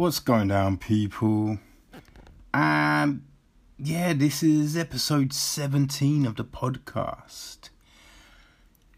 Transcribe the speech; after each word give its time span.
What's 0.00 0.18
going 0.18 0.48
down, 0.48 0.78
people? 0.78 1.58
Um, 2.54 3.24
yeah, 3.78 4.14
this 4.14 4.42
is 4.42 4.74
episode 4.74 5.34
17 5.34 6.24
of 6.24 6.36
the 6.36 6.44
podcast. 6.44 7.68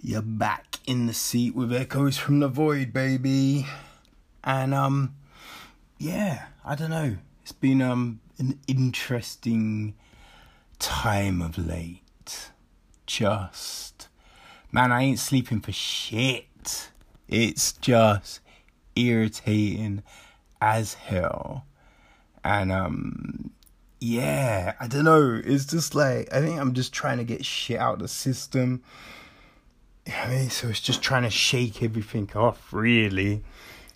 You're 0.00 0.22
back 0.22 0.76
in 0.86 1.08
the 1.08 1.12
seat 1.12 1.56
with 1.56 1.72
echoes 1.72 2.18
from 2.18 2.38
the 2.38 2.46
void, 2.46 2.92
baby. 2.92 3.66
And, 4.44 4.72
um, 4.72 5.16
yeah, 5.98 6.44
I 6.64 6.76
don't 6.76 6.90
know. 6.90 7.16
It's 7.42 7.50
been, 7.50 7.82
um, 7.82 8.20
an 8.38 8.60
interesting 8.68 9.94
time 10.78 11.42
of 11.42 11.58
late. 11.58 12.52
Just, 13.06 14.06
man, 14.70 14.92
I 14.92 15.02
ain't 15.02 15.18
sleeping 15.18 15.62
for 15.62 15.72
shit. 15.72 16.92
It's 17.26 17.72
just 17.72 18.38
irritating 18.94 20.04
as 20.62 20.94
hell. 20.94 21.66
And 22.44 22.72
um 22.72 23.50
yeah, 24.00 24.74
I 24.80 24.88
don't 24.88 25.04
know. 25.04 25.40
It's 25.44 25.66
just 25.66 25.94
like 25.94 26.32
I 26.32 26.40
think 26.40 26.58
I'm 26.58 26.72
just 26.72 26.92
trying 26.92 27.18
to 27.18 27.24
get 27.24 27.44
shit 27.44 27.78
out 27.78 27.94
of 27.94 27.98
the 28.00 28.08
system. 28.08 28.82
I 30.06 30.28
mean, 30.28 30.50
so 30.50 30.68
it's 30.68 30.80
just 30.80 31.02
trying 31.02 31.22
to 31.22 31.30
shake 31.30 31.82
everything 31.82 32.30
off, 32.34 32.72
really. 32.72 33.44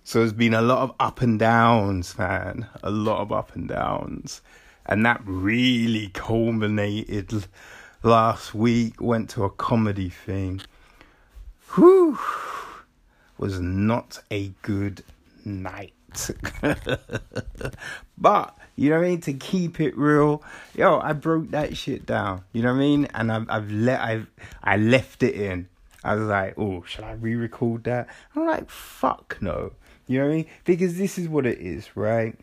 So 0.04 0.20
there's 0.20 0.32
been 0.32 0.54
a 0.54 0.62
lot 0.62 0.78
of 0.78 0.94
up 1.00 1.20
and 1.20 1.38
downs, 1.38 2.16
man. 2.18 2.68
A 2.82 2.90
lot 2.90 3.20
of 3.20 3.32
up 3.32 3.56
and 3.56 3.68
downs. 3.68 4.40
And 4.84 5.04
that 5.04 5.20
really 5.24 6.08
culminated 6.08 7.46
last 8.04 8.54
week. 8.54 9.00
Went 9.00 9.30
to 9.30 9.42
a 9.44 9.50
comedy 9.50 10.10
thing. 10.10 10.60
Whew. 11.74 12.18
Was 13.38 13.58
not 13.58 14.22
a 14.30 14.52
good 14.62 15.02
night. 15.44 15.92
but 18.18 18.58
you 18.76 18.90
know 18.90 18.96
what 18.96 19.04
I 19.04 19.08
mean. 19.08 19.20
To 19.22 19.32
keep 19.32 19.80
it 19.80 19.96
real, 19.96 20.42
yo, 20.74 20.98
I 21.00 21.12
broke 21.12 21.50
that 21.50 21.76
shit 21.76 22.06
down. 22.06 22.44
You 22.52 22.62
know 22.62 22.72
what 22.72 22.78
I 22.78 22.80
mean. 22.80 23.08
And 23.14 23.32
I've 23.32 23.50
I've 23.50 23.70
let 23.70 24.00
I've 24.00 24.26
I 24.62 24.76
left 24.76 25.22
it 25.22 25.34
in. 25.34 25.68
I 26.04 26.14
was 26.14 26.28
like, 26.28 26.54
oh, 26.56 26.84
should 26.86 27.04
I 27.04 27.12
re-record 27.12 27.84
that? 27.84 28.08
I'm 28.34 28.46
like, 28.46 28.70
fuck 28.70 29.38
no. 29.40 29.72
You 30.06 30.20
know 30.20 30.26
what 30.26 30.32
I 30.32 30.36
mean? 30.36 30.46
Because 30.64 30.98
this 30.98 31.18
is 31.18 31.28
what 31.28 31.46
it 31.46 31.58
is, 31.58 31.96
right? 31.96 32.38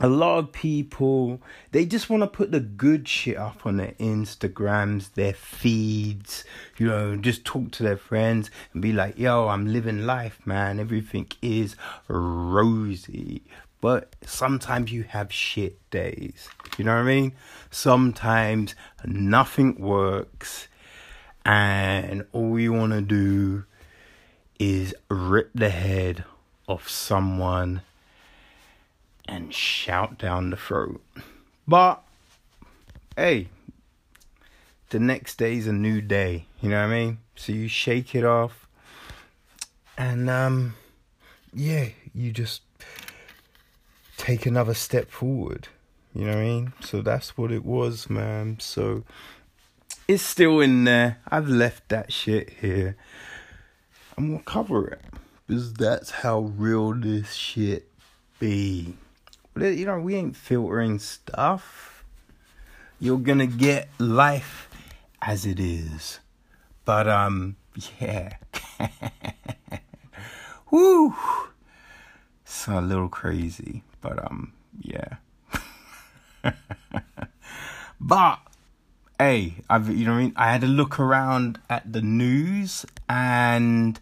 A 0.00 0.08
lot 0.08 0.38
of 0.38 0.52
people 0.52 1.40
they 1.70 1.86
just 1.86 2.10
want 2.10 2.22
to 2.22 2.26
put 2.26 2.50
the 2.50 2.60
good 2.60 3.06
shit 3.06 3.36
up 3.36 3.64
on 3.64 3.76
their 3.76 3.92
instagrams 4.00 5.12
their 5.14 5.32
feeds 5.32 6.44
you 6.78 6.86
know 6.86 7.14
just 7.14 7.44
talk 7.44 7.70
to 7.70 7.82
their 7.84 7.96
friends 7.96 8.50
and 8.72 8.82
be 8.82 8.92
like 8.92 9.16
yo 9.16 9.48
i'm 9.48 9.72
living 9.72 10.04
life 10.04 10.44
man. 10.46 10.80
Everything 10.80 11.28
is 11.42 11.76
rosy. 12.08 13.42
But 13.80 14.16
sometimes 14.24 14.92
you 14.92 15.02
have 15.02 15.30
shit 15.32 15.78
days. 15.90 16.48
You 16.78 16.84
know 16.84 16.94
what 16.94 17.02
i 17.02 17.04
mean? 17.04 17.32
Sometimes 17.70 18.74
nothing 19.04 19.78
works 19.78 20.68
and 21.44 22.24
all 22.32 22.58
you 22.58 22.72
want 22.72 22.92
to 22.92 23.02
do 23.02 23.64
is 24.58 24.94
rip 25.10 25.50
the 25.54 25.68
head 25.68 26.24
off 26.66 26.88
someone 26.88 27.82
and 29.26 29.52
shout 29.54 30.18
down 30.18 30.50
the 30.50 30.56
throat. 30.56 31.02
But 31.66 32.02
hey, 33.16 33.48
the 34.90 34.98
next 34.98 35.36
day's 35.36 35.66
a 35.66 35.72
new 35.72 36.00
day, 36.00 36.46
you 36.60 36.70
know 36.70 36.86
what 36.86 36.92
I 36.92 36.98
mean? 36.98 37.18
So 37.36 37.52
you 37.52 37.68
shake 37.68 38.14
it 38.14 38.24
off 38.24 38.68
and 39.96 40.28
um 40.28 40.74
yeah, 41.52 41.88
you 42.12 42.32
just 42.32 42.62
take 44.16 44.46
another 44.46 44.74
step 44.74 45.10
forward. 45.10 45.68
You 46.14 46.26
know 46.26 46.32
what 46.32 46.38
I 46.38 46.44
mean? 46.44 46.72
So 46.80 47.02
that's 47.02 47.36
what 47.36 47.50
it 47.50 47.64
was, 47.64 48.08
man. 48.08 48.58
So 48.60 49.04
it's 50.06 50.22
still 50.22 50.60
in 50.60 50.84
there. 50.84 51.18
I've 51.28 51.48
left 51.48 51.88
that 51.88 52.12
shit 52.12 52.50
here. 52.60 52.96
I'm 54.16 54.32
gonna 54.32 54.42
cover 54.44 54.88
it. 54.88 55.00
Because 55.46 55.74
that's 55.74 56.10
how 56.10 56.40
real 56.56 56.92
this 56.92 57.34
shit 57.34 57.90
be 58.38 58.94
you 59.56 59.86
know, 59.86 59.98
we 60.00 60.14
ain't 60.14 60.36
filtering 60.36 60.98
stuff. 60.98 62.04
You're 63.00 63.18
gonna 63.18 63.46
get 63.46 63.88
life 63.98 64.68
as 65.22 65.46
it 65.46 65.60
is. 65.60 66.20
But, 66.84 67.08
um, 67.08 67.56
yeah. 68.00 68.34
Woo! 70.70 71.14
It's 72.42 72.66
a 72.68 72.80
little 72.80 73.08
crazy, 73.08 73.82
but, 74.00 74.22
um, 74.24 74.52
yeah. 74.80 75.16
but, 78.00 78.38
hey, 79.18 79.54
I've, 79.70 79.88
you 79.88 80.04
know 80.04 80.14
I 80.14 80.18
mean? 80.18 80.32
I 80.36 80.52
had 80.52 80.62
a 80.62 80.68
look 80.68 81.00
around 81.00 81.58
at 81.70 81.90
the 81.90 82.02
news 82.02 82.84
and 83.08 83.98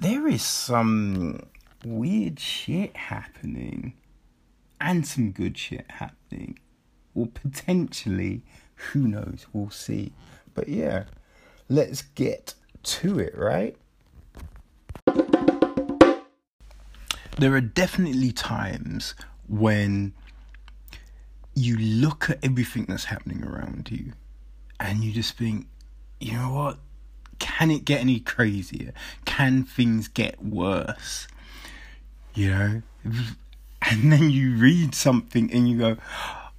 there 0.00 0.26
is 0.28 0.42
some 0.42 1.46
weird 1.84 2.38
shit 2.38 2.96
happening 2.96 3.94
and 4.84 5.06
some 5.06 5.32
good 5.32 5.56
shit 5.56 5.86
happening. 5.88 6.58
Or 7.14 7.26
potentially, 7.26 8.42
who 8.74 9.08
knows, 9.08 9.46
we'll 9.52 9.70
see. 9.70 10.12
But 10.52 10.68
yeah, 10.68 11.04
let's 11.68 12.02
get 12.02 12.54
to 12.82 13.18
it, 13.18 13.36
right? 13.36 13.76
There 17.38 17.54
are 17.54 17.60
definitely 17.62 18.30
times 18.30 19.14
when 19.48 20.12
you 21.54 21.76
look 21.78 22.28
at 22.28 22.38
everything 22.44 22.84
that's 22.86 23.04
happening 23.04 23.42
around 23.42 23.88
you 23.90 24.12
and 24.78 25.02
you 25.02 25.12
just 25.12 25.36
think, 25.38 25.66
you 26.20 26.32
know 26.32 26.52
what? 26.52 26.78
Can 27.38 27.70
it 27.70 27.84
get 27.84 28.00
any 28.00 28.20
crazier? 28.20 28.92
Can 29.24 29.64
things 29.64 30.08
get 30.08 30.42
worse? 30.44 31.26
You 32.34 32.50
know, 32.50 32.82
and 33.90 34.12
then 34.12 34.30
you 34.30 34.56
read 34.56 34.94
something 34.94 35.52
and 35.52 35.68
you 35.68 35.78
go, 35.78 35.96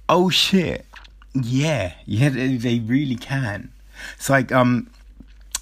oh 0.08 0.30
shit, 0.30 0.86
yeah, 1.34 1.94
yeah, 2.04 2.28
they 2.28 2.80
really 2.80 3.16
can. 3.16 3.72
It's 4.16 4.30
like, 4.30 4.52
um, 4.52 4.90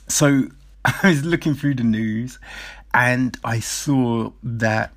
so 0.09 0.49
I 0.85 1.09
was 1.09 1.25
looking 1.25 1.55
through 1.55 1.77
the 1.77 1.85
news 1.85 2.39
and 2.93 3.37
I 3.45 3.61
saw 3.61 4.31
that 4.43 4.93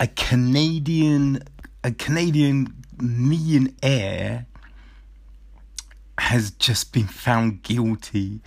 a 0.00 0.06
Canadian, 0.06 1.42
a 1.84 1.92
Canadian 1.92 2.74
millionaire 3.00 4.46
has 6.18 6.50
just 6.52 6.92
been 6.92 7.06
found 7.06 7.62
guilty 7.62 8.40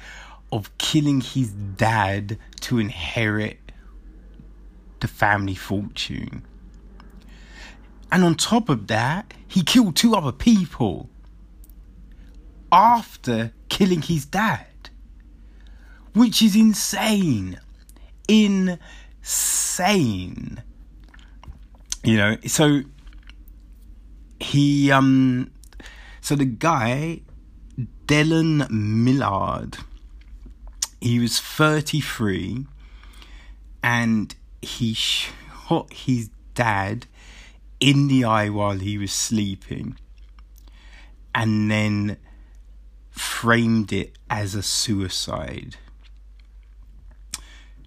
of 0.51 0.77
killing 0.77 1.21
his 1.21 1.51
dad 1.51 2.37
to 2.61 2.79
inherit 2.79 3.59
the 4.99 5.07
family 5.07 5.55
fortune. 5.55 6.43
And 8.11 8.23
on 8.23 8.35
top 8.35 8.69
of 8.69 8.87
that, 8.87 9.33
he 9.47 9.63
killed 9.63 9.95
two 9.95 10.15
other 10.15 10.31
people 10.31 11.09
after 12.71 13.53
killing 13.69 14.01
his 14.01 14.25
dad. 14.25 14.65
Which 16.13 16.41
is 16.41 16.55
insane. 16.55 17.59
Insane. 18.27 19.81
You 22.03 22.17
know, 22.17 22.35
so 22.47 22.81
he 24.39 24.91
um 24.91 25.51
so 26.19 26.35
the 26.35 26.45
guy 26.45 27.21
Dellen 28.07 28.67
Millard 28.69 29.77
he 30.99 31.19
was 31.19 31.39
33 31.39 32.65
and 33.83 34.35
he 34.61 34.93
shot 34.93 35.93
his 35.93 36.29
dad 36.53 37.05
in 37.81 38.07
the 38.07 38.23
eye 38.23 38.47
while 38.47 38.77
he 38.77 38.97
was 38.97 39.11
sleeping 39.11 39.97
and 41.35 41.69
then 41.69 42.17
framed 43.09 43.91
it 43.91 44.17
as 44.29 44.55
a 44.55 44.63
suicide. 44.63 45.75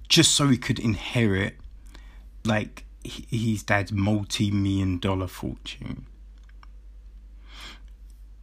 Just 0.09 0.35
so 0.35 0.49
he 0.49 0.59
could 0.59 0.79
inherit 0.79 1.57
like 2.45 2.85
his 3.05 3.63
dad's 3.63 3.93
multi-million 3.93 4.99
dollar 4.99 5.29
fortune. 5.29 6.07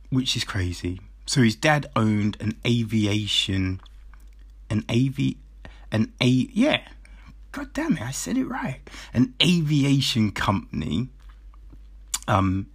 Which 0.10 0.36
is 0.36 0.44
crazy. 0.44 1.02
So 1.26 1.42
his 1.42 1.56
dad 1.56 1.90
owned 1.96 2.38
an 2.40 2.58
aviation 2.66 3.82
an 4.70 4.86
av 4.90 5.20
an 5.92 6.14
a 6.22 6.26
yeah. 6.26 6.88
God 7.52 7.74
damn 7.74 7.98
it 7.98 8.02
i 8.02 8.12
said 8.12 8.38
it 8.38 8.46
right. 8.46 8.80
An 9.14 9.34
aviation 9.42 10.32
company 10.32 11.10
um, 12.32 12.68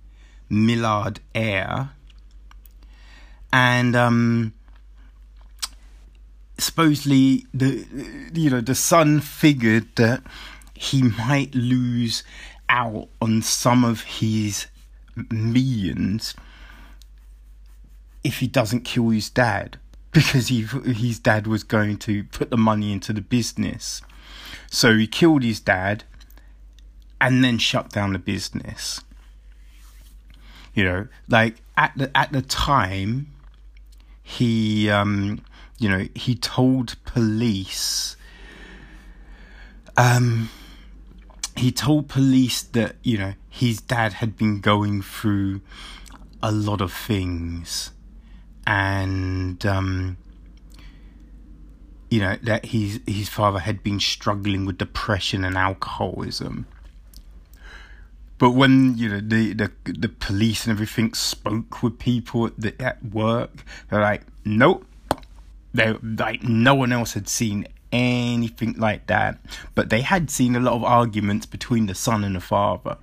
Millard 0.50 1.20
Air, 1.34 1.90
and 3.52 3.96
um, 3.96 4.52
supposedly 6.58 7.46
the 7.54 7.86
you 8.34 8.50
know 8.50 8.60
the 8.60 8.74
son 8.74 9.20
figured 9.20 9.88
that 9.96 10.22
he 10.74 11.02
might 11.02 11.54
lose 11.54 12.22
out 12.68 13.08
on 13.20 13.40
some 13.42 13.84
of 13.84 14.02
his 14.02 14.66
millions 15.30 16.34
if 18.22 18.40
he 18.40 18.46
doesn't 18.46 18.80
kill 18.84 19.08
his 19.08 19.30
dad 19.30 19.78
because 20.12 20.48
he 20.48 20.62
his 20.62 21.18
dad 21.18 21.46
was 21.46 21.62
going 21.62 21.96
to 21.96 22.24
put 22.24 22.50
the 22.50 22.56
money 22.58 22.92
into 22.92 23.12
the 23.12 23.20
business. 23.22 24.02
So 24.70 24.96
he 24.96 25.06
killed 25.06 25.42
his 25.42 25.60
dad 25.60 26.04
and 27.20 27.42
then 27.42 27.56
shut 27.58 27.90
down 27.90 28.12
the 28.12 28.18
business. 28.18 29.00
You 30.76 30.84
know, 30.84 31.08
like 31.28 31.56
at 31.76 31.92
the 31.96 32.16
at 32.16 32.30
the 32.30 32.42
time 32.42 33.32
he 34.22 34.88
um 34.88 35.42
you 35.78 35.88
know, 35.88 36.06
he 36.14 36.36
told 36.36 36.96
police 37.04 38.16
um 39.96 40.50
he 41.56 41.72
told 41.72 42.08
police 42.08 42.62
that, 42.62 42.96
you 43.02 43.18
know, 43.18 43.34
his 43.48 43.80
dad 43.80 44.12
had 44.14 44.36
been 44.36 44.60
going 44.60 45.02
through 45.02 45.62
a 46.42 46.52
lot 46.52 46.80
of 46.80 46.92
things 46.92 47.92
and 48.66 49.64
um, 49.64 50.16
you 52.10 52.20
know 52.20 52.36
that 52.42 52.66
his 52.66 53.00
his 53.06 53.28
father 53.28 53.60
had 53.60 53.82
been 53.82 54.00
struggling 54.00 54.66
with 54.66 54.78
depression 54.78 55.44
and 55.44 55.56
alcoholism. 55.56 56.66
But 58.38 58.50
when 58.50 58.96
you 58.98 59.08
know 59.08 59.20
the 59.20 59.52
the, 59.54 59.70
the 59.84 60.08
police 60.08 60.66
and 60.66 60.72
everything 60.72 61.14
spoke 61.14 61.82
with 61.82 61.98
people 61.98 62.46
at, 62.46 62.60
the, 62.60 62.82
at 62.82 63.04
work, 63.04 63.64
they're 63.90 64.00
like, 64.00 64.22
nope. 64.44 64.86
They 65.72 65.92
like 65.92 66.42
no 66.42 66.74
one 66.74 66.92
else 66.92 67.12
had 67.12 67.28
seen 67.28 67.66
anything 67.92 68.74
like 68.78 69.06
that, 69.06 69.38
but 69.74 69.90
they 69.90 70.00
had 70.00 70.30
seen 70.30 70.56
a 70.56 70.60
lot 70.60 70.74
of 70.74 70.84
arguments 70.84 71.46
between 71.46 71.86
the 71.86 71.94
son 71.94 72.24
and 72.24 72.36
the 72.36 72.40
father. 72.40 72.98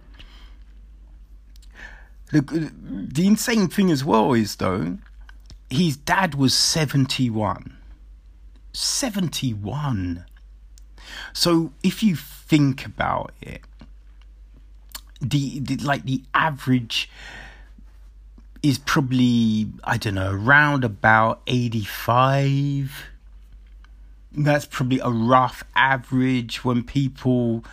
The, 2.32 2.72
the 2.82 3.28
insane 3.28 3.68
thing 3.68 3.92
as 3.92 4.04
well 4.04 4.34
is 4.34 4.56
though 4.56 4.98
his 5.70 5.98
dad 5.98 6.36
was 6.36 6.54
71. 6.54 7.78
71. 8.74 10.26
So 11.32 11.74
if 11.84 12.02
you 12.02 12.16
think 12.16 12.86
about 12.86 13.34
it, 13.42 13.62
the, 15.24 15.60
the 15.60 15.78
like 15.78 16.04
the 16.04 16.22
average 16.34 17.10
is 18.62 18.78
probably 18.78 19.68
I 19.84 19.98
don't 19.98 20.16
know 20.16 20.32
around 20.32 20.84
about 20.84 21.42
85 21.48 23.06
that's 24.36 24.66
probably 24.66 25.00
a 25.00 25.10
rough 25.10 25.64
average 25.76 26.64
when 26.64 26.84
people 26.84 27.64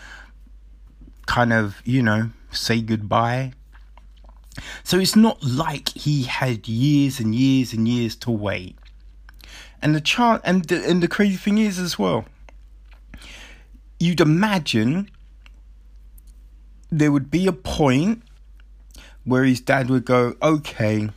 kind 1.26 1.52
of 1.52 1.80
you 1.84 2.02
know 2.02 2.30
say 2.50 2.80
goodbye 2.80 3.52
so 4.82 4.98
it's 4.98 5.16
not 5.16 5.42
like 5.42 5.90
he 5.90 6.24
had 6.24 6.68
years 6.68 7.20
and 7.20 7.34
years 7.34 7.72
and 7.72 7.86
years 7.86 8.16
to 8.16 8.30
wait. 8.30 8.76
And 9.82 9.94
the 9.94 10.00
chart 10.00 10.42
and 10.44 10.64
the, 10.64 10.84
and 10.86 11.02
the 11.02 11.08
crazy 11.08 11.36
thing 11.36 11.58
is 11.58 11.78
as 11.78 11.98
well. 11.98 12.24
You'd 13.98 14.20
imagine 14.20 15.10
there 16.90 17.12
would 17.12 17.30
be 17.30 17.46
a 17.46 17.52
point 17.52 18.22
where 19.24 19.44
his 19.44 19.60
dad 19.60 19.88
would 19.90 20.04
go, 20.04 20.34
"Okay, 20.42 21.10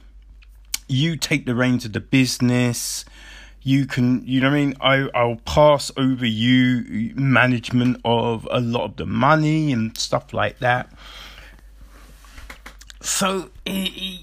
you 0.87 1.15
take 1.17 1.45
the 1.45 1.55
reins 1.55 1.85
of 1.85 1.93
the 1.93 2.01
business." 2.01 3.05
you 3.65 3.85
can 3.85 4.21
you 4.27 4.41
know 4.41 4.49
what 4.49 4.57
I 4.57 4.59
mean 4.59 4.75
I 4.81 5.09
I'll 5.15 5.37
pass 5.37 5.89
over 5.95 6.25
you 6.25 7.13
management 7.15 8.01
of 8.03 8.45
a 8.51 8.59
lot 8.59 8.83
of 8.83 8.95
the 8.97 9.05
money 9.05 9.71
and 9.71 9.97
stuff 9.97 10.33
like 10.33 10.59
that 10.59 10.91
so 13.03 13.49
it, 13.65 14.21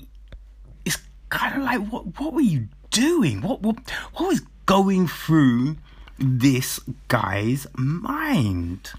it's 0.86 0.96
kind 1.28 1.56
of 1.56 1.62
like, 1.62 1.92
what 1.92 2.18
what 2.18 2.32
were 2.32 2.40
you 2.40 2.68
doing? 2.90 3.42
What 3.42 3.60
what 3.60 3.76
what 4.14 4.28
was 4.28 4.40
going 4.64 5.06
through 5.06 5.76
this 6.18 6.80
guy's 7.08 7.66
mind? 7.74 8.90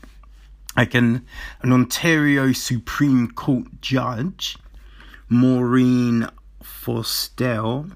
Like 0.75 0.93
an 0.95 1.25
an 1.61 1.73
Ontario 1.73 2.53
Supreme 2.53 3.31
Court 3.31 3.81
judge, 3.81 4.57
Maureen 5.27 6.27
Forestell, 6.63 7.91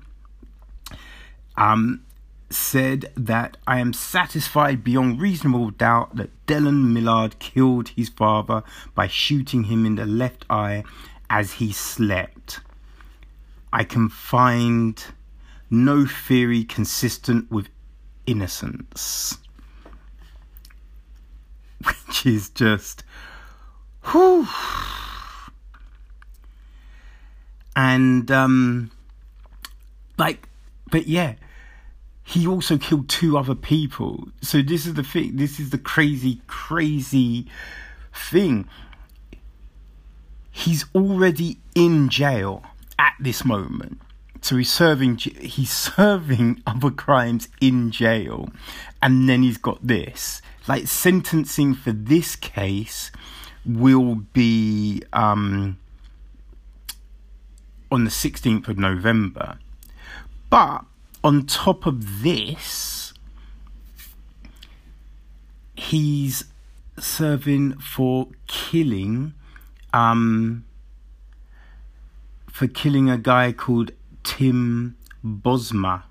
um, 1.56 2.06
said 2.50 3.12
that 3.16 3.58
I 3.66 3.80
am 3.80 3.94
satisfied 3.94 4.84
beyond 4.84 5.22
reasonable 5.22 5.72
doubt 5.72 6.16
that 6.16 6.46
Dellen 6.46 6.92
Millard 6.94 7.40
killed 7.40 7.90
his 7.90 8.10
father 8.10 8.64
by 8.94 9.08
shooting 9.08 9.66
him 9.66 9.86
in 9.86 9.96
the 9.96 10.06
left 10.06 10.46
eye 10.50 10.84
as 11.30 11.54
he 11.54 11.72
slept. 11.72 12.60
I 13.74 13.84
can 13.84 14.10
find 14.10 15.04
no 15.70 16.06
theory 16.06 16.64
consistent 16.64 17.52
with 17.52 17.70
innocence. 18.26 19.38
Which 21.84 22.26
is 22.26 22.50
just. 22.50 23.04
Whew. 24.12 24.48
And, 27.76 28.32
um, 28.32 28.92
like, 30.18 30.48
but 30.92 31.08
yeah, 31.08 31.36
he 32.24 32.48
also 32.48 32.78
killed 32.78 33.10
two 33.10 33.38
other 33.38 33.56
people. 33.56 34.30
So 34.42 34.62
this 34.62 34.86
is 34.86 34.94
the 34.94 35.04
thing, 35.04 35.36
this 35.36 35.60
is 35.60 35.72
the 35.72 35.78
crazy, 35.78 36.42
crazy 36.48 37.48
thing 38.14 38.68
he's 40.56 40.86
already 40.96 41.60
in 41.76 42.08
jail 42.08 42.64
at 42.98 43.14
this 43.20 43.44
moment. 43.44 44.00
So 44.42 44.56
he's 44.56 44.72
serving 44.72 45.18
he's 45.18 45.72
serving 45.96 46.62
other 46.66 46.92
crimes 46.92 47.50
in 47.60 47.92
jail, 47.92 48.50
and 49.02 49.28
then 49.28 49.44
he's 49.44 49.58
got 49.58 49.86
this. 49.86 50.42
Like 50.68 50.88
sentencing 50.88 51.76
for 51.76 51.92
this 51.92 52.36
case 52.36 53.12
will 53.66 54.16
be 54.16 55.04
um, 55.14 55.78
on 57.92 58.04
the 58.04 58.10
16th 58.10 58.68
of 58.68 58.78
November. 58.78 59.60
But 60.50 60.86
on 61.24 61.46
top 61.46 61.86
of 61.86 62.24
this, 62.24 63.14
he's 65.76 66.46
serving 66.98 67.78
for 67.80 68.28
killing 68.48 69.34
um, 69.94 70.66
for 72.52 72.68
killing 72.68 73.10
a 73.10 73.18
guy 73.18 73.52
called 73.52 73.92
Tim 74.24 74.98
Bosma 75.24 76.04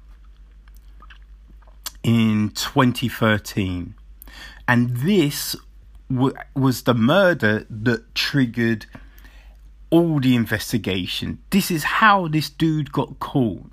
in 2.03 2.51
2013. 2.51 3.95
And 4.67 4.97
this 4.99 5.57
w- 6.11 6.35
was 6.55 6.83
the 6.83 6.95
murder 6.95 7.67
that 7.69 8.15
triggered 8.15 8.87
all 9.91 10.21
the 10.21 10.35
investigation. 10.35 11.39
This 11.51 11.71
is 11.71 11.85
how 11.85 12.29
this 12.29 12.51
dude 12.51 12.93
got 12.93 13.19
caught 13.21 13.71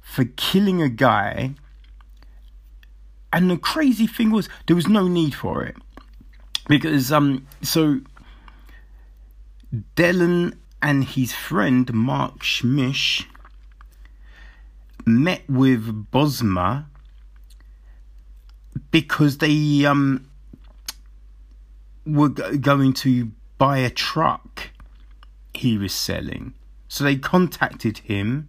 for 0.00 0.24
killing 0.36 0.80
a 0.80 0.88
guy. 0.88 1.54
And 3.32 3.50
the 3.50 3.58
crazy 3.58 4.06
thing 4.06 4.30
was, 4.30 4.48
there 4.66 4.76
was 4.76 4.88
no 4.88 5.06
need 5.08 5.34
for 5.34 5.62
it 5.62 5.76
because 6.68 7.10
um 7.10 7.46
so 7.62 8.00
Dellen 9.96 10.56
and 10.80 11.02
his 11.02 11.32
friend 11.32 11.92
Mark 11.92 12.40
Smich 12.40 13.24
met 15.04 15.42
with 15.48 16.10
Bosma 16.12 16.86
because 18.90 19.38
they 19.38 19.84
um 19.84 20.28
were 22.06 22.28
going 22.28 22.92
to 22.92 23.32
buy 23.58 23.78
a 23.78 23.90
truck 23.90 24.70
he 25.52 25.76
was 25.76 25.92
selling. 25.92 26.54
So 26.88 27.04
they 27.04 27.16
contacted 27.16 27.98
him 27.98 28.48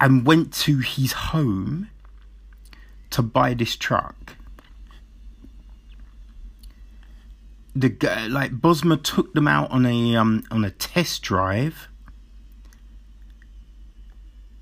and 0.00 0.24
went 0.24 0.52
to 0.54 0.78
his 0.78 1.12
home 1.12 1.90
to 3.10 3.22
buy 3.22 3.54
this 3.54 3.76
truck. 3.76 4.36
the 7.74 7.88
guy, 7.88 8.26
like 8.26 8.52
Bosma 8.52 9.02
took 9.02 9.32
them 9.34 9.48
out 9.48 9.70
on 9.70 9.86
a 9.86 10.16
um 10.16 10.44
on 10.50 10.64
a 10.64 10.70
test 10.70 11.22
drive 11.22 11.88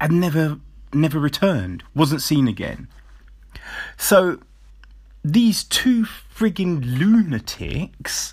and 0.00 0.20
never 0.20 0.60
never 0.92 1.18
returned 1.18 1.82
wasn't 1.94 2.22
seen 2.22 2.48
again 2.48 2.88
so 3.96 4.38
these 5.24 5.64
two 5.64 6.04
frigging 6.04 6.98
lunatics 6.98 8.32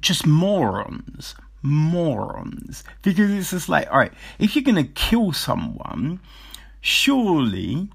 just 0.00 0.26
morons 0.26 1.34
morons. 1.62 2.84
Because 3.02 3.30
it's 3.30 3.50
just 3.50 3.68
like 3.68 3.90
all 3.90 3.98
right 3.98 4.12
if 4.38 4.54
you're 4.54 4.62
gonna 4.62 4.84
kill 4.84 5.32
someone 5.32 6.20
surely 6.80 7.88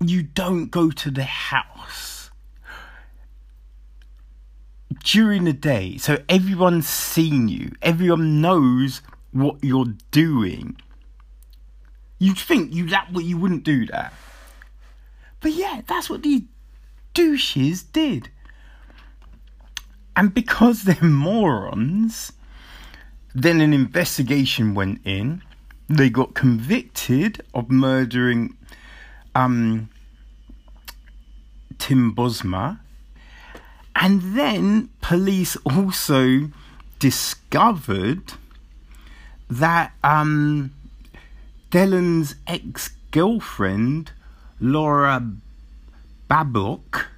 you 0.00 0.22
don't 0.22 0.70
go 0.70 0.90
to 0.90 1.10
the 1.10 1.24
house 1.24 2.30
during 5.04 5.44
the 5.44 5.52
day. 5.52 5.98
So 5.98 6.18
everyone's 6.28 6.88
seen 6.88 7.48
you. 7.48 7.72
Everyone 7.82 8.40
knows 8.40 9.02
what 9.32 9.62
you're 9.62 9.92
doing 10.10 10.76
you'd 12.18 12.38
think 12.38 12.72
you 12.72 12.88
that 12.88 13.12
you 13.12 13.36
wouldn't 13.36 13.64
do 13.64 13.86
that. 13.86 14.12
But 15.40 15.52
yeah 15.52 15.82
that's 15.86 16.10
what 16.10 16.22
these 16.22 16.42
douches 17.14 17.82
did. 17.82 18.30
And 20.16 20.34
because 20.34 20.82
they're 20.82 21.02
morons 21.02 22.32
then 23.34 23.60
an 23.60 23.72
investigation 23.72 24.74
went 24.74 25.00
in. 25.04 25.42
They 25.88 26.10
got 26.10 26.34
convicted 26.34 27.42
of 27.54 27.70
murdering 27.70 28.56
um, 29.34 29.88
Tim 31.78 32.14
Bosma. 32.14 32.80
And 33.94 34.36
then 34.36 34.90
police 35.00 35.56
also 35.64 36.50
discovered 36.98 38.34
that 39.48 39.92
um, 40.04 40.72
Dellen's 41.70 42.34
ex 42.46 42.90
girlfriend, 43.10 44.12
Laura 44.60 45.22
Babcock, 46.28 47.08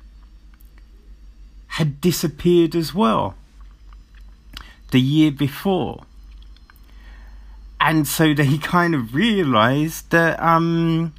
had 1.68 2.00
disappeared 2.00 2.74
as 2.74 2.94
well 2.94 3.34
the 4.90 5.00
year 5.00 5.30
before. 5.30 6.04
And 7.80 8.06
so 8.06 8.34
they 8.34 8.58
kind 8.58 8.94
of 8.94 9.14
realized 9.14 10.10
that 10.10 10.40
um, 10.42 11.14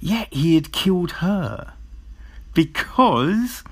yeah, 0.00 0.26
he 0.30 0.54
had 0.54 0.72
killed 0.72 1.12
her 1.12 1.74
because 2.54 3.62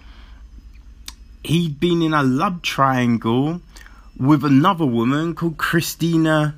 he'd 1.45 1.79
been 1.79 2.03
in 2.03 2.13
a 2.13 2.23
love 2.23 2.63
triangle 2.63 3.61
with 4.19 4.45
another 4.45 4.87
woman 4.87 5.35
called 5.35 5.59
Christina 5.59 6.57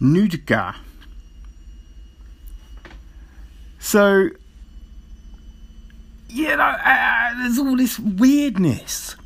Noudga. 0.00 0.74
So, 3.78 4.28
you 6.28 6.56
know, 6.56 6.62
uh, 6.62 7.34
there's 7.38 7.58
all 7.58 7.76
this 7.76 7.98
weirdness. 7.98 9.16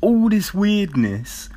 All 0.00 0.28
this 0.28 0.52
weirdness. 0.52 1.48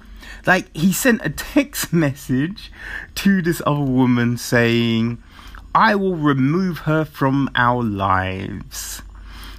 Like, 0.45 0.75
he 0.75 0.93
sent 0.93 1.25
a 1.25 1.29
text 1.29 1.91
message 1.93 2.71
to 3.15 3.41
this 3.41 3.61
other 3.65 3.79
woman 3.81 4.37
saying, 4.37 5.21
I 5.73 5.95
will 5.95 6.15
remove 6.15 6.79
her 6.79 7.05
from 7.05 7.49
our 7.55 7.83
lives. 7.83 9.01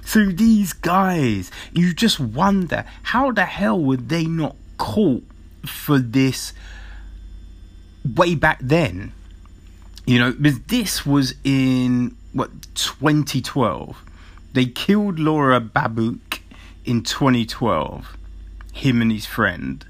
So 0.05 0.25
these 0.25 0.73
guys, 0.73 1.49
you 1.71 1.93
just 1.93 2.19
wonder 2.19 2.85
how 3.03 3.31
the 3.31 3.45
hell 3.45 3.79
were 3.79 3.97
they 3.97 4.25
not 4.25 4.55
caught 4.77 5.23
for 5.65 5.99
this 5.99 6.53
way 8.03 8.35
back 8.35 8.59
then? 8.61 9.13
You 10.05 10.19
know, 10.19 10.31
this 10.31 11.05
was 11.05 11.35
in 11.43 12.17
what 12.33 12.49
2012. 12.75 13.97
They 14.53 14.65
killed 14.65 15.19
Laura 15.19 15.59
Babcock 15.59 16.41
in 16.85 17.03
2012. 17.03 18.17
Him 18.73 19.01
and 19.01 19.11
his 19.11 19.25
friend. 19.25 19.85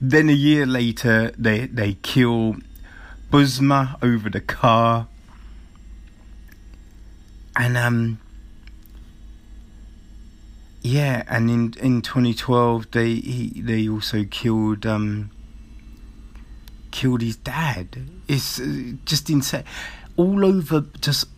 Then 0.00 0.28
a 0.28 0.32
year 0.32 0.64
later, 0.64 1.32
they 1.36 1.66
they 1.66 1.94
kill 1.94 2.56
Bosma 3.30 4.02
over 4.02 4.30
the 4.30 4.40
car. 4.40 5.08
And 7.56 7.76
um 7.76 8.20
yeah, 10.88 11.22
and 11.28 11.50
in 11.50 11.74
in 11.82 12.00
2012 12.00 12.90
they 12.92 13.14
he, 13.14 13.60
they 13.60 13.86
also 13.88 14.24
killed 14.24 14.86
um 14.86 15.30
killed 16.90 17.20
his 17.20 17.36
dad. 17.36 17.98
It's 18.26 18.58
uh, 18.58 18.92
just 19.04 19.28
insane. 19.28 19.64
All 20.16 20.46
over 20.46 20.86
just 21.00 21.28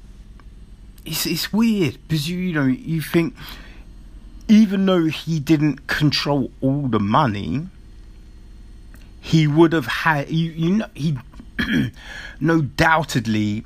it's 1.05 1.27
it's 1.27 1.53
weird 1.53 1.99
because 2.07 2.31
you, 2.31 2.39
you 2.39 2.53
know 2.53 2.67
you 2.67 3.03
think 3.03 3.35
even 4.47 4.87
though 4.87 5.07
he 5.07 5.41
didn't 5.41 5.89
control 5.89 6.53
all 6.61 6.87
the 6.87 7.01
money 7.01 7.67
he 9.21 9.47
would 9.47 9.73
have 9.73 9.87
had 9.87 10.31
you 10.31 10.51
you 10.53 10.71
know 10.77 10.87
he 10.95 11.17
no 12.41 12.63
doubtedly 12.63 13.65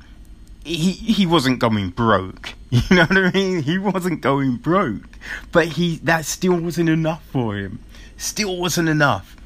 he 0.65 0.91
he 0.91 1.25
wasn't 1.25 1.59
going 1.59 1.89
broke. 1.89 2.53
You 2.71 2.81
know 2.97 3.05
what 3.05 3.17
I 3.17 3.31
mean? 3.31 3.63
He 3.63 3.77
wasn't 3.77 4.19
going 4.19 4.57
broke. 4.57 5.17
But 5.53 5.67
he 5.69 5.95
that 5.97 6.25
still 6.25 6.57
wasn't 6.59 6.89
enough 6.89 7.23
for 7.31 7.55
him. 7.55 7.79
Still 8.17 8.57
wasn't 8.57 8.89
enough. 8.89 9.37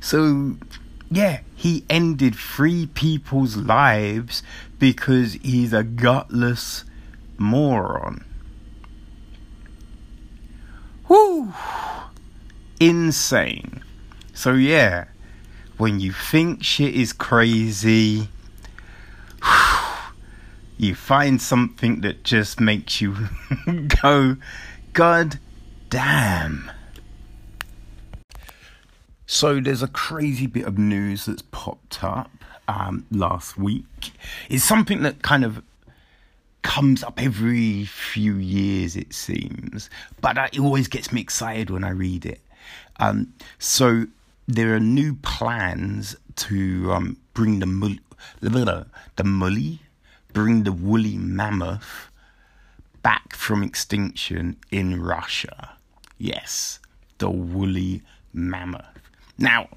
So 0.00 0.56
yeah, 1.10 1.40
he 1.54 1.84
ended 1.90 2.34
three 2.34 2.86
people's 2.86 3.56
lives 3.56 4.42
because 4.78 5.34
he's 5.34 5.74
a 5.74 5.82
gutless 5.82 6.84
moron. 7.36 8.24
Whoo! 11.08 11.52
Insane. 12.78 13.82
So 14.32 14.54
yeah, 14.54 15.06
when 15.76 16.00
you 16.00 16.12
think 16.12 16.62
shit 16.62 16.94
is 16.94 17.12
crazy, 17.12 18.28
you 20.80 20.94
find 20.94 21.42
something 21.42 22.00
that 22.00 22.24
just 22.24 22.58
makes 22.58 23.00
you 23.00 23.14
go, 24.02 24.36
God 24.94 25.38
damn. 25.90 26.70
So 29.26 29.60
there's 29.60 29.82
a 29.82 29.88
crazy 29.88 30.46
bit 30.46 30.64
of 30.64 30.78
news 30.78 31.26
that's 31.26 31.42
popped 31.50 32.02
up 32.02 32.30
um, 32.66 33.06
last 33.10 33.58
week. 33.58 34.12
It's 34.48 34.64
something 34.64 35.02
that 35.02 35.22
kind 35.22 35.44
of 35.44 35.62
comes 36.62 37.04
up 37.04 37.22
every 37.22 37.84
few 37.84 38.36
years, 38.36 38.96
it 38.96 39.12
seems, 39.12 39.90
but 40.20 40.38
it 40.52 40.60
always 40.60 40.88
gets 40.88 41.12
me 41.12 41.20
excited 41.20 41.68
when 41.68 41.84
I 41.84 41.90
read 41.90 42.24
it. 42.24 42.40
Um, 42.98 43.34
so 43.58 44.06
there 44.48 44.74
are 44.74 44.80
new 44.80 45.14
plans 45.16 46.16
to 46.36 46.90
um, 46.92 47.16
bring 47.34 47.58
the 47.58 47.66
mully, 47.66 48.00
the 48.40 48.48
mully, 49.22 49.78
bring 50.32 50.64
the 50.64 50.72
woolly 50.72 51.16
mammoth 51.16 52.10
back 53.02 53.34
from 53.34 53.62
extinction 53.62 54.56
in 54.70 55.02
Russia. 55.02 55.70
Yes, 56.18 56.80
the 57.18 57.30
woolly 57.30 58.02
mammoth. 58.32 58.84
Now, 59.38 59.68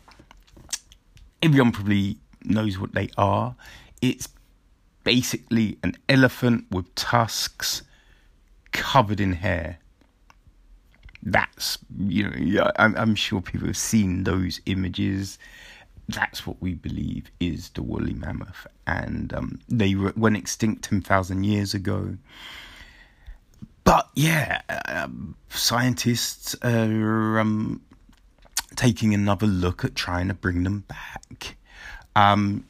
everyone 1.41 1.72
probably 1.72 2.17
knows 2.43 2.77
what 2.77 2.93
they 2.93 3.10
are. 3.17 3.55
It's 4.01 4.27
basically 5.03 5.77
an 5.83 5.95
elephant 6.10 6.65
with 6.72 6.93
tusks 6.95 7.83
covered 8.72 9.19
in 9.19 9.33
hair 9.33 9.77
that's 11.25 11.77
you 11.98 12.29
know 12.29 12.72
I'm, 12.77 13.15
sure 13.15 13.41
people 13.41 13.67
have 13.67 13.77
seen 13.77 14.24
those 14.24 14.60
images 14.65 15.39
that's 16.10 16.45
what 16.45 16.62
we 16.62 16.74
believe 16.74 17.31
is 17.39 17.69
the 17.69 17.81
woolly 17.81 18.13
mammoth 18.13 18.67
and 18.86 19.33
um, 19.33 19.60
they 19.69 19.95
went 19.95 20.36
extinct 20.36 20.83
10,000 20.83 21.43
years 21.43 21.74
ago 21.74 22.17
but 23.83 24.10
yeah 24.15 24.62
um, 24.88 25.36
scientists 25.50 26.55
are 26.63 27.39
um, 27.39 27.81
taking 28.75 29.13
another 29.13 29.48
look 29.48 29.86
at 29.86 29.95
trying 29.95 30.27
to 30.27 30.33
bring 30.33 30.63
them 30.63 30.83
back 30.88 31.55
um, 32.15 32.65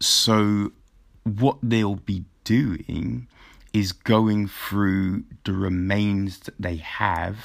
so 0.00 0.72
what 1.24 1.58
they'll 1.62 1.94
be 1.94 2.24
doing 2.44 3.28
is 3.72 3.92
going 3.92 4.48
through 4.48 5.24
the 5.44 5.52
remains 5.52 6.40
that 6.40 6.54
they 6.58 6.76
have 6.76 7.36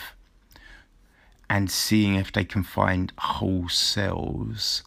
and 1.50 1.72
seeing 1.72 2.16
if 2.16 2.32
they 2.32 2.44
can 2.44 2.64
find 2.64 3.14
whole 3.18 3.70
cells. 3.70 4.84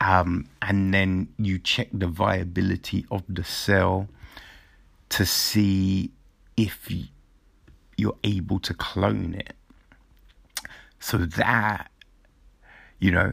Um, 0.00 0.48
and 0.62 0.94
then 0.94 1.28
you 1.38 1.58
check 1.58 1.88
the 1.92 2.06
viability 2.06 3.04
of 3.10 3.22
the 3.28 3.44
cell 3.44 4.08
to 5.10 5.26
see 5.26 6.10
if 6.56 6.88
you're 7.96 8.16
able 8.24 8.58
to 8.60 8.72
clone 8.72 9.34
it. 9.34 9.54
So 10.98 11.18
that, 11.18 11.90
you 12.98 13.10
know, 13.10 13.32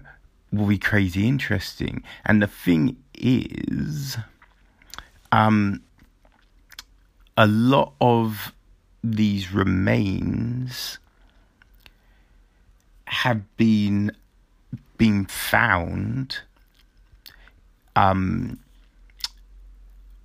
will 0.51 0.67
be 0.67 0.77
crazy 0.77 1.27
interesting. 1.27 2.03
And 2.25 2.41
the 2.41 2.47
thing 2.47 2.97
is, 3.13 4.17
um, 5.31 5.81
a 7.37 7.47
lot 7.47 7.93
of 8.01 8.53
these 9.03 9.53
remains 9.53 10.99
have 13.05 13.55
been 13.55 14.11
been 14.97 15.25
found 15.25 16.39
um, 17.97 18.59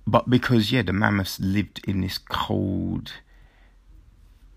but 0.05 0.29
because 0.29 0.71
yeah, 0.71 0.83
the 0.83 0.93
mammoths 0.93 1.39
lived 1.39 1.81
in 1.87 2.01
this 2.01 2.19
cold 2.19 3.13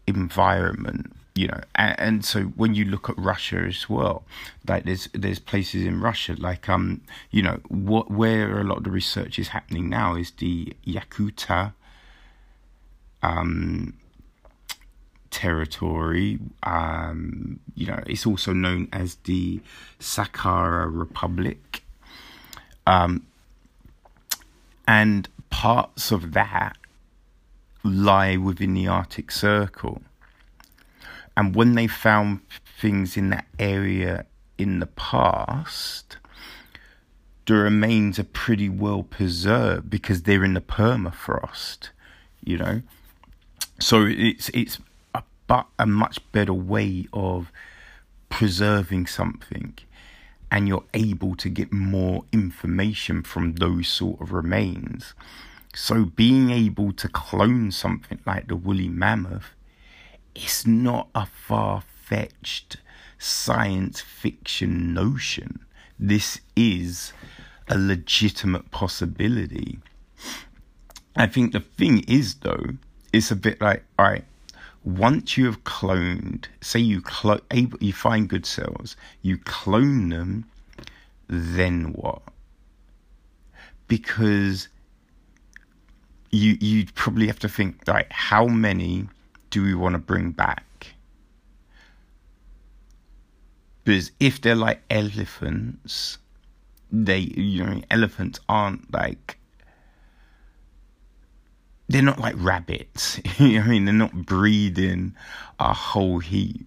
environment, 0.07 1.17
you 1.35 1.49
know, 1.49 1.61
and, 1.75 1.99
and, 1.99 2.25
so 2.25 2.43
when 2.43 2.75
you 2.75 2.85
look 2.85 3.09
at 3.09 3.17
Russia 3.17 3.57
as 3.57 3.89
well, 3.89 4.25
like 4.69 4.85
there's 4.85 5.09
there's 5.15 5.39
places 5.39 5.85
in 5.87 6.01
Russia 6.01 6.35
like 6.39 6.69
um 6.69 7.01
you 7.31 7.43
know 7.43 7.61
what 7.69 8.11
where 8.11 8.61
a 8.61 8.65
lot 8.65 8.79
of 8.79 8.85
the 8.85 8.91
research 8.91 9.39
is 9.39 9.49
happening 9.49 9.89
now 9.89 10.15
is 10.15 10.33
the 10.33 10.75
Yakutia 10.87 11.73
um 13.23 13.95
territory. 15.31 16.39
Um, 16.63 17.61
you 17.75 17.87
know, 17.87 18.03
it's 18.07 18.27
also 18.27 18.53
known 18.53 18.89
as 18.93 19.17
the 19.25 19.61
Sakhalin 20.01 20.99
Republic. 20.99 21.83
Um, 22.87 23.27
and 24.87 25.29
parts 25.51 26.13
of 26.13 26.33
that 26.33 26.77
lie 27.83 28.37
within 28.37 28.75
the 28.75 28.87
Arctic 28.87 29.31
Circle. 29.31 30.03
And 31.37 31.55
when 31.55 31.75
they 31.75 31.87
found 31.87 32.41
things 32.81 33.17
in 33.17 33.31
that 33.31 33.47
area 33.59 34.27
in 34.59 34.81
the 34.81 34.87
past, 34.87 36.17
the 37.47 37.55
remains 37.55 38.19
are 38.19 38.25
pretty 38.25 38.69
well 38.69 39.03
preserved 39.03 39.91
because 39.91 40.23
they're 40.23 40.45
in 40.45 40.55
the 40.55 40.61
permafrost, 40.61 41.91
you 42.43 42.59
know. 42.59 42.83
So 43.79 44.07
it's 44.07 44.49
it's 44.51 44.79
a, 45.15 45.23
but 45.47 45.67
a 45.79 45.87
much 45.87 46.21
better 46.33 46.55
way 46.55 47.07
of 47.13 47.53
preserving 48.29 49.07
something 49.07 49.75
and 50.51 50.69
you're 50.69 50.85
able 50.95 51.35
to 51.37 51.49
get 51.49 51.73
more 51.73 52.25
information 52.33 53.23
from 53.23 53.55
those 53.55 53.89
sort 53.89 54.21
of 54.21 54.33
remains. 54.33 55.15
So 55.75 56.05
being 56.05 56.51
able 56.51 56.93
to 56.93 57.09
clone 57.09 57.71
something 57.71 58.21
like 58.27 58.49
the 58.49 58.57
woolly 58.57 58.89
mammoth 58.89 59.55
is 60.35 60.67
not 60.67 61.09
a 61.15 61.27
far 61.27 61.83
fetched 62.03 62.79
science 63.19 64.01
fiction 64.01 64.95
notion. 64.95 65.61
This 65.99 66.41
is 66.55 67.13
a 67.69 67.77
legitimate 67.77 68.71
possibility. 68.71 69.79
I 71.17 71.27
think 71.27 71.53
the 71.53 71.61
thing 71.61 72.05
is 72.07 72.37
though, 72.37 72.77
it's 73.13 73.31
a 73.31 73.37
bit 73.37 73.61
like, 73.61 73.85
all 73.99 74.07
right, 74.07 74.25
once 74.87 75.37
you 75.37 75.47
have 75.47 75.65
cloned, 75.65 76.45
say 76.61 76.79
you 76.79 77.03
clo- 77.03 77.41
able, 77.51 77.77
you 77.81 77.93
find 77.93 78.29
good 78.29 78.47
cells, 78.47 78.97
you 79.21 79.37
clone 79.37 80.11
them, 80.11 80.45
then 81.27 81.93
what? 81.93 82.23
Because 83.89 84.69
you 86.31 86.57
you'd 86.61 86.95
probably 86.95 87.27
have 87.27 87.41
to 87.41 87.49
think, 87.49 87.83
right, 87.89 88.07
how 88.11 88.47
many 88.47 89.09
do 89.51 89.65
we 89.65 89.75
want 89.75 89.95
to 89.95 89.99
bring 89.99 90.31
back? 90.31 90.95
Because 93.83 94.13
if 94.21 94.41
they're 94.41 94.55
like 94.55 94.83
elephants, 94.89 96.19
they 96.93 97.19
you 97.19 97.65
know 97.65 97.83
elephants 97.91 98.39
aren't 98.49 98.93
like 98.93 99.37
they're 101.89 102.03
not 102.03 102.19
like 102.19 102.35
rabbits. 102.39 103.21
you 103.39 103.59
know 103.59 103.65
I 103.65 103.69
mean? 103.69 103.85
They're 103.85 103.95
not 103.95 104.13
breeding 104.13 105.15
a 105.59 105.73
whole 105.73 106.19
heap. 106.19 106.67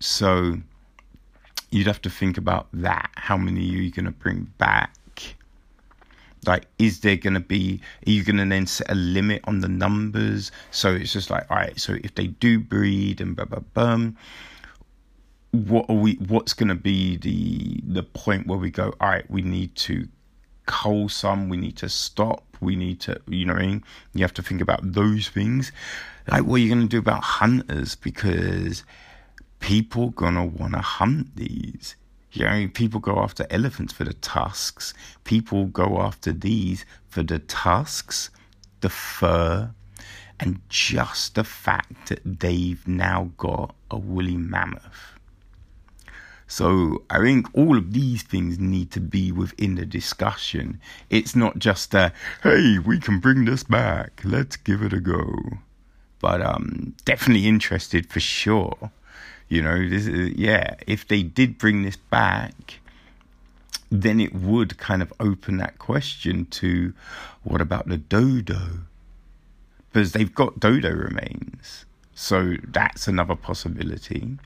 So 0.00 0.56
you'd 1.70 1.86
have 1.86 2.02
to 2.02 2.10
think 2.10 2.38
about 2.38 2.68
that. 2.72 3.10
How 3.16 3.36
many 3.36 3.60
are 3.60 3.82
you 3.82 3.90
going 3.90 4.06
to 4.06 4.12
bring 4.12 4.52
back? 4.58 4.94
Like, 6.46 6.66
is 6.78 7.00
there 7.00 7.16
going 7.16 7.34
to 7.34 7.40
be, 7.40 7.80
are 8.06 8.10
you 8.10 8.22
going 8.22 8.36
to 8.36 8.46
then 8.46 8.66
set 8.66 8.88
a 8.90 8.94
limit 8.94 9.40
on 9.44 9.60
the 9.60 9.68
numbers? 9.68 10.52
So 10.70 10.94
it's 10.94 11.12
just 11.12 11.28
like, 11.28 11.50
all 11.50 11.56
right, 11.56 11.78
so 11.78 11.96
if 12.04 12.14
they 12.14 12.28
do 12.28 12.60
breed 12.60 13.20
and 13.20 13.34
blah, 13.34 13.46
blah, 13.46 13.60
blah, 13.74 14.10
what 15.50 15.86
are 15.88 15.96
we, 15.96 16.14
what's 16.28 16.52
going 16.52 16.68
to 16.68 16.76
be 16.76 17.16
the, 17.16 17.80
the 17.84 18.04
point 18.04 18.46
where 18.46 18.58
we 18.58 18.70
go, 18.70 18.94
all 19.00 19.08
right, 19.08 19.28
we 19.28 19.42
need 19.42 19.74
to 19.76 20.06
cull 20.66 21.08
some, 21.08 21.48
we 21.48 21.56
need 21.56 21.76
to 21.78 21.88
stop, 21.88 22.44
we 22.60 22.76
need 22.76 23.00
to, 23.00 23.20
you 23.28 23.46
know 23.46 23.54
I 23.54 23.66
mean? 23.66 23.84
You 24.14 24.22
have 24.22 24.34
to 24.34 24.42
think 24.42 24.60
about 24.60 24.80
those 24.82 25.28
things. 25.28 25.72
Like, 26.28 26.44
what 26.44 26.56
are 26.56 26.58
you 26.58 26.68
going 26.68 26.82
to 26.82 26.88
do 26.88 26.98
about 26.98 27.22
hunters? 27.22 27.94
Because 27.94 28.84
people 29.60 30.10
gonna 30.10 30.44
wanna 30.44 30.80
hunt 30.80 31.34
these. 31.36 31.96
You 32.32 32.44
know, 32.44 32.68
people 32.72 33.00
go 33.00 33.18
after 33.18 33.46
elephants 33.50 33.92
for 33.92 34.04
the 34.04 34.12
tusks. 34.14 34.92
People 35.24 35.66
go 35.66 36.00
after 36.00 36.32
these 36.32 36.84
for 37.08 37.22
the 37.22 37.38
tusks, 37.38 38.30
the 38.80 38.90
fur, 38.90 39.70
and 40.38 40.60
just 40.68 41.34
the 41.34 41.44
fact 41.44 42.08
that 42.08 42.20
they've 42.24 42.86
now 42.86 43.30
got 43.38 43.74
a 43.90 43.96
woolly 43.96 44.36
mammoth. 44.36 45.15
So 46.48 47.02
I 47.10 47.18
think 47.20 47.48
all 47.54 47.76
of 47.76 47.92
these 47.92 48.22
things 48.22 48.58
need 48.58 48.90
to 48.92 49.00
be 49.00 49.32
within 49.32 49.74
the 49.74 49.86
discussion. 49.86 50.80
It's 51.10 51.34
not 51.34 51.58
just 51.58 51.92
a 51.94 52.12
hey, 52.42 52.78
we 52.78 53.00
can 53.00 53.18
bring 53.18 53.44
this 53.44 53.64
back. 53.64 54.20
Let's 54.24 54.56
give 54.56 54.82
it 54.82 54.92
a 54.92 55.00
go. 55.00 55.34
But 56.20 56.40
um 56.40 56.94
definitely 57.04 57.46
interested 57.46 58.08
for 58.08 58.20
sure. 58.20 58.90
You 59.48 59.62
know, 59.62 59.88
this 59.88 60.06
is, 60.06 60.34
yeah, 60.36 60.74
if 60.86 61.06
they 61.06 61.22
did 61.22 61.58
bring 61.58 61.82
this 61.82 61.96
back, 61.96 62.80
then 63.90 64.20
it 64.20 64.34
would 64.34 64.78
kind 64.78 65.02
of 65.02 65.12
open 65.20 65.58
that 65.58 65.78
question 65.78 66.46
to 66.46 66.92
what 67.44 67.60
about 67.60 67.86
the 67.88 67.96
dodo? 67.96 68.80
Because 69.92 70.12
they've 70.12 70.34
got 70.34 70.58
dodo 70.58 70.90
remains. 70.90 71.84
So 72.14 72.56
that's 72.66 73.06
another 73.06 73.36
possibility. 73.36 74.38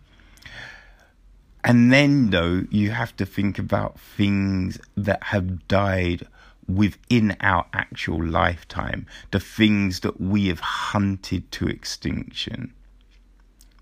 And 1.63 1.93
then, 1.93 2.31
though, 2.31 2.65
you 2.71 2.91
have 2.91 3.15
to 3.17 3.27
think 3.27 3.59
about 3.59 4.01
things 4.01 4.79
that 4.97 5.25
have 5.25 5.69
died 5.69 6.27
within 6.75 7.37
our 7.41 7.67
actual 7.73 8.25
lifetime, 8.25 9.07
the 9.31 9.41
things 9.41 10.01
that 10.01 10.21
we 10.21 10.49
have 10.49 10.61
hunted 10.61 11.51
to 11.53 11.67
extinction. 11.67 12.73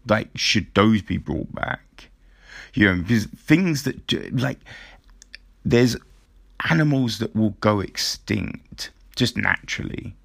Like 0.08 0.30
should 0.34 0.72
those 0.74 1.02
be 1.02 1.18
brought 1.18 1.54
back? 1.54 2.10
You 2.74 2.86
know 2.86 3.04
things 3.04 3.82
that 3.84 4.12
like 4.32 4.58
there's 5.64 5.96
animals 6.70 7.18
that 7.18 7.34
will 7.34 7.54
go 7.60 7.80
extinct 7.80 8.90
just 9.16 9.36
naturally. 9.36 10.16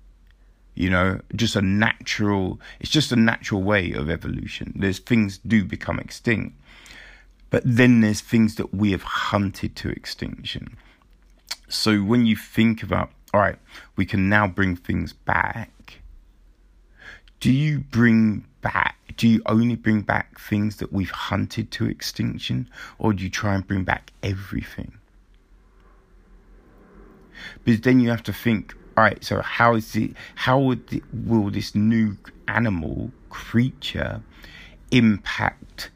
You 0.75 0.89
know 0.89 1.19
just 1.35 1.55
a 1.55 1.61
natural 1.61 2.59
it's 2.79 2.91
just 2.91 3.11
a 3.11 3.17
natural 3.17 3.61
way 3.61 3.91
of 3.91 4.09
evolution. 4.09 4.73
There's 4.75 4.99
things 4.99 5.37
do 5.39 5.65
become 5.65 5.99
extinct 5.99 6.55
but 7.53 7.61
then 7.63 8.01
there's 8.01 8.19
things 8.19 8.55
that 8.55 8.73
we 8.73 8.89
have 8.93 9.03
hunted 9.03 9.75
to 9.75 9.89
extinction. 9.89 10.75
So 11.69 11.99
when 11.99 12.25
you 12.25 12.35
think 12.35 12.81
about 12.81 13.11
all 13.31 13.39
right 13.39 13.59
we 13.95 14.07
can 14.07 14.27
now 14.27 14.47
bring 14.47 14.75
things 14.75 15.13
back 15.13 15.99
do 17.39 17.51
you 17.51 17.79
bring 17.79 18.45
back 18.61 18.97
do 19.17 19.27
you 19.27 19.39
only 19.45 19.75
bring 19.75 20.01
back 20.01 20.39
things 20.39 20.77
that 20.77 20.91
we've 20.91 21.11
hunted 21.11 21.69
to 21.73 21.85
extinction 21.85 22.67
or 22.97 23.13
do 23.13 23.23
you 23.23 23.29
try 23.29 23.53
and 23.53 23.67
bring 23.67 23.83
back 23.83 24.11
everything? 24.23 24.93
Because 27.63 27.81
then 27.81 27.99
you 27.99 28.09
have 28.09 28.23
to 28.23 28.33
think 28.33 28.73
all 28.97 29.03
right 29.03 29.23
so 29.23 29.41
how 29.41 29.75
is 29.75 29.95
it 29.95 30.13
how 30.33 30.59
would 30.59 30.87
the, 30.87 31.03
will 31.13 31.51
this 31.51 31.75
new 31.75 32.17
animal 32.47 33.11
creature 33.29 34.23
impact 34.89 35.91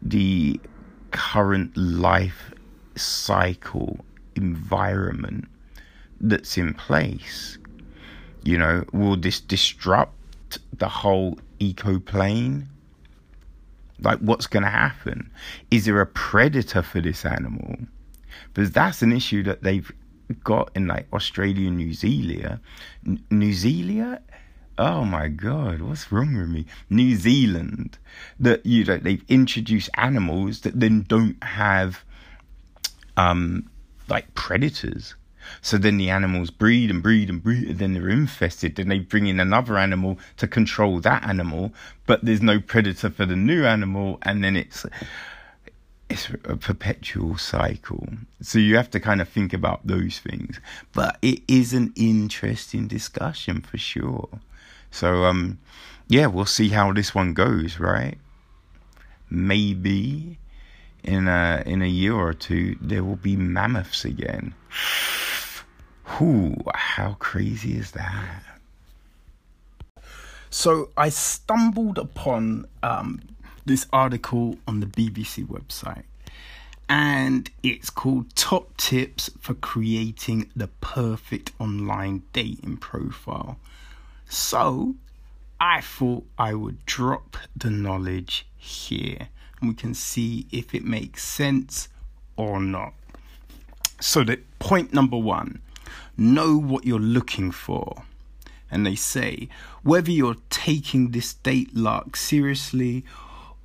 the 0.00 0.58
current 1.10 1.76
life 1.76 2.52
cycle 2.96 3.98
environment 4.34 5.46
that's 6.20 6.56
in 6.58 6.74
place 6.74 7.58
you 8.44 8.56
know 8.58 8.84
will 8.92 9.16
this 9.16 9.40
disrupt 9.40 10.14
the 10.78 10.88
whole 10.88 11.38
eco 11.58 11.98
plane? 11.98 12.68
Like, 14.00 14.18
what's 14.20 14.46
going 14.46 14.62
to 14.62 14.70
happen? 14.70 15.30
Is 15.70 15.84
there 15.84 16.00
a 16.00 16.06
predator 16.06 16.82
for 16.82 17.00
this 17.00 17.24
animal? 17.24 17.76
Because 18.54 18.70
that's 18.70 19.02
an 19.02 19.12
issue 19.12 19.42
that 19.42 19.62
they've 19.62 19.90
got 20.44 20.70
in 20.74 20.86
like 20.86 21.06
Australia, 21.12 21.68
New 21.70 21.92
Zealand. 21.92 22.60
New 23.30 23.52
Zealand? 23.52 24.20
Oh 24.78 25.04
my 25.04 25.26
God, 25.26 25.82
what's 25.82 26.12
wrong 26.12 26.36
with 26.36 26.48
me? 26.48 26.64
New 26.88 27.16
Zealand. 27.16 27.98
That, 28.38 28.64
you 28.64 28.84
know, 28.84 28.98
they've 28.98 29.24
introduced 29.28 29.90
animals 29.94 30.60
that 30.60 30.78
then 30.78 31.02
don't 31.08 31.42
have, 31.42 32.04
um, 33.16 33.68
like 34.08 34.32
predators. 34.34 35.16
So 35.60 35.78
then 35.78 35.96
the 35.96 36.10
animals 36.10 36.50
breed 36.50 36.90
and 36.90 37.02
breed 37.02 37.28
and 37.28 37.42
breed, 37.42 37.68
and 37.70 37.78
then 37.78 37.94
they're 37.94 38.08
infested. 38.08 38.76
Then 38.76 38.88
they 38.88 39.00
bring 39.00 39.26
in 39.26 39.40
another 39.40 39.78
animal 39.78 40.18
to 40.36 40.46
control 40.46 41.00
that 41.00 41.26
animal, 41.26 41.72
but 42.06 42.24
there's 42.24 42.42
no 42.42 42.60
predator 42.60 43.10
for 43.10 43.26
the 43.26 43.34
new 43.34 43.64
animal, 43.64 44.18
and 44.22 44.44
then 44.44 44.56
it's 44.56 44.86
it's 46.08 46.30
a 46.44 46.56
perpetual 46.56 47.36
cycle. 47.36 48.08
So 48.40 48.58
you 48.58 48.76
have 48.76 48.90
to 48.90 49.00
kind 49.00 49.20
of 49.20 49.28
think 49.28 49.52
about 49.52 49.86
those 49.86 50.18
things. 50.20 50.60
But 50.92 51.18
it 51.20 51.42
is 51.48 51.72
an 51.72 51.92
interesting 51.96 52.86
discussion 52.86 53.60
for 53.60 53.76
sure. 53.78 54.28
So 54.90 55.24
um 55.24 55.58
yeah, 56.08 56.26
we'll 56.26 56.46
see 56.46 56.70
how 56.70 56.92
this 56.92 57.14
one 57.14 57.34
goes, 57.34 57.78
right? 57.78 58.18
Maybe 59.30 60.38
in 61.04 61.28
a 61.28 61.62
in 61.66 61.82
a 61.82 61.88
year 61.88 62.14
or 62.14 62.32
two 62.32 62.76
there 62.80 63.04
will 63.04 63.16
be 63.16 63.36
mammoths 63.36 64.04
again. 64.04 64.54
Whew, 66.18 66.56
how 66.74 67.16
crazy 67.18 67.76
is 67.76 67.92
that? 67.92 68.42
So 70.50 70.90
I 70.96 71.10
stumbled 71.10 71.98
upon 71.98 72.66
um, 72.82 73.20
this 73.66 73.86
article 73.92 74.56
on 74.66 74.80
the 74.80 74.86
BBC 74.86 75.46
website, 75.46 76.04
and 76.88 77.50
it's 77.62 77.90
called 77.90 78.34
Top 78.34 78.74
Tips 78.78 79.30
for 79.38 79.52
Creating 79.54 80.50
the 80.56 80.68
Perfect 80.80 81.52
Online 81.60 82.22
Dating 82.32 82.78
Profile. 82.78 83.58
So 84.28 84.94
I 85.58 85.80
thought 85.80 86.26
I 86.38 86.54
would 86.54 86.84
drop 86.86 87.36
the 87.56 87.70
knowledge 87.70 88.46
here 88.56 89.28
and 89.60 89.70
we 89.70 89.74
can 89.74 89.94
see 89.94 90.46
if 90.52 90.74
it 90.74 90.84
makes 90.84 91.24
sense 91.24 91.88
or 92.36 92.60
not. 92.60 92.92
So, 94.00 94.22
the 94.22 94.38
point 94.60 94.92
number 94.92 95.16
one 95.16 95.60
know 96.16 96.56
what 96.56 96.84
you're 96.84 97.00
looking 97.00 97.50
for. 97.50 98.02
And 98.70 98.84
they 98.84 98.94
say 98.94 99.48
whether 99.82 100.10
you're 100.10 100.36
taking 100.50 101.10
this 101.10 101.34
date 101.34 101.74
lark 101.74 102.16
seriously 102.16 103.04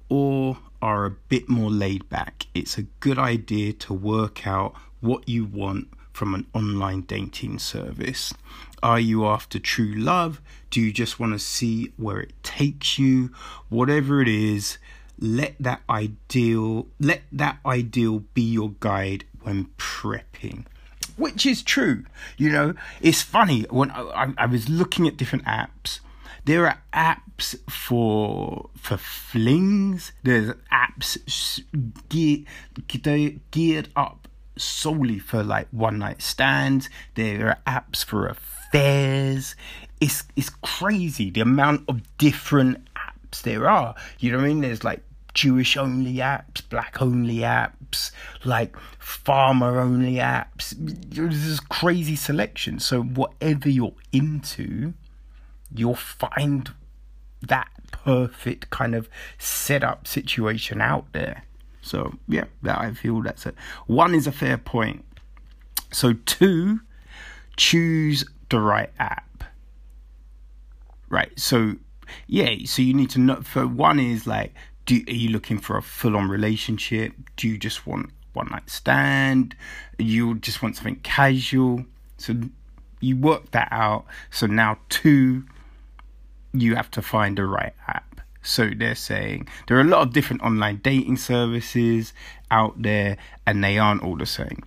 or 0.10 0.58
are 0.82 1.06
a 1.06 1.12
bit 1.12 1.50
more 1.50 1.70
laid 1.70 2.08
back, 2.10 2.48
it's 2.54 2.78
a 2.78 2.84
good 3.00 3.20
idea 3.20 3.74
to 3.74 3.94
work 3.94 4.48
out 4.48 4.74
what 5.02 5.28
you 5.28 5.46
want 5.46 5.90
from 6.14 6.34
an 6.34 6.48
online 6.54 7.02
dating 7.02 7.60
service. 7.60 8.34
Are 8.84 9.00
you 9.00 9.26
after 9.26 9.60
true 9.60 9.94
love? 9.96 10.42
Do 10.70 10.82
you 10.82 10.92
just 10.92 11.18
want 11.18 11.32
to 11.32 11.40
see 11.40 11.94
where 11.96 12.20
it 12.20 12.34
takes 12.44 13.00
you? 13.00 13.32
Whatever 13.70 14.22
it 14.22 14.28
is, 14.28 14.78
let 15.18 15.56
that 15.58 15.82
ideal 15.90 16.88
let 17.00 17.22
that 17.32 17.60
ideal 17.66 18.20
be 18.34 18.42
your 18.42 18.72
guide 18.82 19.24
when 19.42 19.68
prepping 19.78 20.66
which 21.16 21.46
is 21.46 21.62
true 21.62 22.04
you 22.36 22.50
know 22.50 22.74
it's 23.00 23.22
funny 23.22 23.62
when 23.70 23.92
I, 23.92 24.34
I, 24.38 24.46
was 24.48 24.68
looking 24.68 25.08
at 25.08 25.16
different 25.16 25.46
apps 25.46 26.00
there 26.46 26.66
are 26.66 26.82
apps 26.92 27.56
for 27.70 28.70
for 28.76 28.98
flings 28.98 30.12
there's 30.24 30.52
apps 30.72 31.62
geared, 32.10 33.40
geared 33.52 33.90
up 33.96 34.28
solely 34.58 35.20
for 35.20 35.44
like 35.44 35.68
one 35.70 36.00
night 36.00 36.24
stands 36.24 36.90
there 37.14 37.50
are 37.50 37.82
apps 37.82 38.04
for 38.04 38.28
affairs 38.74 39.56
it's 40.02 40.24
it's 40.36 40.50
crazy 40.62 41.30
the 41.30 41.42
amount 41.42 41.84
of 41.88 42.02
different 42.18 42.78
apps 42.96 43.42
there 43.44 43.70
are 43.70 43.96
you 44.20 44.32
know 44.32 44.38
what 44.38 44.46
i 44.46 44.48
mean 44.48 44.62
there's 44.62 44.84
like 44.84 45.02
Jewish 45.34 45.78
only 45.78 46.18
apps, 46.18 46.62
black 46.70 47.02
only 47.02 47.38
apps, 47.38 48.12
like 48.46 48.78
farmer 49.00 49.80
only 49.80 50.18
apps. 50.18 50.76
There's 50.78 51.46
this 51.46 51.60
crazy 51.60 52.16
selection. 52.16 52.80
So 52.80 53.02
whatever 53.02 53.68
you're 53.68 53.96
into, 54.12 54.94
you'll 55.74 55.96
find 55.96 56.72
that 57.42 57.68
perfect 57.92 58.70
kind 58.70 58.94
of 58.94 59.10
setup 59.40 60.06
situation 60.06 60.82
out 60.82 61.12
there. 61.14 61.46
So 61.82 62.14
yeah, 62.28 62.46
that 62.62 62.78
I 62.80 62.94
feel 62.94 63.24
that's 63.24 63.48
it. 63.48 63.56
One 63.88 64.14
is 64.14 64.28
a 64.28 64.32
fair 64.32 64.60
point. 64.60 65.04
So 65.92 66.14
two, 66.14 66.82
choose 67.58 68.24
the 68.54 68.60
right 68.60 68.92
app. 69.00 69.44
Right. 71.10 71.32
So 71.40 71.74
yeah, 72.28 72.56
so 72.66 72.84
you 72.84 72.94
need 72.94 73.10
to 73.12 73.20
know 73.20 73.42
for 73.42 73.66
one 73.66 74.00
is 74.00 74.28
like 74.28 74.54
do 74.86 75.02
are 75.08 75.14
you 75.14 75.30
looking 75.30 75.58
for 75.58 75.76
a 75.76 75.82
full 75.82 76.16
on 76.16 76.30
relationship? 76.30 77.14
Do 77.36 77.48
you 77.48 77.58
just 77.58 77.88
want 77.88 78.12
one 78.34 78.50
night 78.52 78.70
stand? 78.70 79.56
You 79.98 80.36
just 80.36 80.62
want 80.62 80.76
something 80.76 80.98
casual? 80.98 81.86
So 82.18 82.36
you 83.00 83.18
work 83.18 83.52
that 83.52 83.70
out. 83.72 84.06
So 84.30 84.46
now 84.46 84.78
two, 84.90 85.46
you 86.54 86.76
have 86.76 86.92
to 86.92 87.02
find 87.02 87.38
the 87.38 87.46
right 87.46 87.74
app. 87.88 88.22
So 88.44 88.70
they're 88.76 88.94
saying 88.94 89.48
there 89.68 89.78
are 89.78 89.82
a 89.82 89.86
lot 89.86 90.02
of 90.02 90.14
different 90.14 90.44
online 90.44 90.82
dating 90.84 91.18
services 91.18 92.14
out 92.52 92.80
there, 92.80 93.18
and 93.48 93.64
they 93.64 93.80
aren't 93.80 94.04
all 94.04 94.18
the 94.18 94.28
same. 94.28 94.64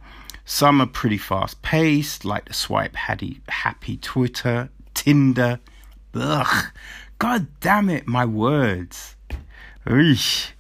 Some 0.49 0.81
are 0.81 0.87
pretty 0.87 1.19
fast 1.19 1.61
paced, 1.63 2.25
like 2.25 2.45
the 2.45 2.55
swipe 2.55 2.95
happy, 2.95 3.41
happy 3.49 3.97
Twitter, 3.97 4.71
Tinder. 4.95 5.59
Ugh, 6.15 6.67
god 7.19 7.49
damn 7.59 7.91
it, 7.91 8.07
my 8.07 8.25
words. 8.25 9.17
Eesh. 9.85 10.53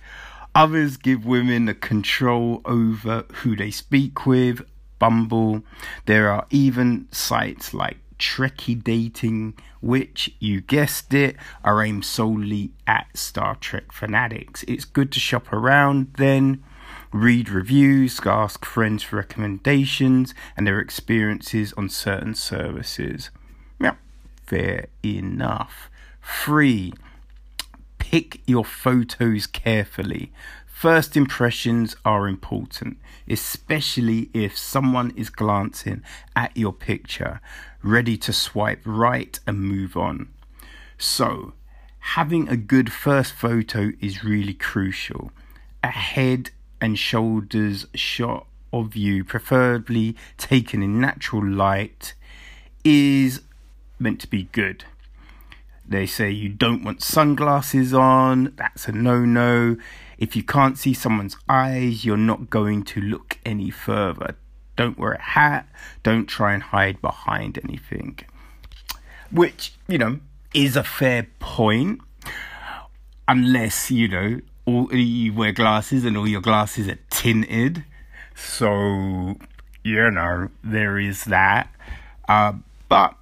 Others 0.57 0.97
give 0.97 1.25
women 1.25 1.67
the 1.67 1.75
control 1.75 2.63
over 2.65 3.27
who 3.33 3.55
they 3.55 3.71
speak 3.71 4.27
with, 4.27 4.61
Bumble. 4.99 5.63
There 6.07 6.31
are 6.31 6.47
even 6.51 7.07
sites 7.13 7.73
like 7.73 7.99
Trekkie 8.19 8.83
Dating, 8.83 9.55
which, 9.81 10.35
you 10.41 10.63
guessed 10.63 11.15
it, 11.15 11.37
are 11.63 11.81
aimed 11.81 12.05
solely 12.05 12.73
at 12.89 13.07
Star 13.17 13.55
Trek 13.55 13.93
fanatics. 13.93 14.65
It's 14.67 14.85
good 14.85 15.13
to 15.13 15.21
shop 15.21 15.53
around 15.53 16.15
then, 16.19 16.65
read 17.13 17.49
reviews, 17.49 18.21
ask 18.25 18.65
friends 18.65 19.03
for 19.03 19.17
recommendations 19.17 20.35
and 20.57 20.67
their 20.67 20.81
experiences 20.81 21.73
on 21.75 21.89
certain 21.89 22.35
services. 22.35 23.31
Yeah, 23.81 23.95
fair 24.47 24.87
enough. 25.05 25.91
Free 26.21 26.93
pick 28.11 28.41
your 28.47 28.65
photos 28.65 29.47
carefully. 29.47 30.33
First 30.65 31.17
impressions 31.17 31.97
are 32.05 32.29
important, 32.29 32.99
especially 33.29 34.31
if 34.33 34.57
someone 34.57 35.13
is 35.17 35.31
glancing 35.31 36.03
at 36.37 36.57
your 36.57 36.73
picture, 36.73 37.41
ready 37.83 38.17
to 38.19 38.33
swipe 38.33 38.83
right 38.85 39.39
and 39.47 39.61
move 39.61 39.97
on. 39.97 40.29
So, 40.99 41.55
having 42.15 42.49
a 42.49 42.57
good 42.57 42.93
first 42.93 43.33
photo 43.33 43.91
is 44.01 44.23
really 44.23 44.55
crucial. 44.55 45.33
A 45.83 45.89
head 45.89 46.51
and 46.81 46.99
shoulders 46.99 47.87
shot 47.95 48.47
of 48.73 48.97
you, 48.97 49.25
preferably 49.25 50.17
taken 50.37 50.83
in 50.83 51.01
natural 51.01 51.45
light, 51.45 52.15
is 52.85 53.43
meant 53.99 54.21
to 54.21 54.27
be 54.27 54.45
good. 54.53 54.85
They 55.89 56.07
say 56.07 56.31
you 56.31 56.49
don't 56.49 56.85
want 56.85 57.03
sunglasses 57.03 57.95
on, 57.95 58.53
that's 58.57 58.89
a 58.89 58.93
no 58.93 59.25
no. 59.25 59.77
If 60.19 60.35
you 60.35 60.43
can't 60.43 60.77
see 60.79 60.95
someone's 60.95 61.37
eyes, 61.49 62.05
you're 62.05 62.17
not 62.17 62.51
going 62.51 62.83
to 62.85 63.01
look 63.01 63.39
any 63.45 63.71
further. 63.71 64.37
Don't 64.77 64.99
wear 64.99 65.13
a 65.13 65.23
hat, 65.23 65.69
don't 66.03 66.27
try 66.27 66.55
and 66.55 66.63
hide 66.63 67.01
behind 67.01 67.59
anything. 67.63 68.19
Which, 69.31 69.75
you 69.89 69.99
know, 69.99 70.21
is 70.55 70.77
a 70.77 70.85
fair 70.85 71.29
point. 71.39 72.01
Unless, 73.29 73.91
you 73.91 74.09
know, 74.09 74.41
all 74.67 74.93
you 74.93 75.33
wear 75.33 75.53
glasses 75.53 76.05
and 76.05 76.17
all 76.17 76.29
your 76.29 76.41
glasses 76.41 76.89
are 76.89 76.99
tinted. 77.09 77.85
So, 78.35 79.37
you 79.83 80.11
know, 80.11 80.49
there 80.63 80.99
is 80.99 81.25
that. 81.25 81.71
Uh, 82.29 82.55
but 82.89 83.15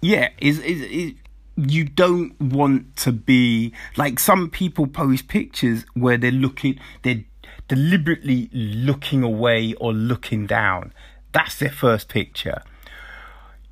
yeah, 0.00 0.28
is 0.38 0.60
is 0.60 1.14
you 1.56 1.84
don't 1.84 2.38
want 2.40 2.96
to 2.96 3.12
be 3.12 3.72
like 3.96 4.18
some 4.18 4.50
people 4.50 4.86
post 4.86 5.28
pictures 5.28 5.84
where 5.94 6.18
they're 6.18 6.32
looking 6.32 6.78
they're 7.02 7.24
deliberately 7.68 8.50
looking 8.52 9.22
away 9.22 9.72
or 9.74 9.92
looking 9.92 10.46
down 10.46 10.92
that's 11.32 11.58
their 11.58 11.70
first 11.70 12.08
picture 12.08 12.60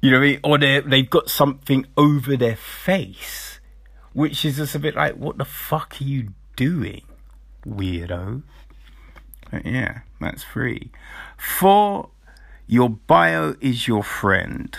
you 0.00 0.10
know 0.10 0.36
or 0.44 0.58
they 0.58 0.80
they've 0.80 1.10
got 1.10 1.28
something 1.28 1.84
over 1.96 2.36
their 2.36 2.56
face 2.56 3.58
which 4.12 4.44
is 4.44 4.56
just 4.58 4.74
a 4.74 4.78
bit 4.78 4.94
like 4.94 5.16
what 5.16 5.36
the 5.38 5.44
fuck 5.44 5.96
are 6.00 6.04
you 6.04 6.28
doing 6.56 7.02
weirdo 7.66 8.42
but 9.50 9.64
yeah 9.64 10.00
that's 10.20 10.42
free 10.42 10.90
four 11.36 12.10
your 12.66 12.88
bio 12.88 13.54
is 13.60 13.86
your 13.86 14.02
friend 14.02 14.78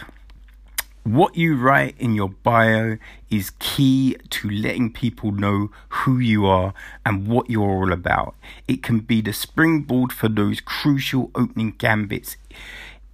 what 1.03 1.35
you 1.35 1.57
write 1.57 1.95
in 1.99 2.15
your 2.15 2.29
bio 2.29 2.97
is 3.29 3.51
key 3.59 4.15
to 4.29 4.49
letting 4.49 4.91
people 4.91 5.33
know 5.33 5.69
who 5.89 6.17
you 6.17 6.45
are 6.45 6.73
and 7.05 7.27
what 7.27 7.49
you're 7.49 7.69
all 7.69 7.91
about. 7.91 8.35
It 8.69 8.81
can 8.81 8.99
be 8.99 9.19
the 9.19 9.33
springboard 9.33 10.13
for 10.13 10.29
those 10.29 10.61
crucial 10.61 11.29
opening 11.35 11.71
gambits 11.71 12.37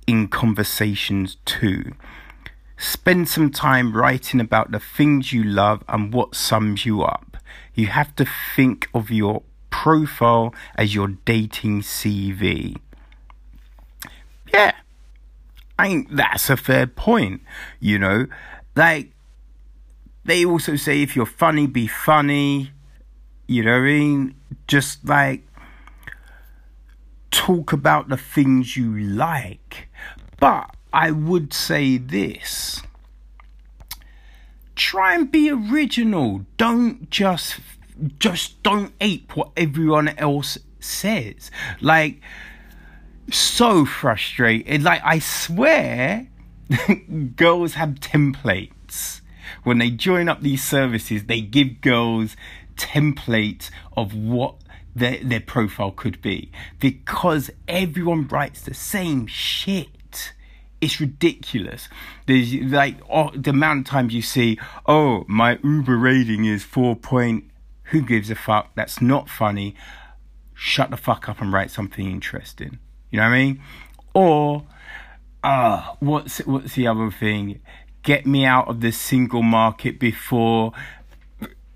in 0.06 0.28
conversations 0.28 1.38
too. 1.46 1.96
Spend 2.78 3.28
some 3.28 3.50
time 3.50 3.98
writing 3.98 4.40
about 4.40 4.72
the 4.72 4.80
things 4.80 5.34
you 5.34 5.44
love 5.44 5.84
and 5.88 6.14
what 6.14 6.36
sums 6.36 6.86
you 6.86 7.02
up. 7.02 7.29
You 7.80 7.88
have 7.88 8.14
to 8.18 8.26
think 8.58 8.90
of 8.94 9.10
your 9.10 9.42
profile 9.70 10.54
as 10.76 10.94
your 10.94 11.08
dating 11.24 11.80
CV. 11.84 12.76
Yeah, 14.54 14.74
I 15.78 15.88
think 15.88 16.10
that's 16.12 16.50
a 16.50 16.58
fair 16.58 16.88
point. 16.88 17.42
You 17.80 17.98
know, 17.98 18.28
like 18.76 19.12
they 20.26 20.44
also 20.44 20.76
say 20.76 21.02
if 21.02 21.16
you're 21.16 21.26
funny, 21.26 21.68
be 21.68 21.88
funny. 21.88 22.72
You 23.48 23.64
know 23.64 23.80
what 23.80 23.88
I 23.88 23.94
mean? 23.94 24.36
Just 24.68 25.08
like 25.08 25.48
talk 27.32 27.72
about 27.72 28.10
the 28.10 28.18
things 28.18 28.76
you 28.76 29.00
like. 29.00 29.88
But 30.38 30.76
I 30.92 31.12
would 31.12 31.54
say 31.54 31.98
this 31.98 32.82
try 34.80 35.14
and 35.14 35.32
be 35.32 35.52
original. 35.52 36.46
Don't 36.58 37.10
just 37.10 37.60
just 38.18 38.64
don't 38.64 38.94
ape 39.02 39.36
what 39.36 39.52
everyone 39.58 40.08
else 40.18 40.58
says. 40.80 41.52
Like 41.82 42.22
so 43.32 43.86
frustrated. 43.86 44.82
Like 44.82 45.02
I 45.04 45.20
swear 45.20 46.28
girls 47.36 47.74
have 47.74 47.96
templates. 47.96 49.22
When 49.64 49.80
they 49.80 49.90
join 49.90 50.30
up 50.30 50.42
these 50.42 50.64
services, 50.64 51.26
they 51.26 51.42
give 51.42 51.82
girls 51.82 52.36
templates 52.78 53.70
of 53.98 54.16
what 54.16 54.56
their 54.96 55.18
their 55.22 55.42
profile 55.42 55.92
could 55.92 56.22
be 56.22 56.52
because 56.80 57.52
everyone 57.68 58.28
writes 58.28 58.62
the 58.62 58.74
same 58.74 59.28
shit. 59.28 59.90
It's 60.82 61.00
ridiculous. 61.00 61.90
There's 62.26 62.54
like 62.54 62.98
oh, 63.10 63.32
the 63.36 63.50
amount 63.52 63.80
of 63.80 63.86
times 63.86 64.14
you 64.14 64.22
see, 64.22 64.58
oh, 64.86 65.26
my 65.28 65.60
Uber 65.64 65.98
rating 65.98 66.46
is 66.46 66.64
four 66.64 66.96
point. 66.96 67.46
Who 67.86 68.02
gives 68.02 68.30
a 68.30 68.36
fuck? 68.36 68.76
That's 68.76 69.02
not 69.02 69.30
funny. 69.30 69.76
Shut 70.54 70.92
the 70.92 70.98
fuck 70.98 71.28
up 71.28 71.42
and 71.42 71.52
write 71.52 71.72
something 71.72 72.10
interesting. 72.10 72.80
You 73.10 73.18
know 73.18 73.24
what 73.24 73.34
I 73.34 73.38
mean? 73.38 73.62
Or, 74.14 74.66
uh, 75.44 75.96
what's 76.00 76.40
what's 76.40 76.76
the 76.76 76.88
other 76.88 77.10
thing? 77.10 77.62
Get 78.04 78.26
me 78.26 78.46
out 78.46 78.68
of 78.68 78.82
the 78.82 78.92
single 78.92 79.44
market 79.44 80.00
before 80.00 80.74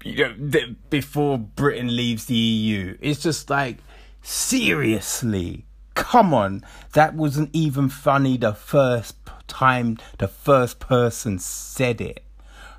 you 0.03 0.35
know, 0.37 0.59
before 0.89 1.37
Britain 1.37 1.95
leaves 1.95 2.25
the 2.25 2.35
EU. 2.35 2.97
It's 2.99 3.21
just 3.21 3.49
like, 3.49 3.77
seriously, 4.21 5.65
come 5.95 6.34
on. 6.34 6.63
That 6.93 7.13
wasn't 7.15 7.49
even 7.53 7.89
funny 7.89 8.38
the 8.38 8.53
first 8.53 9.15
time 9.47 9.97
the 10.17 10.27
first 10.27 10.79
person 10.79 11.39
said 11.39 12.01
it. 12.01 12.23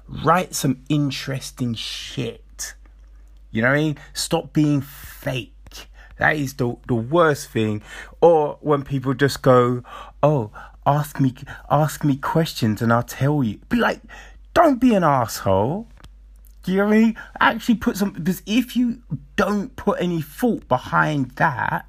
Write 0.08 0.54
some 0.54 0.82
interesting 0.88 1.74
shit. 1.74 2.74
You 3.50 3.62
know 3.62 3.68
what 3.68 3.78
I 3.78 3.82
mean? 3.82 3.98
Stop 4.12 4.52
being 4.52 4.80
fake. 4.80 5.52
That 6.18 6.36
is 6.36 6.54
the 6.54 6.76
the 6.86 6.94
worst 6.94 7.50
thing. 7.50 7.82
Or 8.20 8.58
when 8.60 8.82
people 8.82 9.14
just 9.14 9.42
go, 9.42 9.82
"Oh, 10.22 10.50
ask 10.86 11.20
me 11.20 11.34
ask 11.70 12.04
me 12.04 12.16
questions 12.16 12.82
and 12.82 12.92
I'll 12.92 13.02
tell 13.02 13.42
you." 13.42 13.58
Be 13.68 13.76
like, 13.76 14.00
don't 14.54 14.80
be 14.80 14.94
an 14.94 15.02
asshole. 15.04 15.88
Do 16.62 16.72
you 16.72 16.78
know 16.78 16.86
what 16.86 16.94
I 16.94 16.98
mean? 16.98 17.16
Actually 17.40 17.74
put 17.74 17.96
some 17.96 18.12
because 18.12 18.42
if 18.46 18.76
you 18.76 19.02
don't 19.36 19.74
put 19.76 20.00
any 20.00 20.22
thought 20.22 20.66
behind 20.68 21.32
that, 21.32 21.86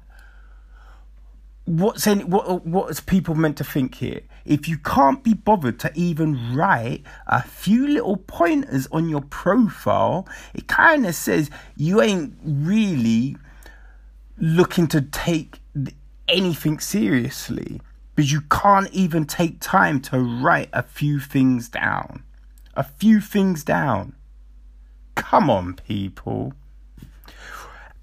what's 1.66 2.06
any 2.06 2.24
what 2.24 2.64
what's 2.64 3.00
people 3.00 3.34
meant 3.34 3.58
to 3.58 3.64
think 3.64 3.96
here? 3.96 4.20
If 4.44 4.68
you 4.68 4.78
can't 4.78 5.22
be 5.22 5.34
bothered 5.34 5.78
to 5.80 5.92
even 5.94 6.54
write 6.54 7.02
a 7.26 7.42
few 7.42 7.86
little 7.86 8.16
pointers 8.16 8.86
on 8.92 9.08
your 9.08 9.20
profile, 9.20 10.26
it 10.54 10.68
kind 10.68 11.04
of 11.04 11.14
says 11.14 11.50
you 11.76 12.00
ain't 12.00 12.34
really 12.42 13.36
looking 14.38 14.86
to 14.88 15.02
take 15.02 15.60
anything 16.28 16.78
seriously 16.78 17.80
because 18.14 18.32
you 18.32 18.40
can't 18.42 18.90
even 18.92 19.26
take 19.26 19.60
time 19.60 20.00
to 20.00 20.18
write 20.18 20.70
a 20.72 20.82
few 20.82 21.20
things 21.20 21.68
down. 21.68 22.22
A 22.74 22.84
few 22.84 23.20
things 23.20 23.64
down. 23.64 24.14
Come 25.16 25.50
on, 25.50 25.74
people. 25.74 26.54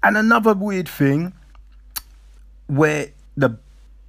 And 0.02 0.16
another 0.16 0.52
weird 0.52 0.88
thing 0.88 1.32
where 2.66 3.08
the 3.36 3.58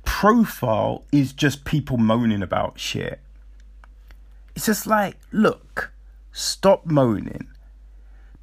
profile 0.03 1.03
is 1.11 1.33
just 1.33 1.65
people 1.65 1.97
moaning 1.97 2.41
about 2.41 2.79
shit. 2.79 3.19
It's 4.55 4.67
just 4.67 4.87
like, 4.87 5.17
look, 5.31 5.91
stop 6.31 6.85
moaning. 6.85 7.47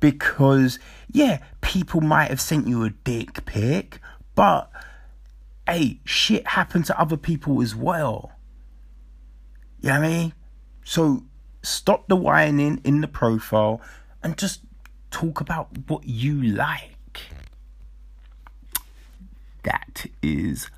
Because, 0.00 0.78
yeah, 1.10 1.38
people 1.60 2.00
might 2.00 2.28
have 2.28 2.40
sent 2.40 2.66
you 2.66 2.84
a 2.84 2.90
dick 2.90 3.44
pic, 3.46 4.00
but 4.34 4.70
hey, 5.66 6.00
shit 6.04 6.46
happened 6.48 6.84
to 6.86 7.00
other 7.00 7.16
people 7.16 7.62
as 7.62 7.74
well. 7.74 8.32
You 9.80 9.90
know 9.90 10.00
what 10.00 10.04
I 10.04 10.08
mean? 10.08 10.32
So 10.84 11.24
stop 11.62 12.08
the 12.08 12.16
whining 12.16 12.80
in 12.84 13.00
the 13.00 13.08
profile 13.08 13.80
and 14.22 14.36
just 14.36 14.60
talk 15.10 15.40
about 15.40 15.68
what 15.86 16.04
you 16.04 16.42
like. 16.42 16.96
That 19.62 20.06
is 20.22 20.70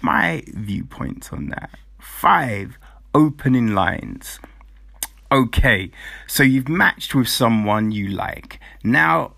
my 0.00 0.44
viewpoint 0.48 1.32
on 1.32 1.48
that. 1.48 1.70
Five 1.98 2.78
opening 3.14 3.74
lines. 3.74 4.38
Okay, 5.30 5.90
so 6.26 6.42
you've 6.42 6.68
matched 6.68 7.14
with 7.14 7.28
someone 7.28 7.90
you 7.90 8.08
like. 8.08 8.60
Now, 8.84 9.32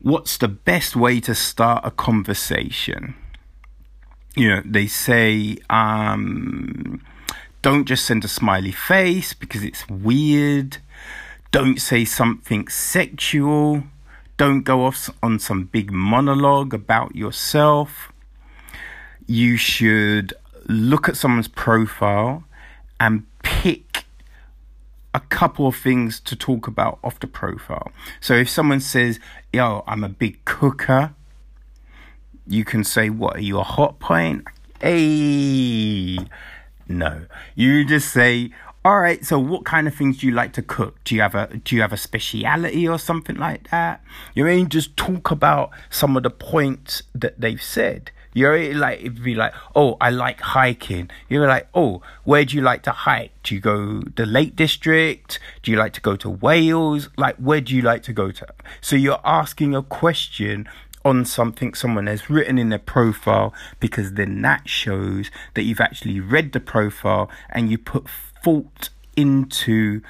what's 0.00 0.36
the 0.36 0.48
best 0.48 0.94
way 0.94 1.18
to 1.20 1.34
start 1.34 1.84
a 1.84 1.90
conversation? 1.90 3.16
You 4.36 4.48
know, 4.48 4.62
they 4.64 4.86
say, 4.86 5.58
um, 5.68 7.02
don't 7.62 7.84
just 7.84 8.04
send 8.04 8.24
a 8.24 8.28
smiley 8.28 8.72
face 8.72 9.34
because 9.34 9.64
it's 9.64 9.88
weird. 9.88 10.78
Don't 11.50 11.80
say 11.80 12.04
something 12.04 12.68
sexual. 12.68 13.82
Don't 14.36 14.62
go 14.62 14.86
off 14.86 15.10
on 15.22 15.38
some 15.38 15.64
big 15.64 15.92
monologue 15.92 16.74
about 16.74 17.14
yourself. 17.14 18.12
You 19.26 19.56
should 19.56 20.34
look 20.66 21.08
at 21.08 21.16
someone's 21.16 21.48
profile 21.48 22.44
and 22.98 23.24
pick 23.42 24.04
a 25.14 25.20
couple 25.20 25.66
of 25.66 25.76
things 25.76 26.20
to 26.20 26.34
talk 26.34 26.66
about 26.66 26.98
off 27.04 27.20
the 27.20 27.26
profile. 27.26 27.92
So 28.20 28.34
if 28.34 28.48
someone 28.48 28.80
says, 28.80 29.20
Yo, 29.52 29.84
I'm 29.86 30.04
a 30.04 30.08
big 30.08 30.44
cooker, 30.44 31.14
you 32.46 32.64
can 32.64 32.84
say, 32.84 33.10
What 33.10 33.36
are 33.36 33.40
you, 33.40 33.58
a 33.58 33.64
hot 33.64 33.98
point? 33.98 34.44
Hey, 34.80 36.18
no. 36.88 37.26
You 37.54 37.84
just 37.84 38.12
say, 38.12 38.50
all 38.84 38.98
right, 38.98 39.24
so 39.24 39.38
what 39.38 39.64
kind 39.64 39.86
of 39.86 39.94
things 39.94 40.18
do 40.18 40.26
you 40.26 40.32
like 40.32 40.52
to 40.54 40.62
cook? 40.62 41.02
Do 41.04 41.14
you 41.14 41.20
have 41.20 41.36
a 41.36 41.56
do 41.58 41.76
you 41.76 41.82
have 41.82 41.92
a 41.92 41.96
speciality 41.96 42.88
or 42.88 42.98
something 42.98 43.36
like 43.36 43.70
that? 43.70 44.02
You 44.34 44.44
mean 44.44 44.68
just 44.68 44.96
talk 44.96 45.30
about 45.30 45.70
some 45.88 46.16
of 46.16 46.24
the 46.24 46.30
points 46.30 47.04
that 47.14 47.40
they've 47.40 47.62
said. 47.62 48.10
You're 48.34 48.74
like 48.74 49.00
it'd 49.00 49.22
be 49.22 49.36
like, 49.36 49.54
oh, 49.76 49.96
I 50.00 50.10
like 50.10 50.40
hiking. 50.40 51.10
You're 51.28 51.46
like, 51.46 51.68
oh, 51.74 52.02
where 52.24 52.44
do 52.44 52.56
you 52.56 52.62
like 52.62 52.82
to 52.84 52.90
hike? 52.90 53.30
Do 53.44 53.54
you 53.54 53.60
go 53.60 54.00
the 54.16 54.26
Lake 54.26 54.56
District? 54.56 55.38
Do 55.62 55.70
you 55.70 55.76
like 55.76 55.92
to 55.92 56.00
go 56.00 56.16
to 56.16 56.30
Wales? 56.30 57.08
Like, 57.16 57.36
where 57.36 57.60
do 57.60 57.76
you 57.76 57.82
like 57.82 58.02
to 58.04 58.12
go 58.12 58.32
to? 58.32 58.48
So 58.80 58.96
you're 58.96 59.20
asking 59.24 59.76
a 59.76 59.82
question 59.82 60.68
on 61.04 61.24
something 61.24 61.74
someone 61.74 62.06
has 62.06 62.28
written 62.30 62.58
in 62.58 62.70
their 62.70 62.78
profile 62.78 63.54
because 63.80 64.14
then 64.14 64.42
that 64.42 64.68
shows 64.68 65.30
that 65.54 65.62
you've 65.62 65.80
actually 65.80 66.18
read 66.20 66.52
the 66.52 66.60
profile 66.60 67.30
and 67.50 67.70
you 67.70 67.78
put 67.78 68.06
thought 68.42 68.90
into 69.16 70.02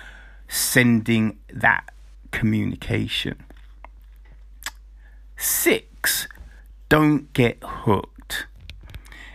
sending 0.49 1.39
that 1.53 1.93
communication. 2.31 3.43
Six, 5.37 6.29
don't 6.89 7.33
get 7.33 7.59
hooked. 7.63 8.47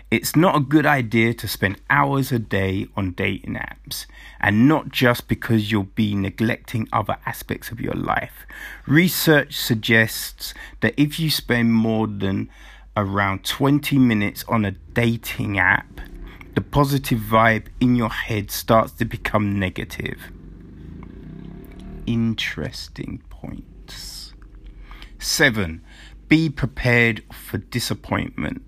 It's 0.09 0.37
not 0.37 0.55
a 0.55 0.61
good 0.61 0.85
idea 0.85 1.33
to 1.33 1.47
spend 1.49 1.81
hours 1.89 2.31
a 2.31 2.39
day 2.39 2.87
on 2.95 3.11
dating 3.11 3.55
apps, 3.55 4.05
and 4.39 4.67
not 4.67 4.89
just 4.89 5.27
because 5.27 5.69
you'll 5.69 5.83
be 5.83 6.15
neglecting 6.15 6.87
other 6.93 7.17
aspects 7.25 7.71
of 7.71 7.81
your 7.81 7.93
life. 7.93 8.45
Research 8.85 9.57
suggests 9.57 10.53
that 10.79 10.93
if 10.95 11.19
you 11.19 11.29
spend 11.29 11.73
more 11.73 12.07
than 12.07 12.49
around 12.95 13.43
20 13.43 13.99
minutes 13.99 14.45
on 14.47 14.63
a 14.63 14.71
dating 14.71 15.59
app, 15.59 15.99
the 16.57 16.61
positive 16.61 17.19
vibe 17.19 17.67
in 17.79 17.95
your 17.95 18.09
head 18.09 18.49
starts 18.49 18.91
to 18.91 19.05
become 19.05 19.59
negative. 19.59 20.31
Interesting 22.07 23.21
points. 23.29 24.33
Seven, 25.19 25.83
be 26.27 26.49
prepared 26.49 27.21
for 27.31 27.59
disappointment. 27.59 28.63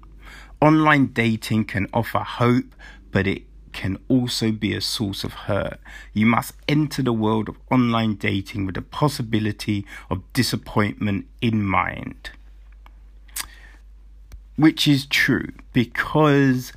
Online 0.62 1.08
dating 1.08 1.66
can 1.66 1.88
offer 1.92 2.20
hope, 2.20 2.76
but 3.10 3.26
it 3.26 3.42
can 3.72 3.98
also 4.08 4.52
be 4.52 4.76
a 4.76 4.82
source 4.82 5.24
of 5.24 5.34
hurt. 5.34 5.80
You 6.14 6.28
must 6.28 6.54
enter 6.68 7.02
the 7.02 7.12
world 7.12 7.50
of 7.50 7.58
online 7.72 8.18
dating 8.18 8.68
with 8.68 8.76
the 8.76 8.84
possibility 8.84 9.84
of 10.12 10.22
disappointment 10.34 11.26
in 11.42 11.64
mind. 11.64 12.30
Which 14.58 14.88
is 14.88 15.08
true 15.08 15.54
because 15.74 16.72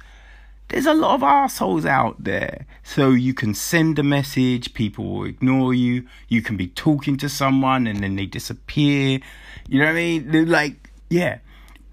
there's 0.72 0.86
a 0.86 0.94
lot 0.94 1.14
of 1.14 1.22
assholes 1.22 1.84
out 1.84 2.24
there. 2.24 2.64
So 2.82 3.10
you 3.10 3.34
can 3.34 3.52
send 3.52 3.98
a 3.98 4.02
message, 4.02 4.72
people 4.72 5.04
will 5.04 5.24
ignore 5.26 5.74
you. 5.74 6.06
You 6.28 6.40
can 6.40 6.56
be 6.56 6.68
talking 6.68 7.18
to 7.18 7.28
someone 7.28 7.86
and 7.86 8.02
then 8.02 8.16
they 8.16 8.24
disappear. 8.24 9.20
You 9.68 9.80
know 9.80 9.84
what 9.84 9.90
I 9.90 9.94
mean? 9.94 10.30
They're 10.30 10.46
like, 10.46 10.90
yeah. 11.10 11.40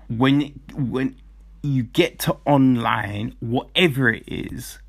When 0.07 0.57
when 0.73 1.17
you 1.61 1.83
get 1.83 2.19
to 2.19 2.37
online, 2.45 3.35
whatever 3.41 4.09
it 4.13 4.23
is, 4.27 4.79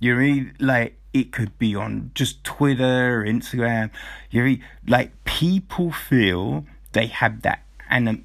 you 0.00 0.14
know, 0.14 0.20
I 0.20 0.24
mean? 0.24 0.56
like 0.58 0.96
it 1.12 1.30
could 1.30 1.56
be 1.56 1.76
on 1.76 2.10
just 2.16 2.42
Twitter, 2.42 3.24
Instagram. 3.24 3.90
You 4.28 4.44
know, 4.44 4.56
like 4.88 5.24
people 5.24 5.92
feel 5.92 6.66
they 6.92 7.06
have 7.06 7.42
that 7.42 7.62
and 7.88 8.24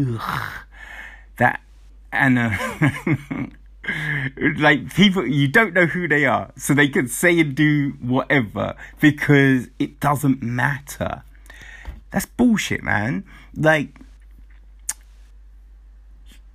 ugh, 0.00 0.52
that 1.36 1.60
and 2.12 3.54
like 4.58 4.94
people 4.94 5.26
you 5.26 5.48
don't 5.48 5.74
know 5.74 5.86
who 5.86 6.08
they 6.08 6.24
are 6.24 6.50
so 6.56 6.74
they 6.74 6.88
can 6.88 7.08
say 7.08 7.38
and 7.40 7.54
do 7.54 7.90
whatever 8.00 8.74
because 9.00 9.68
it 9.78 10.00
doesn't 10.00 10.42
matter 10.42 11.22
that's 12.10 12.26
bullshit 12.26 12.82
man 12.82 13.24
like 13.54 14.00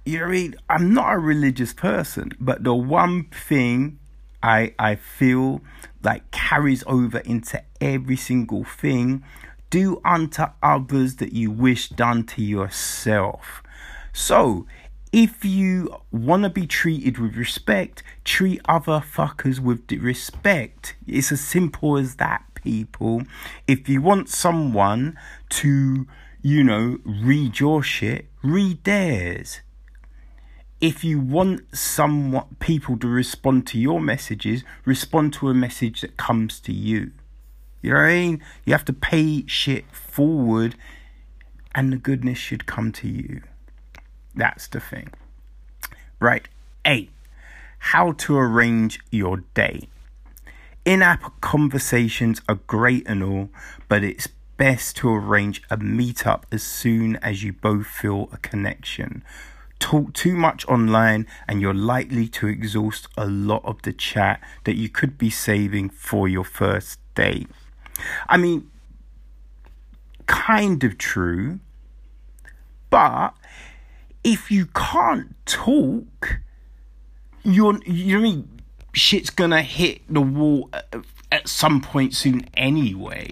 you 0.06 0.20
know 0.20 0.26
I 0.26 0.30
mean? 0.30 0.56
I'm 0.70 0.94
not 0.94 1.14
a 1.14 1.20
religious 1.20 1.74
person, 1.74 2.32
but 2.40 2.64
the 2.64 2.74
one 2.74 3.26
thing 3.26 4.00
I 4.42 4.74
I 4.80 4.96
feel 4.96 5.62
like 6.04 6.32
carries 6.32 6.84
over 6.88 7.20
into 7.20 7.62
every 7.80 8.16
single 8.16 8.64
thing 8.64 9.24
do 9.70 10.02
unto 10.04 10.46
others 10.62 11.16
that 11.18 11.34
you 11.34 11.52
wish 11.52 11.90
done 11.90 12.26
to 12.26 12.42
yourself. 12.44 13.64
So, 14.12 14.66
if 15.12 15.44
you 15.44 15.96
want 16.12 16.44
to 16.44 16.50
be 16.50 16.66
treated 16.66 17.18
with 17.18 17.36
respect, 17.36 18.04
treat 18.24 18.62
other 18.66 19.00
fuckers 19.00 19.60
with 19.60 19.92
respect. 19.92 20.96
It's 21.06 21.32
as 21.32 21.42
simple 21.42 21.98
as 21.98 22.16
that, 22.16 22.44
people. 22.56 23.24
If 23.68 23.90
you 23.90 24.02
want 24.02 24.30
someone 24.30 25.18
to, 25.50 26.08
you 26.42 26.64
know, 26.64 27.00
read 27.06 27.60
your 27.60 27.84
shit, 27.84 28.28
read 28.42 28.84
theirs 28.84 29.62
if 30.82 31.04
you 31.04 31.20
want 31.20 31.62
some 31.78 32.44
people 32.60 32.98
to 32.98 33.08
respond 33.08 33.68
to 33.68 33.80
your 33.80 34.02
messages, 34.02 34.64
respond 34.84 35.32
to 35.32 35.48
a 35.48 35.54
message 35.54 36.02
that 36.02 36.18
comes 36.18 36.60
to 36.60 36.74
you. 36.74 37.12
You 37.84 37.92
know 37.92 38.00
what 38.00 38.06
I 38.06 38.14
mean? 38.16 38.44
You 38.66 38.74
have 38.74 38.86
to 38.86 38.94
pay 38.94 39.46
shit 39.46 39.86
forward 39.92 40.76
and 41.76 41.94
the 41.94 41.98
goodness 41.98 42.40
should 42.40 42.66
come 42.66 42.92
to 42.94 43.08
you. 43.08 43.44
That's 44.36 44.68
the 44.68 44.80
thing. 44.80 45.10
Right. 46.20 46.48
Eight. 46.86 47.12
How 47.80 48.14
to 48.14 48.38
arrange 48.38 49.00
your 49.12 49.44
day. 49.54 49.90
In 50.86 51.02
app 51.02 51.40
conversations 51.42 52.42
are 52.50 52.60
great 52.68 53.08
and 53.08 53.24
all, 53.24 53.50
but 53.88 54.04
it's 54.04 54.28
best 54.58 54.98
to 54.98 55.10
arrange 55.10 55.62
a 55.70 55.78
meetup 55.78 56.44
as 56.52 56.64
soon 56.64 57.16
as 57.18 57.44
you 57.44 57.54
both 57.54 57.88
feel 57.88 58.30
a 58.32 58.38
connection 58.38 59.24
talk 59.82 60.14
too 60.14 60.36
much 60.36 60.66
online 60.68 61.28
and 61.48 61.60
you're 61.60 61.74
likely 61.74 62.28
to 62.28 62.48
exhaust 62.48 63.08
a 63.18 63.26
lot 63.26 63.62
of 63.66 63.82
the 63.82 63.92
chat 63.92 64.40
that 64.64 64.78
you 64.78 64.88
could 64.88 65.18
be 65.18 65.30
saving 65.30 65.90
for 65.90 66.30
your 66.30 66.46
first 66.46 67.00
date. 67.16 67.50
I 68.30 68.38
mean, 68.38 68.70
kind 70.28 70.82
of 70.84 70.98
true, 70.98 71.60
but 72.90 73.32
if 74.24 74.52
you 74.52 74.68
can't 74.68 75.36
talk, 75.46 76.40
you're, 77.44 77.80
you 77.86 78.18
know 78.18 78.20
I 78.20 78.24
mean? 78.24 78.62
Shit's 78.94 79.30
gonna 79.30 79.62
hit 79.62 80.02
the 80.10 80.22
wall 80.22 80.70
at 81.32 81.48
some 81.48 81.80
point 81.82 82.14
soon 82.14 82.46
anyway. 82.56 83.32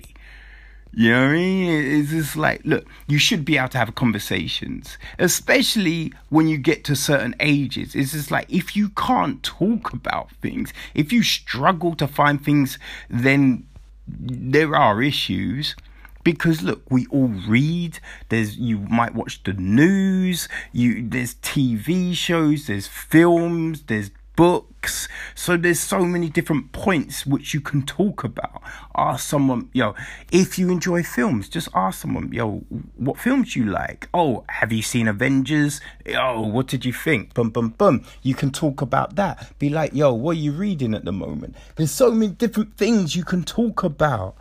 You 0.94 1.12
know 1.12 1.22
what 1.22 1.30
I 1.30 1.34
mean? 1.34 2.02
It's 2.02 2.10
just 2.10 2.36
like, 2.36 2.62
look, 2.64 2.86
you 3.08 3.20
should 3.20 3.46
be 3.46 3.58
able 3.58 3.70
to 3.70 3.78
have 3.78 3.94
conversations, 3.94 4.98
especially 5.20 6.14
when 6.30 6.48
you 6.48 6.58
get 6.58 6.84
to 6.86 6.96
certain 6.96 7.36
ages. 7.40 7.94
It's 7.94 8.14
just 8.14 8.32
like, 8.32 8.52
if 8.52 8.76
you 8.76 8.90
can't 8.90 9.44
talk 9.44 9.94
about 9.94 10.32
things, 10.42 10.74
if 10.96 11.14
you 11.14 11.22
struggle 11.22 11.96
to 11.96 12.08
find 12.08 12.44
things, 12.44 12.80
then 13.10 13.68
there 14.08 14.76
are 14.76 15.04
issues. 15.04 15.76
Because 16.24 16.62
look, 16.62 16.82
we 16.90 17.06
all 17.08 17.28
read. 17.28 18.00
There's 18.30 18.58
you 18.58 18.80
might 18.80 19.16
watch 19.16 19.44
the 19.44 19.54
news. 19.54 20.48
You 20.72 21.08
there's 21.08 21.36
TV 21.36 22.14
shows. 22.14 22.68
There's 22.68 22.88
films. 22.88 23.84
There's 23.84 24.12
books. 24.40 25.10
So 25.36 25.58
there's 25.58 25.82
so 25.82 26.06
many 26.06 26.30
different 26.30 26.72
points 26.72 27.26
which 27.26 27.54
you 27.54 27.60
can 27.60 27.86
talk 27.86 28.24
about. 28.24 28.62
Ask 28.96 29.28
someone, 29.28 29.70
yo, 29.74 29.96
if 30.32 30.58
you 30.58 30.70
enjoy 30.70 31.04
films, 31.04 31.50
just 31.50 31.68
ask 31.76 32.00
someone, 32.00 32.32
yo, 32.32 32.64
what 32.96 33.18
films 33.18 33.58
you 33.58 33.66
like? 33.66 34.08
Oh, 34.14 34.46
have 34.48 34.72
you 34.72 34.82
seen 34.82 35.10
Avengers? 35.10 35.82
Oh, 36.16 36.48
what 36.48 36.68
did 36.68 36.86
you 36.86 36.94
think? 36.94 37.34
Boom, 37.34 37.50
boom, 37.50 37.76
boom. 37.78 38.06
You 38.22 38.34
can 38.34 38.50
talk 38.50 38.82
about 38.82 39.18
that. 39.18 39.52
Be 39.60 39.68
like, 39.68 39.94
yo, 39.94 40.14
what 40.14 40.38
are 40.38 40.40
you 40.40 40.54
reading 40.54 40.94
at 40.94 41.04
the 41.04 41.12
moment? 41.12 41.58
There's 41.76 41.92
so 41.92 42.10
many 42.10 42.32
different 42.32 42.78
things 42.78 43.18
you 43.18 43.26
can 43.26 43.44
talk 43.44 43.84
about. 43.84 44.38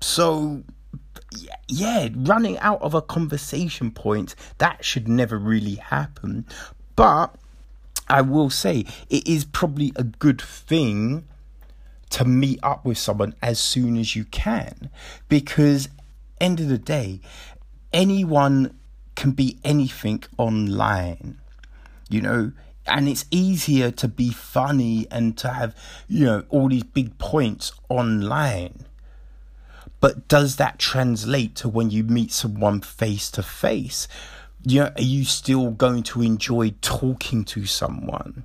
So 0.00 0.62
yeah, 1.68 2.08
running 2.14 2.58
out 2.58 2.82
of 2.82 2.94
a 2.94 3.02
conversation 3.02 3.90
point, 3.90 4.34
that 4.58 4.84
should 4.84 5.08
never 5.08 5.38
really 5.38 5.76
happen. 5.76 6.46
But 6.96 7.34
I 8.08 8.22
will 8.22 8.50
say 8.50 8.84
it 9.08 9.26
is 9.26 9.44
probably 9.44 9.92
a 9.96 10.02
good 10.02 10.40
thing 10.40 11.26
to 12.10 12.24
meet 12.24 12.58
up 12.62 12.84
with 12.84 12.98
someone 12.98 13.34
as 13.40 13.60
soon 13.60 13.96
as 13.96 14.16
you 14.16 14.24
can. 14.24 14.90
Because 15.28 15.88
end 16.40 16.58
of 16.58 16.68
the 16.68 16.78
day 16.78 17.20
anyone 17.92 18.76
can 19.14 19.30
be 19.32 19.58
anything 19.62 20.22
online 20.38 21.38
you 22.10 22.20
know? 22.20 22.52
And 22.86 23.08
it's 23.08 23.24
easier 23.30 23.90
to 23.92 24.08
be 24.08 24.30
funny 24.30 25.06
and 25.10 25.38
to 25.38 25.48
have 25.48 25.76
you 26.08 26.26
know 26.26 26.44
all 26.48 26.68
these 26.68 26.82
big 26.82 27.16
points 27.18 27.72
online 27.88 28.84
but 30.00 30.26
does 30.28 30.56
that 30.56 30.78
translate 30.78 31.54
to 31.56 31.68
when 31.68 31.90
you 31.90 32.04
meet 32.04 32.32
someone 32.32 32.80
face 32.80 33.30
to 33.30 33.42
face 33.42 34.08
you 34.64 34.80
know, 34.80 34.92
are 34.96 35.02
you 35.02 35.24
still 35.24 35.70
going 35.70 36.02
to 36.02 36.22
enjoy 36.22 36.74
talking 36.82 37.44
to 37.46 37.66
someone? 37.66 38.44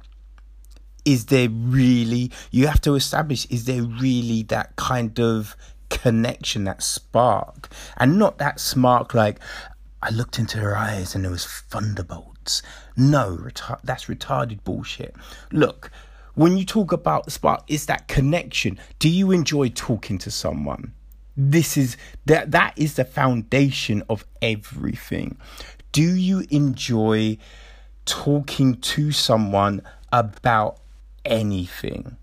Is 1.04 1.28
there 1.28 1.50
really, 1.50 2.32
you 2.52 2.68
have 2.68 2.82
to 2.82 2.96
establish, 2.96 3.46
is 3.48 3.66
there 3.66 3.84
really 3.84 4.44
that 4.44 4.76
kind 4.76 5.20
of 5.20 5.56
connection, 5.90 6.64
that 6.64 6.82
spark? 6.82 7.70
And 7.98 8.18
not 8.18 8.38
that 8.38 8.60
spark 8.60 9.14
like, 9.14 9.40
I 10.02 10.10
looked 10.10 10.40
into 10.40 10.58
her 10.60 10.78
eyes 10.78 11.16
and 11.16 11.24
there 11.24 11.32
was 11.32 11.46
thunderbolts. 11.46 12.62
No, 12.96 13.38
retar- 13.38 13.82
that's 13.84 14.06
retarded 14.06 14.64
bullshit. 14.64 15.16
Look, 15.52 15.92
when 16.34 16.58
you 16.58 16.66
talk 16.66 16.92
about 16.92 17.32
spark, 17.32 17.64
is 17.68 17.86
that 17.88 18.08
connection. 18.08 18.80
Do 19.00 19.10
you 19.10 19.32
enjoy 19.32 19.70
talking 19.70 20.18
to 20.20 20.32
someone? 20.32 20.94
This 21.38 21.78
is 21.78 21.98
that 22.26 22.52
that 22.52 22.74
is 22.78 22.96
the 22.96 23.06
foundation 23.06 24.04
of 24.10 24.26
everything 24.42 25.38
do 25.96 26.14
you 26.14 26.44
enjoy 26.50 27.38
talking 28.04 28.76
to 28.82 29.14
someone 29.14 29.82
about 30.12 30.82
anything? 31.24 32.18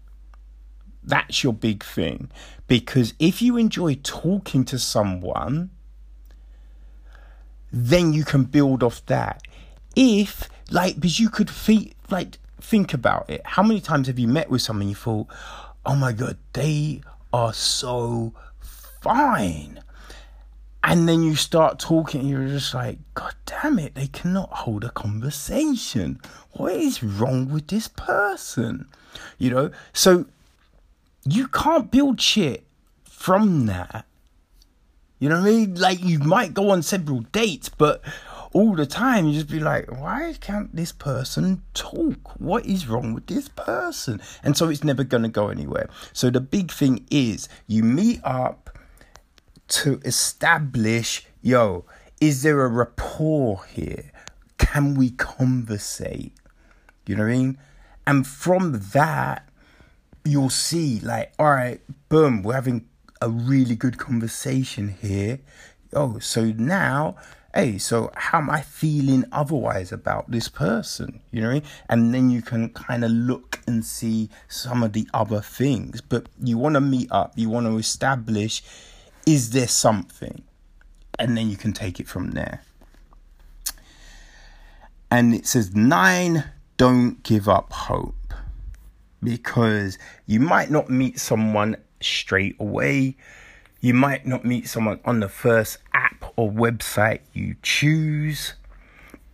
That's 1.03 1.43
your 1.43 1.55
big 1.55 1.83
thing. 1.83 2.31
Because 2.67 3.15
if 3.19 3.41
you 3.41 3.57
enjoy 3.57 3.95
talking 4.03 4.67
to 4.67 4.79
someone, 4.79 5.71
then 7.73 8.13
you 8.13 8.25
can 8.25 8.45
build 8.45 8.83
off 8.83 9.07
that. 9.07 9.41
If, 9.97 10.51
like, 10.71 10.97
because 10.97 11.19
you 11.19 11.31
could 11.31 11.49
think, 11.49 11.95
like, 12.11 12.37
think 12.61 12.93
about 12.93 13.31
it. 13.31 13.41
How 13.47 13.63
many 13.63 13.81
times 13.81 14.07
have 14.09 14.19
you 14.19 14.29
met 14.29 14.51
with 14.51 14.61
someone 14.61 14.91
you 14.91 14.95
thought, 14.95 15.29
oh 15.87 15.97
my 15.97 16.13
God, 16.13 16.37
they 16.53 17.01
are 17.33 17.55
so 17.55 18.35
fine? 19.03 19.83
And 20.85 21.09
then 21.09 21.23
you 21.23 21.37
start 21.37 21.79
talking, 21.79 22.27
you're 22.27 22.49
just 22.49 22.75
like, 22.75 22.99
God 23.15 23.35
damn 23.47 23.79
it, 23.79 23.95
they 23.95 24.09
cannot 24.09 24.51
hold 24.51 24.85
a 24.85 24.91
conversation. 24.91 26.21
What 26.53 26.75
is 26.75 27.03
wrong 27.03 27.49
with 27.51 27.69
this 27.69 27.89
person? 27.89 28.89
You 29.39 29.51
know? 29.51 29.71
So 29.93 30.27
you 31.25 31.47
can't 31.49 31.91
build 31.91 32.21
shit 32.21 32.65
from 33.05 33.67
that. 33.67 34.07
You 35.21 35.29
know 35.29 35.41
what 35.41 35.47
I 35.47 35.51
mean? 35.51 35.75
Like 35.77 36.03
you 36.03 36.19
might 36.19 36.53
go 36.53 36.71
on 36.71 36.83
several 36.83 37.21
dates, 37.21 37.69
but 37.69 38.03
all 38.53 38.75
the 38.75 38.87
time. 38.87 39.27
You 39.27 39.35
just 39.35 39.49
be 39.49 39.61
like, 39.61 39.91
why 39.91 40.35
can't 40.41 40.75
this 40.75 40.93
person 40.93 41.63
talk? 41.75 42.41
What 42.41 42.67
is 42.67 42.87
wrong 42.87 43.15
with 43.15 43.27
this 43.27 43.49
person? 43.49 44.21
And 44.43 44.57
so 44.57 44.69
it's 44.69 44.85
never 44.85 45.05
going 45.05 45.23
to 45.23 45.29
go 45.29 45.49
anywhere. 45.49 45.89
So 46.13 46.31
the 46.31 46.41
big 46.41 46.71
thing 46.71 47.07
is 47.11 47.49
you 47.67 47.83
meet 47.83 48.21
up 48.25 48.62
to 49.73 50.01
establish, 50.05 51.27
yo, 51.41 51.87
is 52.21 52.43
there 52.43 52.63
a 52.63 52.69
rapport 52.69 53.65
here? 53.65 54.13
Can 54.59 54.95
we 54.95 55.11
conversate? 55.11 56.35
You 57.07 57.17
know 57.17 57.25
what 57.25 57.33
I 57.33 57.37
mean? 57.37 57.59
And 58.07 58.27
from 58.27 58.81
that, 58.93 59.49
you'll 60.25 60.51
see, 60.51 61.01
like, 61.01 61.33
all 61.39 61.51
right, 61.51 61.81
boom, 62.09 62.43
we're 62.43 62.55
having 62.55 62.87
a 63.23 63.31
really 63.31 63.75
good 63.75 63.97
conversation 63.97 64.89
here. 65.01 65.41
Oh, 65.95 66.19
so 66.19 66.45
now, 66.45 67.17
hey, 67.55 67.79
so 67.79 68.11
how 68.15 68.39
am 68.39 68.51
I 68.51 68.61
feeling 68.61 69.25
otherwise 69.33 69.91
about 69.91 70.31
this 70.31 70.49
person? 70.49 71.21
You 71.31 71.41
know 71.41 71.51
I 71.51 71.55
mean? 71.55 71.63
And 71.89 72.15
then 72.15 72.31
you 72.31 72.43
can 72.43 72.71
kind 72.71 73.05
of 73.05 73.11
look 73.11 73.61
and 73.67 73.85
see 73.85 74.29
some 74.49 74.83
of 74.83 74.93
the 74.93 75.09
other 75.15 75.41
things. 75.41 76.03
But 76.03 76.29
you 76.43 76.59
want 76.59 76.75
to 76.75 76.81
meet 76.81 77.11
up, 77.11 77.33
you 77.37 77.49
want 77.49 77.67
to 77.67 77.79
establish 77.79 78.63
is 79.27 79.51
there 79.51 79.69
something? 79.69 80.43
And 81.19 81.37
then 81.37 81.51
you 81.51 81.57
can 81.57 81.73
take 81.73 82.01
it 82.01 82.09
from 82.09 82.33
there. 82.33 82.63
And 85.11 85.35
it 85.35 85.47
says, 85.47 85.75
nine, 85.75 86.45
don't 86.77 87.23
give 87.23 87.49
up 87.49 87.73
hope. 87.73 88.15
Because 89.23 89.99
you 90.27 90.41
might 90.41 90.71
not 90.71 90.91
meet 90.91 91.21
someone 91.21 91.77
straight 92.01 92.57
away. 92.59 93.17
You 93.81 93.95
might 93.95 94.27
not 94.27 94.45
meet 94.45 94.69
someone 94.69 95.01
on 95.05 95.21
the 95.21 95.29
first 95.29 95.79
app 95.93 96.33
or 96.37 96.51
website 96.51 97.21
you 97.33 97.57
choose. 97.63 98.55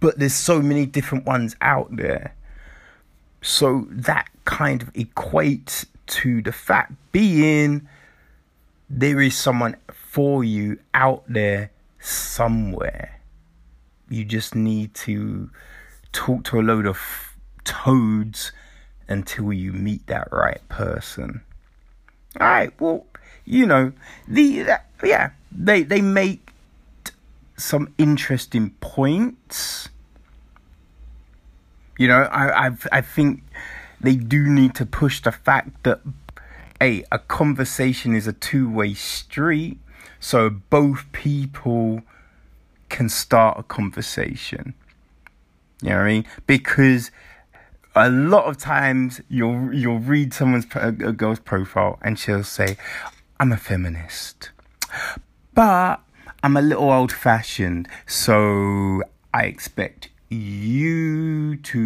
But 0.01 0.19
there's 0.19 0.35
so 0.35 0.61
many 0.61 0.85
different 0.85 1.25
ones 1.25 1.57
out 1.61 1.95
there. 1.97 2.35
So 3.41 3.87
that 3.91 4.29
kind 4.45 4.83
of 4.83 4.93
equates 4.95 5.87
to 6.09 6.43
the 6.43 6.53
fact 6.53 6.93
being 7.13 7.89
there 8.89 9.21
is 9.21 9.37
someone 9.37 9.77
for 9.93 10.43
you 10.43 10.79
out 10.95 11.25
there 11.29 11.71
somewhere. 12.01 13.21
You 14.09 14.25
just 14.25 14.55
need 14.55 14.95
to 14.95 15.51
talk 16.13 16.45
to 16.45 16.61
a 16.61 16.63
load 16.63 16.87
of 16.87 17.37
toads 17.65 18.53
until 19.09 19.53
you 19.53 19.73
meet 19.73 20.07
that 20.07 20.29
right 20.33 20.67
person. 20.69 21.43
All 22.41 22.47
right, 22.47 22.81
well, 22.81 23.07
you 23.45 23.67
know, 23.67 23.93
the 24.27 24.71
uh, 24.71 24.79
yeah, 25.03 25.31
they 25.51 25.83
they 25.83 26.01
make 26.01 26.53
some 27.57 27.93
interesting 27.99 28.71
points. 28.81 29.89
You 31.99 32.09
know, 32.09 32.23
I 32.23 32.69
I 32.69 32.71
I 32.93 33.01
think 33.01 33.43
they 34.01 34.15
do 34.15 34.47
need 34.47 34.75
to 34.77 34.87
push 34.87 35.21
the 35.21 35.33
fact 35.33 35.83
that 35.83 36.01
a 36.81 37.19
conversation 37.27 38.15
is 38.15 38.27
a 38.27 38.33
two-way 38.33 38.95
street 38.95 39.79
so 40.21 40.51
both 40.51 41.11
people 41.13 42.03
can 42.89 43.09
start 43.09 43.59
a 43.59 43.63
conversation. 43.63 44.75
You 45.83 45.91
know 45.91 45.97
what 45.97 46.03
i 46.03 46.09
mean? 46.09 46.25
Because 46.47 47.11
a 47.95 48.11
lot 48.11 48.45
of 48.45 48.59
times 48.59 49.21
you'll 49.29 49.73
you'll 49.73 49.99
read 49.99 50.33
someone's 50.33 50.67
a 50.75 50.93
girl's 50.93 51.41
profile 51.41 51.99
and 52.03 52.19
she'll 52.19 52.45
say 52.45 52.77
i'm 53.41 53.51
a 53.51 53.57
feminist 53.57 54.51
but 55.55 56.01
i'm 56.45 56.57
a 56.57 56.63
little 56.63 56.93
old 56.93 57.11
fashioned 57.11 57.89
so 58.07 59.03
i 59.35 59.45
expect 59.45 60.11
you 60.31 61.57
to 61.57 61.79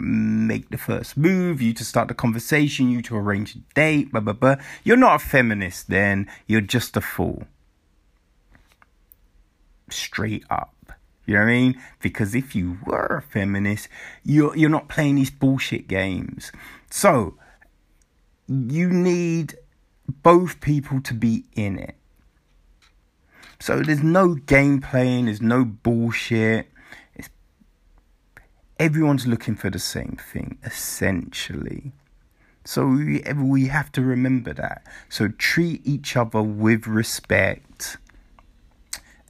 make 0.00 0.70
the 0.70 0.78
first 0.78 1.16
move, 1.16 1.62
you 1.62 1.72
to 1.74 1.84
start 1.84 2.08
the 2.08 2.14
conversation, 2.14 2.90
you 2.90 3.02
to 3.02 3.16
arrange 3.16 3.54
a 3.54 3.58
date, 3.74 4.12
blah, 4.12 4.20
blah, 4.20 4.32
blah. 4.32 4.56
You're 4.84 4.96
not 4.96 5.16
a 5.16 5.24
feminist 5.24 5.88
then, 5.88 6.28
you're 6.46 6.60
just 6.60 6.96
a 6.96 7.00
fool. 7.00 7.44
Straight 9.90 10.44
up. 10.50 10.74
You 11.24 11.34
know 11.34 11.40
what 11.40 11.48
I 11.48 11.52
mean? 11.52 11.82
Because 12.00 12.34
if 12.34 12.54
you 12.54 12.78
were 12.86 13.18
a 13.18 13.22
feminist, 13.22 13.88
you're, 14.24 14.56
you're 14.56 14.70
not 14.70 14.88
playing 14.88 15.16
these 15.16 15.30
bullshit 15.30 15.86
games. 15.88 16.52
So, 16.90 17.34
you 18.48 18.88
need 18.88 19.56
both 20.22 20.60
people 20.60 21.00
to 21.02 21.14
be 21.14 21.44
in 21.54 21.78
it. 21.78 21.94
So 23.60 23.80
there's 23.80 24.02
no 24.02 24.34
game 24.34 24.80
playing, 24.80 25.26
there's 25.26 25.42
no 25.42 25.64
bullshit 25.64 26.70
everyone's 28.78 29.26
looking 29.26 29.56
for 29.56 29.70
the 29.70 29.78
same 29.78 30.18
thing, 30.32 30.58
essentially. 30.64 31.92
So 32.64 32.86
we, 32.86 33.22
we 33.34 33.66
have 33.68 33.90
to 33.92 34.02
remember 34.02 34.52
that. 34.54 34.82
So 35.08 35.28
treat 35.28 35.86
each 35.86 36.16
other 36.16 36.42
with 36.42 36.86
respect, 36.86 37.96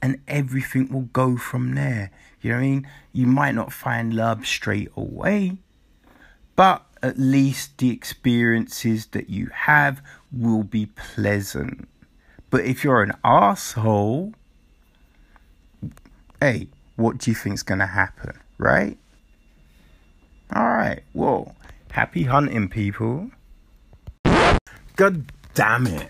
and 0.01 0.19
everything 0.27 0.91
will 0.91 1.09
go 1.13 1.37
from 1.37 1.75
there. 1.75 2.11
You 2.41 2.51
know 2.51 2.57
what 2.57 2.63
I 2.63 2.67
mean? 2.67 2.87
You 3.13 3.27
might 3.27 3.55
not 3.55 3.73
find 3.73 4.13
love 4.13 4.45
straight 4.45 4.91
away, 4.95 5.57
but 6.55 6.85
at 7.01 7.17
least 7.17 7.77
the 7.77 7.91
experiences 7.91 9.07
that 9.07 9.29
you 9.29 9.49
have 9.53 10.01
will 10.31 10.63
be 10.63 10.85
pleasant. 10.85 11.87
But 12.49 12.65
if 12.65 12.83
you're 12.83 13.01
an 13.03 13.13
asshole, 13.23 14.33
hey, 16.39 16.67
what 16.95 17.19
do 17.19 17.31
you 17.31 17.35
think's 17.35 17.63
gonna 17.63 17.87
happen, 17.87 18.37
right? 18.57 18.97
Alright, 20.55 21.03
well, 21.13 21.55
happy 21.91 22.23
hunting, 22.23 22.69
people. 22.69 23.29
God 24.95 25.31
damn 25.53 25.85
it. 25.85 26.09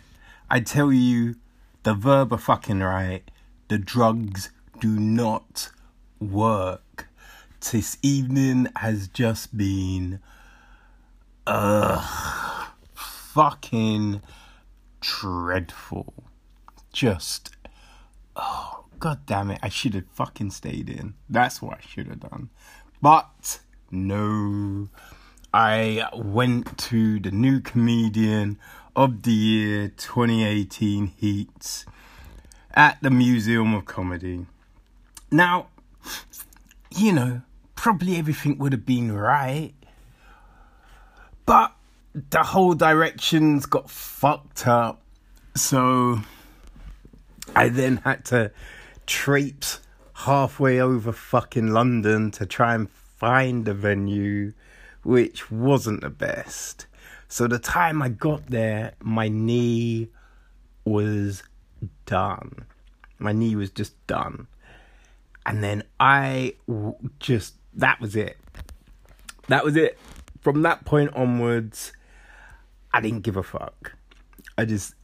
I 0.49 0.61
tell 0.61 0.91
you, 0.93 1.35
the 1.83 1.93
Verve 1.93 2.31
are 2.31 2.37
fucking 2.37 2.79
right. 2.79 3.21
The 3.67 3.77
drugs 3.77 4.49
do 4.79 4.99
not 4.99 5.71
work. 6.19 7.07
This 7.71 7.97
evening 8.01 8.67
has 8.77 9.09
just 9.09 9.57
been, 9.57 10.21
ugh, 11.45 12.69
fucking 12.93 14.21
dreadful. 15.01 16.13
Just, 16.93 17.57
oh, 18.37 18.85
god 18.99 19.25
damn 19.25 19.51
it. 19.51 19.59
I 19.61 19.69
should 19.69 19.93
have 19.93 20.07
fucking 20.13 20.51
stayed 20.51 20.89
in. 20.89 21.15
That's 21.29 21.61
what 21.61 21.77
I 21.77 21.81
should 21.81 22.07
have 22.07 22.21
done. 22.21 22.49
But, 23.01 23.59
no. 23.91 24.89
I 25.53 26.07
went 26.13 26.77
to 26.77 27.19
the 27.19 27.31
new 27.31 27.59
comedian 27.59 28.59
of 28.95 29.23
the 29.23 29.31
year 29.31 29.87
2018 29.89 31.07
Heats 31.17 31.85
at 32.73 32.97
the 33.01 33.09
Museum 33.09 33.73
of 33.73 33.85
Comedy. 33.85 34.45
Now, 35.31 35.67
you 36.95 37.13
know, 37.13 37.41
probably 37.75 38.17
everything 38.17 38.57
would 38.57 38.73
have 38.73 38.85
been 38.85 39.11
right, 39.11 39.73
but 41.45 41.73
the 42.29 42.43
whole 42.43 42.73
directions 42.73 43.65
got 43.65 43.89
fucked 43.89 44.67
up. 44.67 45.01
So 45.55 46.19
I 47.55 47.69
then 47.69 47.97
had 47.97 48.25
to 48.25 48.51
traipse 49.05 49.79
halfway 50.13 50.79
over 50.79 51.11
fucking 51.11 51.67
London 51.67 52.31
to 52.31 52.45
try 52.45 52.75
and 52.75 52.89
find 53.19 53.67
a 53.67 53.73
venue 53.73 54.53
which 55.03 55.51
wasn't 55.51 56.01
the 56.01 56.09
best. 56.09 56.87
So 57.27 57.47
the 57.47 57.59
time 57.59 58.01
I 58.01 58.09
got 58.09 58.47
there, 58.47 58.93
my 59.01 59.27
knee 59.27 60.09
was 60.85 61.43
done. 62.05 62.65
My 63.19 63.31
knee 63.31 63.55
was 63.55 63.69
just 63.69 63.95
done. 64.07 64.47
And 65.45 65.63
then 65.63 65.83
I 65.99 66.55
just, 67.19 67.55
that 67.73 67.99
was 68.01 68.15
it. 68.15 68.37
That 69.47 69.63
was 69.63 69.75
it. 69.75 69.97
From 70.41 70.61
that 70.63 70.85
point 70.85 71.11
onwards, 71.13 71.91
I 72.93 73.01
didn't 73.01 73.21
give 73.21 73.37
a 73.37 73.43
fuck. 73.43 73.93
I 74.57 74.65
just, 74.65 74.95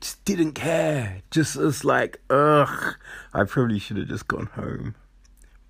just 0.00 0.24
didn't 0.24 0.52
care. 0.52 1.22
Just 1.30 1.56
was 1.56 1.84
like, 1.84 2.20
ugh, 2.30 2.96
I 3.32 3.44
probably 3.44 3.78
should 3.78 3.96
have 3.96 4.08
just 4.08 4.28
gone 4.28 4.46
home. 4.54 4.94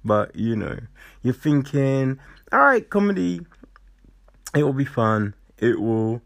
But 0.04 0.36
you 0.36 0.56
know, 0.56 0.78
you're 1.22 1.34
thinking, 1.34 2.18
all 2.52 2.60
right, 2.60 2.88
comedy, 2.88 3.40
it 4.54 4.62
will 4.62 4.72
be 4.72 4.84
fun. 4.84 5.34
It 5.58 5.80
will 5.80 6.20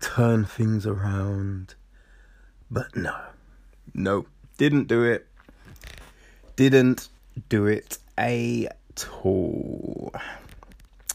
turn 0.00 0.44
things 0.44 0.86
around. 0.86 1.74
But 2.70 2.94
no, 2.94 3.16
no, 3.94 4.26
didn't 4.56 4.88
do 4.88 5.02
it. 5.02 5.26
Didn't 6.56 7.08
do 7.48 7.66
it 7.66 7.98
at 8.16 9.06
all. 9.22 10.12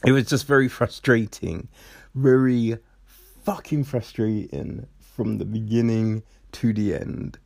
It 0.06 0.12
was 0.12 0.26
just 0.28 0.48
very 0.48 0.68
frustrating. 0.68 1.68
Very 2.16 2.78
fucking 3.44 3.84
frustrating 3.86 4.88
from 5.00 5.38
the 5.38 5.46
beginning 5.46 6.24
to 6.54 6.74
the 6.74 6.96
end. 6.96 7.38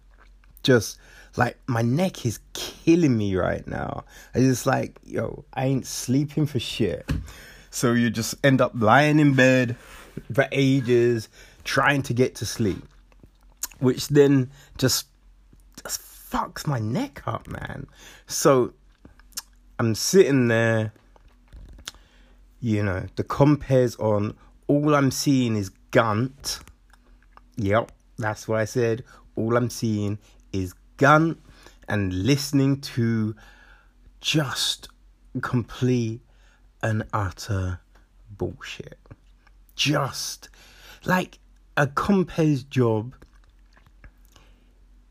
just 0.63 0.97
like 1.37 1.57
my 1.67 1.81
neck 1.81 2.25
is 2.25 2.39
killing 2.53 3.17
me 3.17 3.35
right 3.35 3.65
now. 3.67 4.03
I 4.33 4.39
just 4.39 4.65
like, 4.65 4.99
yo, 5.03 5.45
I 5.53 5.65
ain't 5.65 5.85
sleeping 5.85 6.45
for 6.45 6.59
shit. 6.59 7.09
So 7.69 7.93
you 7.93 8.09
just 8.09 8.35
end 8.43 8.59
up 8.59 8.71
lying 8.75 9.19
in 9.19 9.33
bed 9.33 9.75
for 10.33 10.47
ages 10.51 11.29
trying 11.63 12.01
to 12.03 12.13
get 12.13 12.35
to 12.35 12.45
sleep, 12.45 12.83
which 13.79 14.07
then 14.07 14.49
just 14.77 15.07
just 15.83 16.01
fucks 16.01 16.65
my 16.65 16.79
neck 16.79 17.21
up, 17.27 17.47
man. 17.47 17.87
So 18.25 18.73
I'm 19.77 19.93
sitting 19.93 20.47
there, 20.47 20.91
you 22.59 22.83
know, 22.83 23.05
the 23.15 23.23
compares 23.23 23.95
on. 23.97 24.35
All 24.67 24.95
I'm 24.95 25.11
seeing 25.11 25.55
is 25.55 25.69
Gunt. 25.91 26.59
Yep, 27.57 27.91
that's 28.17 28.47
what 28.47 28.59
I 28.59 28.65
said. 28.65 29.03
All 29.35 29.55
I'm 29.55 29.69
seeing 29.69 30.17
is 30.51 30.73
Gunt 30.97 31.37
and 31.87 32.13
listening 32.13 32.81
to 32.81 33.35
just 34.19 34.89
complete 35.41 36.21
and 36.81 37.03
utter 37.13 37.79
bullshit. 38.29 38.97
Just 39.75 40.49
like 41.05 41.39
a 41.75 41.87
comp's 41.87 42.63
job 42.63 43.13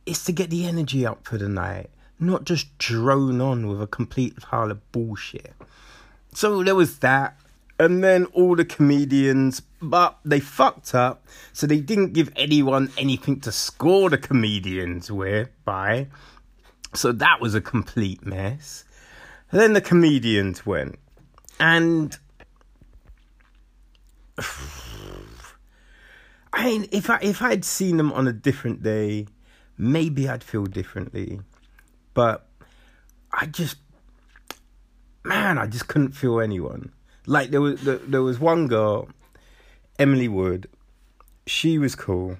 is 0.04 0.24
to 0.24 0.32
get 0.32 0.50
the 0.50 0.66
energy 0.66 1.06
up 1.06 1.26
for 1.26 1.38
the 1.38 1.48
night, 1.48 1.90
not 2.18 2.44
just 2.44 2.76
drone 2.78 3.40
on 3.40 3.66
with 3.66 3.80
a 3.80 3.86
complete 3.86 4.36
pile 4.36 4.70
of 4.70 4.92
bullshit. 4.92 5.54
So 6.32 6.62
there 6.62 6.74
was 6.74 6.98
that. 6.98 7.38
And 7.78 8.02
then 8.02 8.24
all 8.26 8.56
the 8.56 8.64
comedians, 8.64 9.60
but 9.82 10.18
they 10.24 10.40
fucked 10.40 10.94
up, 10.94 11.26
so 11.52 11.66
they 11.66 11.80
didn't 11.80 12.14
give 12.14 12.32
anyone 12.34 12.90
anything 12.96 13.40
to 13.40 13.52
score 13.52 14.08
the 14.08 14.16
comedians 14.16 15.10
with 15.10 15.50
by. 15.64 16.08
So 16.94 17.12
that 17.12 17.40
was 17.40 17.54
a 17.54 17.60
complete 17.60 18.24
mess. 18.24 18.84
And 19.50 19.60
then 19.60 19.74
the 19.74 19.82
comedians 19.82 20.64
went. 20.64 20.98
And 21.60 22.16
I 26.52 26.64
mean, 26.64 26.88
if 26.90 27.10
I 27.10 27.18
if 27.20 27.42
I'd 27.42 27.64
seen 27.64 27.98
them 27.98 28.12
on 28.12 28.26
a 28.26 28.32
different 28.32 28.82
day, 28.82 29.26
maybe 29.76 30.28
I'd 30.28 30.42
feel 30.42 30.64
differently. 30.64 31.40
But 32.14 32.48
I 33.32 33.46
just, 33.46 33.76
man, 35.22 35.58
I 35.58 35.66
just 35.66 35.86
couldn't 35.86 36.12
feel 36.12 36.40
anyone. 36.40 36.92
Like 37.26 37.50
there 37.50 37.60
was 37.60 37.80
there, 37.82 38.22
was 38.22 38.38
one 38.38 38.68
girl, 38.68 39.08
Emily 39.98 40.28
Wood. 40.28 40.68
She 41.46 41.78
was 41.78 41.94
cool. 41.94 42.38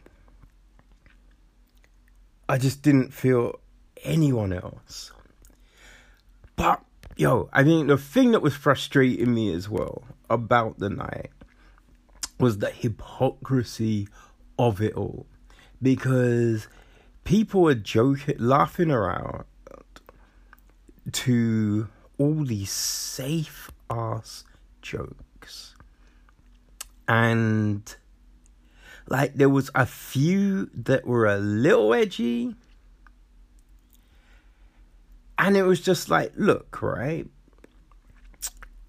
I 2.49 2.59
just 2.59 2.82
didn't 2.82 3.12
feel 3.12 3.59
anyone 4.05 4.53
else. 4.53 5.11
But 6.55 6.82
yo, 7.16 7.49
I 7.53 7.64
think 7.64 7.89
the 7.89 7.99
thing 7.99 8.30
that 8.30 8.43
was 8.43 8.55
frustrating 8.55 9.34
me 9.34 9.53
as 9.53 9.68
well 9.68 10.05
about 10.30 10.78
the 10.78 10.91
night 10.91 11.30
was 12.39 12.59
the 12.59 12.70
hypocrisy 12.70 14.07
of 14.59 14.80
it 14.80 14.95
all. 14.95 15.26
Because 15.82 16.68
people 17.24 17.62
were 17.62 17.74
joking, 17.74 18.37
laughing 18.39 18.91
around 18.91 19.45
to 21.12 21.89
all 22.18 22.45
these 22.45 22.70
safe 22.70 23.70
ass 23.91 24.45
jokes. 24.87 25.74
And 27.09 27.95
like 29.09 29.34
there 29.34 29.49
was 29.49 29.70
a 29.74 29.87
few 29.87 30.70
that 30.74 31.07
were 31.07 31.26
a 31.26 31.39
little 31.39 31.93
edgy. 31.95 32.55
And 35.39 35.57
it 35.57 35.62
was 35.64 35.80
just 35.80 36.09
like, 36.09 36.32
look, 36.37 36.80
right? 36.80 37.26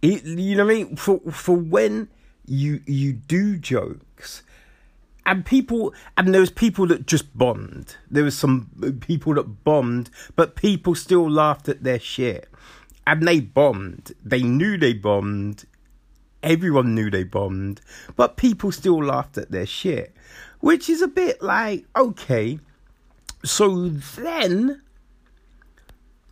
It, 0.02 0.24
you 0.24 0.56
know 0.56 0.66
what 0.66 0.72
I 0.72 0.76
mean? 0.76 0.96
For 0.96 1.20
for 1.32 1.58
when 1.58 2.10
you 2.46 2.82
you 2.86 3.14
do 3.14 3.58
jokes 3.58 4.44
and 5.26 5.46
people 5.46 5.94
and 6.16 6.34
there 6.34 6.42
was 6.42 6.50
people 6.50 6.88
that 6.88 7.06
just 7.06 7.38
bombed 7.38 7.98
there 8.10 8.24
was 8.24 8.38
some 8.38 8.70
people 9.02 9.34
that 9.34 9.64
bombed 9.66 10.10
but 10.38 10.56
people 10.56 10.96
still 10.96 11.30
laughed 11.30 11.68
at 11.68 11.84
their 11.84 12.00
shit 12.00 12.48
and 13.06 13.28
they 13.28 13.42
bombed 13.42 14.14
they 14.24 14.42
knew 14.42 14.78
they 14.78 14.94
bombed 14.94 15.66
everyone 16.44 16.96
knew 16.96 17.10
they 17.10 17.24
bombed 17.24 17.82
but 18.16 18.38
people 18.38 18.72
still 18.72 19.04
laughed 19.04 19.38
at 19.38 19.52
their 19.52 19.66
shit 19.66 20.16
which 20.60 20.90
is 20.90 21.02
a 21.02 21.08
bit 21.08 21.42
like 21.42 21.86
okay 21.96 22.60
so 23.44 23.90
then 23.90 24.82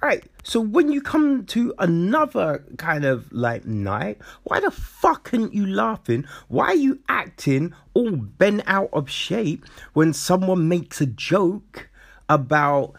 right 0.01 0.25
so 0.45 0.59
when 0.59 0.91
you 0.91 1.01
come 1.01 1.43
to 1.47 1.73
another 1.79 2.63
kind 2.77 3.03
of 3.03 3.33
like 3.33 3.65
night, 3.65 4.19
why 4.43 4.59
the 4.59 4.69
fuck 4.69 5.31
aren't 5.33 5.55
you 5.55 5.65
laughing? 5.65 6.23
Why 6.49 6.67
are 6.67 6.75
you 6.75 6.99
acting 7.09 7.73
all 7.95 8.11
bent 8.11 8.61
out 8.67 8.91
of 8.93 9.09
shape 9.09 9.65
when 9.93 10.13
someone 10.13 10.69
makes 10.69 11.01
a 11.01 11.07
joke 11.07 11.89
about 12.29 12.93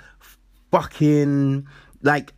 fucking 0.73 1.69
like 2.03 2.35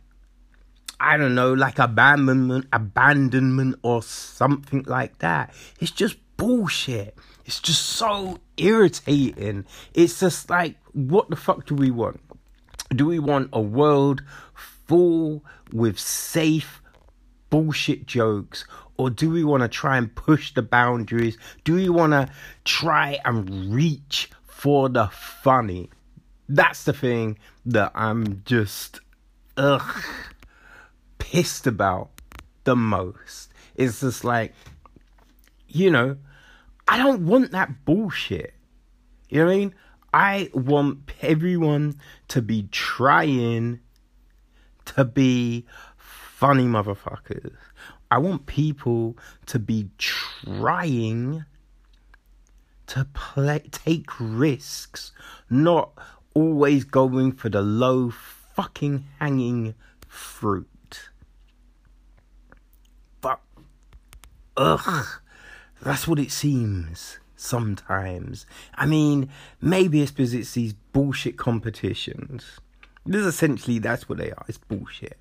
I 0.99 1.17
don't 1.17 1.35
know, 1.35 1.53
like 1.53 1.79
abandonment, 1.79 2.67
abandonment 2.73 3.79
or 3.83 4.03
something 4.03 4.83
like 4.83 5.19
that. 5.19 5.53
It's 5.79 5.91
just 5.91 6.17
bullshit. 6.35 7.15
It's 7.45 7.59
just 7.59 7.83
so 7.83 8.39
irritating. 8.57 9.65
It's 9.93 10.19
just 10.19 10.49
like, 10.49 10.75
what 10.93 11.29
the 11.29 11.35
fuck 11.35 11.65
do 11.65 11.75
we 11.75 11.89
want? 11.89 12.19
Do 12.89 13.05
we 13.05 13.19
want 13.19 13.49
a 13.53 13.61
world 13.61 14.23
full 14.53 15.43
with 15.71 15.97
safe 15.99 16.81
bullshit 17.49 18.05
jokes 18.05 18.65
or 18.97 19.09
do 19.09 19.29
we 19.29 19.43
want 19.43 19.61
to 19.61 19.69
try 19.69 19.97
and 19.97 20.13
push 20.13 20.53
the 20.53 20.61
boundaries? 20.61 21.37
Do 21.63 21.75
we 21.75 21.87
want 21.87 22.11
to 22.11 22.29
try 22.65 23.19
and 23.23 23.73
reach 23.73 24.29
for 24.45 24.89
the 24.89 25.07
funny? 25.07 25.89
That's 26.49 26.83
the 26.83 26.93
thing 26.93 27.37
that 27.65 27.91
I'm 27.95 28.41
just 28.43 28.99
ugh 29.55 30.03
pissed 31.19 31.67
about 31.67 32.09
the 32.63 32.75
most. 32.75 33.51
It's 33.75 34.01
just 34.01 34.23
like 34.23 34.53
you 35.67 35.91
know, 35.91 36.17
I 36.87 36.97
don't 36.97 37.25
want 37.25 37.51
that 37.51 37.85
bullshit. 37.85 38.53
You 39.29 39.39
know 39.39 39.45
what 39.45 39.51
I 39.51 39.57
mean? 39.57 39.75
I 40.11 40.49
want 40.53 41.11
everyone 41.21 41.99
to 42.29 42.41
be 42.41 42.67
trying 42.71 43.79
to 44.85 45.05
be 45.05 45.67
funny 45.97 46.63
motherfuckers. 46.63 47.55
I 48.09 48.17
want 48.17 48.47
people 48.47 49.17
to 49.47 49.59
be 49.59 49.89
trying 49.99 51.45
to 52.87 53.07
play, 53.13 53.59
take 53.71 54.07
risks, 54.19 55.11
not 55.47 55.91
always 56.33 56.85
going 56.85 57.33
for 57.33 57.49
the 57.49 57.61
low 57.61 58.09
fucking 58.09 59.05
hanging 59.19 59.75
fruit. 60.07 61.09
But, 63.21 63.41
ugh, 64.59 65.21
that's 65.81 66.07
what 66.07 66.19
it 66.19 66.31
seems 66.31 67.19
sometimes. 67.35 68.45
I 68.75 68.85
mean, 68.85 69.29
maybe 69.61 70.01
it's 70.01 70.11
because 70.11 70.33
it's 70.33 70.53
these 70.53 70.73
bullshit 70.73 71.37
competitions 71.37 72.59
this 73.05 73.21
is 73.21 73.27
essentially 73.27 73.79
that's 73.79 74.07
what 74.07 74.17
they 74.17 74.31
are. 74.31 74.45
It's 74.47 74.57
bullshit. 74.57 75.17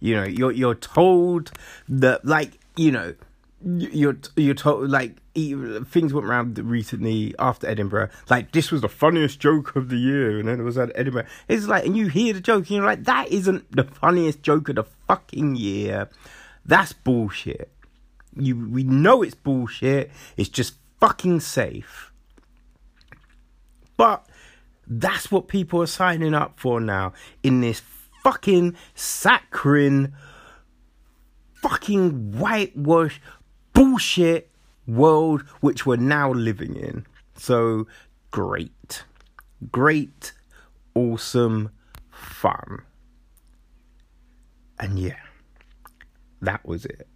You 0.00 0.16
know, 0.16 0.24
you're 0.24 0.52
you're 0.52 0.74
told 0.74 1.52
that 1.88 2.24
like 2.24 2.58
you 2.76 2.90
know 2.90 3.14
you're 3.64 4.16
you're 4.36 4.54
told 4.54 4.90
like 4.90 5.16
things 5.34 6.12
went 6.12 6.26
around 6.26 6.58
recently 6.58 7.34
after 7.38 7.66
Edinburgh. 7.68 8.08
Like 8.30 8.52
this 8.52 8.70
was 8.70 8.80
the 8.80 8.88
funniest 8.88 9.38
joke 9.38 9.76
of 9.76 9.90
the 9.90 9.98
year, 9.98 10.38
and 10.38 10.48
then 10.48 10.60
it 10.60 10.64
was 10.64 10.78
at 10.78 10.90
Edinburgh. 10.94 11.26
It's 11.48 11.66
like, 11.66 11.84
and 11.84 11.96
you 11.96 12.08
hear 12.08 12.32
the 12.32 12.40
joke, 12.40 12.62
and 12.68 12.70
you're 12.70 12.86
like, 12.86 13.04
that 13.04 13.28
isn't 13.30 13.70
the 13.70 13.84
funniest 13.84 14.42
joke 14.42 14.68
of 14.68 14.76
the 14.76 14.84
fucking 14.84 15.56
year. 15.56 16.08
That's 16.64 16.92
bullshit. 16.92 17.70
You 18.36 18.68
we 18.70 18.84
know 18.84 19.22
it's 19.22 19.34
bullshit. 19.34 20.10
It's 20.36 20.48
just 20.48 20.74
fucking 21.00 21.40
safe. 21.40 22.12
But 23.96 24.26
that's 24.86 25.30
what 25.30 25.48
people 25.48 25.82
are 25.82 25.86
signing 25.86 26.34
up 26.34 26.58
for 26.58 26.80
now 26.80 27.12
in 27.42 27.60
this 27.60 27.82
fucking 28.22 28.76
saccharine, 28.94 30.14
fucking 31.54 32.38
whitewash 32.38 33.20
bullshit 33.72 34.50
world 34.86 35.42
which 35.60 35.86
we're 35.86 35.96
now 35.96 36.32
living 36.32 36.76
in. 36.76 37.06
So 37.36 37.86
great. 38.30 39.04
Great, 39.70 40.32
awesome, 40.94 41.70
fun. 42.10 42.82
And 44.78 44.98
yeah, 44.98 45.20
that 46.40 46.66
was 46.66 46.84
it. 46.84 47.06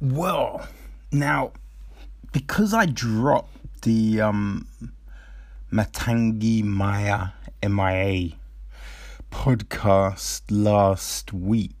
Well, 0.00 0.66
now 1.12 1.52
because 2.32 2.72
I 2.72 2.86
dropped 2.86 3.82
the 3.82 4.22
um 4.22 4.66
Matangi 5.70 6.64
Maya 6.64 7.28
MIA 7.62 8.30
podcast 9.30 10.42
last 10.50 11.34
week, 11.34 11.74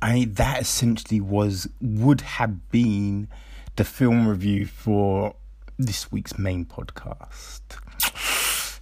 I 0.00 0.26
that 0.32 0.62
essentially 0.62 1.20
was 1.20 1.68
would 1.82 2.22
have 2.22 2.70
been 2.70 3.28
the 3.76 3.84
film 3.84 4.26
review 4.26 4.64
for 4.64 5.34
this 5.78 6.10
week's 6.10 6.38
main 6.38 6.64
podcast. 6.64 7.60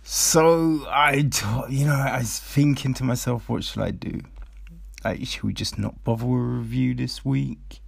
So 0.04 0.86
I, 0.88 1.28
you 1.68 1.86
know, 1.86 1.94
I 1.96 2.18
was 2.18 2.38
thinking 2.38 2.94
to 2.94 3.02
myself, 3.02 3.48
what 3.48 3.64
should 3.64 3.82
I 3.82 3.90
do? 3.90 4.20
Like, 5.04 5.26
should 5.26 5.42
we 5.42 5.52
just 5.52 5.78
not 5.80 6.04
bother 6.04 6.24
with 6.24 6.40
a 6.40 6.44
review 6.44 6.94
this 6.94 7.24
week? 7.24 7.80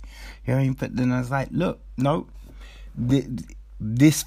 You 0.47 0.55
know, 0.55 0.75
but 0.79 0.97
then 0.97 1.13
I 1.13 1.19
was 1.19 1.31
like, 1.31 1.49
look, 1.51 1.81
no, 1.97 2.27
this 3.81 4.25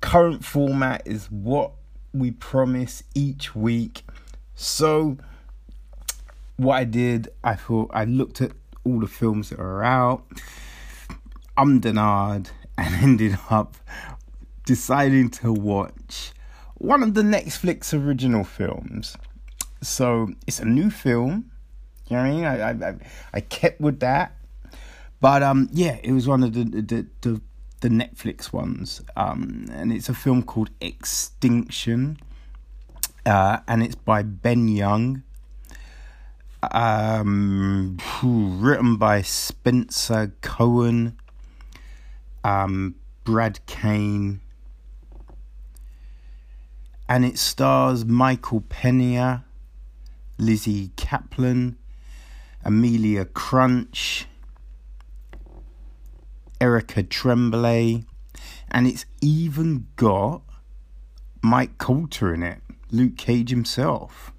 current 0.00 0.44
format 0.44 1.02
is 1.06 1.30
what 1.30 1.72
we 2.12 2.30
promise 2.30 3.02
each 3.14 3.54
week. 3.54 4.02
So, 4.54 5.16
what 6.56 6.74
I 6.74 6.84
did, 6.84 7.28
I 7.44 7.54
thought 7.54 7.90
I 7.92 8.04
looked 8.04 8.40
at 8.40 8.52
all 8.84 9.00
the 9.00 9.06
films 9.06 9.50
that 9.50 9.60
are 9.60 9.84
out, 9.84 10.24
ummed 11.56 11.84
and 11.86 11.98
and 12.78 12.94
ended 13.02 13.38
up 13.50 13.76
deciding 14.64 15.30
to 15.30 15.52
watch 15.52 16.32
one 16.74 17.02
of 17.02 17.14
the 17.14 17.22
Netflix 17.22 17.92
original 17.92 18.44
films. 18.44 19.16
So 19.82 20.28
it's 20.46 20.60
a 20.60 20.64
new 20.64 20.90
film. 20.90 21.50
You 22.08 22.16
know 22.16 22.22
what 22.22 22.28
I 22.28 22.32
mean? 22.32 22.44
I 22.44 22.88
I, 22.88 22.94
I 23.34 23.40
kept 23.40 23.80
with 23.80 24.00
that, 24.00 24.34
but 25.20 25.42
um 25.42 25.68
yeah, 25.72 25.98
it 26.02 26.12
was 26.12 26.26
one 26.28 26.42
of 26.42 26.52
the 26.54 26.64
the 26.64 27.06
the, 27.20 27.40
the 27.80 27.88
Netflix 27.88 28.52
ones. 28.52 29.02
Um, 29.16 29.66
and 29.72 29.92
it's 29.92 30.08
a 30.08 30.14
film 30.14 30.42
called 30.42 30.70
Extinction. 30.80 32.18
Uh, 33.24 33.58
and 33.68 33.82
it's 33.82 33.94
by 33.94 34.22
Ben 34.22 34.68
Young. 34.68 35.22
Um, 36.72 37.98
written 38.20 38.96
by 38.96 39.22
Spencer 39.22 40.32
Cohen, 40.40 41.16
um, 42.42 42.96
Brad 43.22 43.64
Kane, 43.66 44.40
and 47.08 47.24
it 47.24 47.38
stars 47.38 48.04
Michael 48.04 48.62
Pena, 48.68 49.44
Lizzy 50.36 50.88
Caplan, 50.96 51.76
Amelia 52.64 53.24
Crouch, 53.24 54.26
Erica 56.60 57.02
Tremblay, 57.02 58.04
and 58.70 58.86
it's 58.86 59.06
even 59.20 59.86
got 59.96 60.42
Mike 61.42 61.78
Colter 61.78 62.34
in 62.34 62.42
it, 62.42 62.60
Luke 62.90 63.16
Cage 63.16 63.50
himself. 63.50 64.32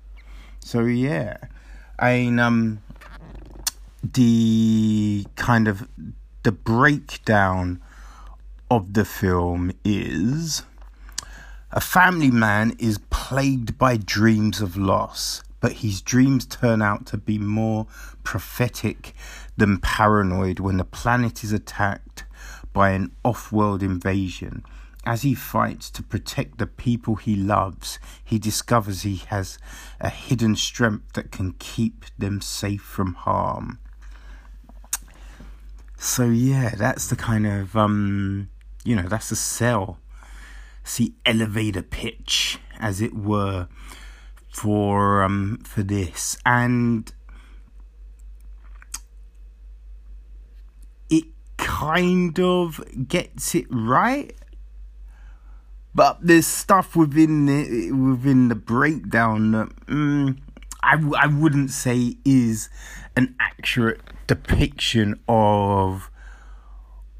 So 0.59 0.81
yeah, 0.81 1.37
I 1.97 2.17
mean, 2.17 2.39
um, 2.39 2.81
the 4.03 5.25
kind 5.35 5.67
of 5.67 5.87
the 6.43 6.51
breakdown 6.51 7.81
of 8.71 8.93
the 8.93 9.05
film 9.05 9.71
is 9.83 10.63
a 11.71 11.81
family 11.81 12.31
man 12.31 12.75
is 12.79 12.97
plagued 13.09 13.77
by 13.77 13.97
dreams 13.97 14.61
of 14.61 14.77
loss, 14.77 15.43
but 15.59 15.73
his 15.73 16.01
dreams 16.01 16.45
turn 16.45 16.81
out 16.81 17.05
to 17.07 17.17
be 17.17 17.37
more 17.37 17.85
prophetic 18.23 19.13
than 19.59 19.79
paranoid 19.79 20.59
when 20.59 20.77
the 20.77 20.83
planet 20.83 21.43
is 21.43 21.53
attacked 21.53 22.23
by 22.73 22.91
an 22.91 23.11
off 23.23 23.51
world 23.51 23.83
invasion. 23.83 24.63
As 25.05 25.21
he 25.21 25.33
fights 25.33 25.89
to 25.91 26.03
protect 26.03 26.57
the 26.57 26.67
people 26.67 27.15
he 27.15 27.35
loves, 27.35 27.99
he 28.23 28.37
discovers 28.37 29.03
he 29.03 29.17
has 29.27 29.57
a 29.99 30.09
hidden 30.09 30.55
strength 30.55 31.13
that 31.13 31.31
can 31.31 31.53
keep 31.53 32.05
them 32.17 32.41
safe 32.41 32.81
from 32.81 33.13
harm. 33.13 33.79
So 35.97 36.25
yeah, 36.25 36.75
that's 36.75 37.07
the 37.07 37.15
kind 37.15 37.47
of 37.47 37.75
um, 37.75 38.49
you 38.83 38.95
know, 38.95 39.07
that's 39.07 39.29
the 39.29 39.35
sell 39.35 39.99
see 40.89 41.13
elevator 41.25 41.83
pitch, 41.83 42.59
as 42.79 43.01
it 43.01 43.15
were, 43.15 43.67
for 44.51 45.23
um 45.23 45.59
for 45.63 45.83
this, 45.83 46.37
and 46.45 47.13
it 51.09 51.25
kind 51.69 52.39
of 52.39 52.83
gets 53.07 53.53
it 53.53 53.67
right. 53.69 54.35
But 55.93 56.17
there's 56.21 56.47
stuff 56.47 56.95
within 56.95 57.45
the 57.45 57.91
within 57.91 58.47
the 58.47 58.55
breakdown 58.55 59.51
that 59.51 59.69
mm, 59.85 60.37
I 60.81 60.95
I 61.17 61.27
wouldn't 61.27 61.69
say 61.69 62.17
is 62.25 62.69
an 63.15 63.35
accurate 63.39 64.01
depiction 64.25 65.19
of 65.27 66.09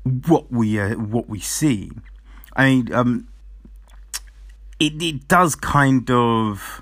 what 0.03 0.51
we 0.51 0.79
uh, 0.79 0.95
what 0.95 1.29
we 1.29 1.39
see. 1.39 1.91
I 2.55 2.65
mean, 2.65 2.93
um, 2.93 3.27
it, 4.79 5.01
it 5.01 5.27
does 5.27 5.55
kind 5.55 6.09
of 6.09 6.81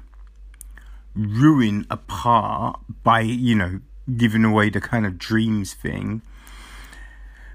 ruin 1.15 1.85
a 1.89 1.97
part 1.97 2.79
by, 3.03 3.21
you 3.21 3.55
know, 3.55 3.81
giving 4.15 4.45
away 4.45 4.69
the 4.69 4.79
kind 4.79 5.05
of 5.05 5.17
dreams 5.17 5.73
thing. 5.73 6.21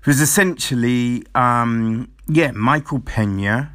Because 0.02 0.20
essentially, 0.20 1.22
um, 1.36 2.10
yeah, 2.26 2.50
Michael 2.50 2.98
Pena, 2.98 3.70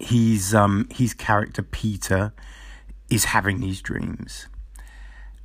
he's 0.00 0.52
um, 0.52 0.88
his 0.90 1.14
character 1.14 1.62
Peter 1.62 2.32
is 3.08 3.26
having 3.26 3.60
these 3.60 3.80
dreams, 3.80 4.48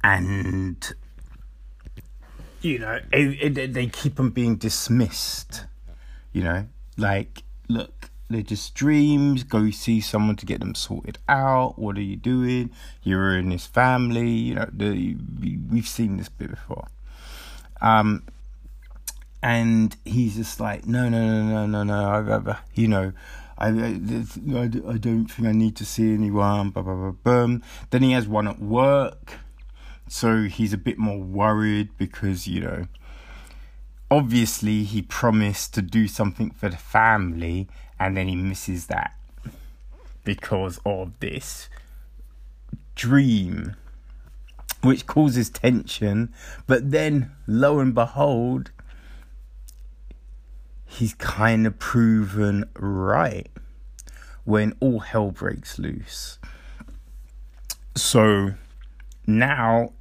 and 0.04 0.92
you 2.62 2.80
know 2.80 3.02
it, 3.14 3.56
it, 3.56 3.74
they 3.76 3.86
keep 3.86 4.20
on 4.20 4.32
being 4.32 4.56
dismissed. 4.56 5.66
You 6.34 6.42
know, 6.42 6.68
like 6.98 7.44
look, 7.70 8.10
they're 8.32 8.42
just 8.42 8.74
dreams. 8.74 9.44
Go 9.44 9.70
see 9.70 10.02
someone 10.02 10.38
to 10.38 10.46
get 10.48 10.60
them 10.60 10.74
sorted 10.74 11.20
out. 11.30 11.78
What 11.78 11.98
are 11.98 12.02
you 12.02 12.16
doing? 12.16 12.72
You're 13.04 13.38
in 13.38 13.50
this 13.50 13.68
family. 13.68 14.28
You 14.28 14.56
know, 14.56 14.70
the, 14.74 15.18
we've 15.70 15.88
seen 15.88 16.18
this 16.18 16.30
bit 16.30 16.50
before. 16.50 16.88
Um, 17.80 18.24
and 19.44 19.96
he's 20.06 20.36
just 20.36 20.60
like, 20.60 20.86
no, 20.86 21.10
no, 21.10 21.20
no, 21.20 21.66
no, 21.66 21.66
no, 21.66 21.84
no. 21.84 22.10
I've, 22.10 22.58
you 22.76 22.88
know, 22.88 23.14
I, 23.58 23.68
I, 23.68 24.64
I, 24.64 24.98
don't 24.98 25.28
think 25.28 25.48
I 25.48 25.52
need 25.52 25.76
to 25.78 25.86
see 25.86 26.14
anyone. 26.14 26.70
Blah, 26.70 26.84
blah, 26.84 26.96
blah, 26.96 27.12
boom. 27.12 27.64
Then 27.90 28.04
he 28.04 28.12
has 28.12 28.28
one 28.28 28.48
at 28.48 28.60
work. 28.60 29.40
So 30.08 30.44
he's 30.44 30.74
a 30.74 30.78
bit 30.78 30.98
more 30.98 31.20
worried 31.20 31.90
because, 31.98 32.48
you 32.48 32.62
know, 32.62 32.86
obviously 34.12 34.84
he 34.84 35.02
promised 35.02 35.74
to 35.74 35.82
do 35.82 36.06
something 36.06 36.52
for 36.52 36.68
the 36.68 36.78
family 36.78 37.68
and 37.98 38.18
then 38.18 38.28
he 38.28 38.36
misses 38.36 38.88
that 38.88 39.16
because 40.26 40.80
of 40.86 41.18
this 41.22 41.70
dream 42.94 43.76
which 44.82 45.08
causes 45.08 45.50
tension 45.50 46.32
but 46.68 46.92
then 46.92 47.32
lo 47.48 47.80
and 47.80 47.96
behold 47.96 48.70
he's 50.92 51.14
kind 51.14 51.66
of 51.66 51.80
proven 51.80 52.66
right 52.76 53.50
when 54.44 54.74
all 54.82 55.00
hell 55.00 55.32
breaks 55.32 55.80
loose. 55.80 56.38
So 57.96 58.56
now 59.26 59.94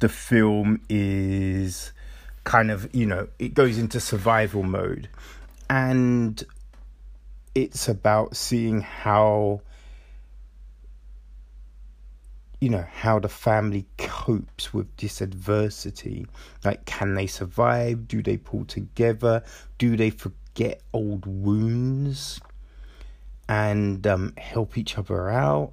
the 0.00 0.10
film 0.10 0.82
is 0.90 1.92
kind 2.44 2.70
of 2.70 2.92
you 2.94 3.06
know 3.06 3.28
it 3.38 3.54
goes 3.54 3.78
into 3.78 4.00
survival 4.00 4.62
mode. 4.62 5.08
And 5.70 6.44
it's 7.54 7.88
about 7.88 8.36
seeing 8.36 8.82
how 8.82 9.62
you 12.62 12.68
know 12.68 12.86
how 12.94 13.18
the 13.18 13.28
family 13.28 13.84
copes 13.98 14.72
with 14.72 14.86
this 14.96 15.20
adversity. 15.20 16.24
Like 16.64 16.84
can 16.84 17.16
they 17.16 17.26
survive? 17.26 18.06
Do 18.06 18.22
they 18.22 18.36
pull 18.36 18.64
together? 18.66 19.42
Do 19.78 19.96
they 19.96 20.10
forget 20.10 20.80
old 20.92 21.26
wounds 21.26 22.40
and 23.48 24.06
um, 24.06 24.34
help 24.38 24.78
each 24.78 24.96
other 24.96 25.28
out? 25.28 25.72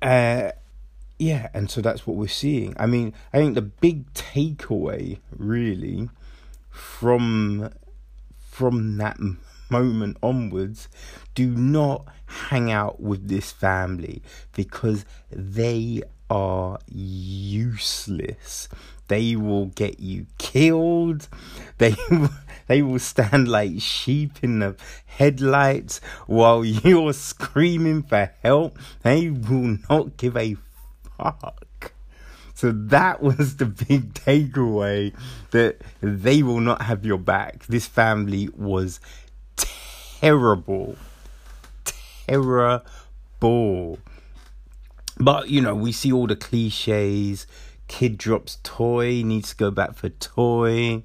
Uh, 0.00 0.52
yeah, 1.18 1.50
and 1.52 1.70
so 1.70 1.82
that's 1.82 2.06
what 2.06 2.16
we're 2.16 2.26
seeing. 2.26 2.74
I 2.78 2.86
mean, 2.86 3.12
I 3.34 3.36
think 3.36 3.54
the 3.54 3.60
big 3.60 4.10
takeaway 4.14 5.18
really 5.36 6.08
from 6.70 7.68
from 8.38 8.96
that 8.96 9.18
moment 9.70 10.16
onwards, 10.22 10.88
do 11.34 11.48
not 11.50 12.06
hang 12.26 12.70
out 12.70 13.00
with 13.00 13.28
this 13.28 13.50
family 13.50 14.22
because 14.54 15.04
they 15.30 16.02
are 16.28 16.78
useless. 16.92 18.68
They 19.08 19.34
will 19.34 19.66
get 19.66 19.98
you 19.98 20.26
killed. 20.38 21.28
They 21.78 21.96
they 22.68 22.82
will 22.82 23.00
stand 23.00 23.48
like 23.48 23.80
sheep 23.80 24.38
in 24.42 24.60
the 24.60 24.76
headlights 25.06 26.00
while 26.26 26.64
you're 26.64 27.12
screaming 27.12 28.04
for 28.04 28.32
help. 28.42 28.78
They 29.02 29.30
will 29.30 29.78
not 29.88 30.16
give 30.16 30.36
a 30.36 30.56
fuck. 31.18 31.92
So 32.54 32.72
that 32.72 33.22
was 33.22 33.56
the 33.56 33.66
big 33.66 34.14
takeaway 34.14 35.14
that 35.50 35.80
they 36.00 36.42
will 36.42 36.60
not 36.60 36.82
have 36.82 37.04
your 37.04 37.18
back. 37.18 37.66
This 37.66 37.86
family 37.86 38.48
was 38.54 39.00
terrible. 40.20 40.96
Terrible. 42.26 43.98
But 45.18 45.48
you 45.48 45.60
know, 45.60 45.74
we 45.74 45.92
see 45.92 46.12
all 46.12 46.26
the 46.26 46.36
cliches. 46.36 47.46
Kid 47.88 48.18
drops 48.18 48.58
toy, 48.62 49.22
needs 49.24 49.50
to 49.50 49.56
go 49.56 49.70
back 49.70 49.94
for 49.94 50.08
toy. 50.08 51.02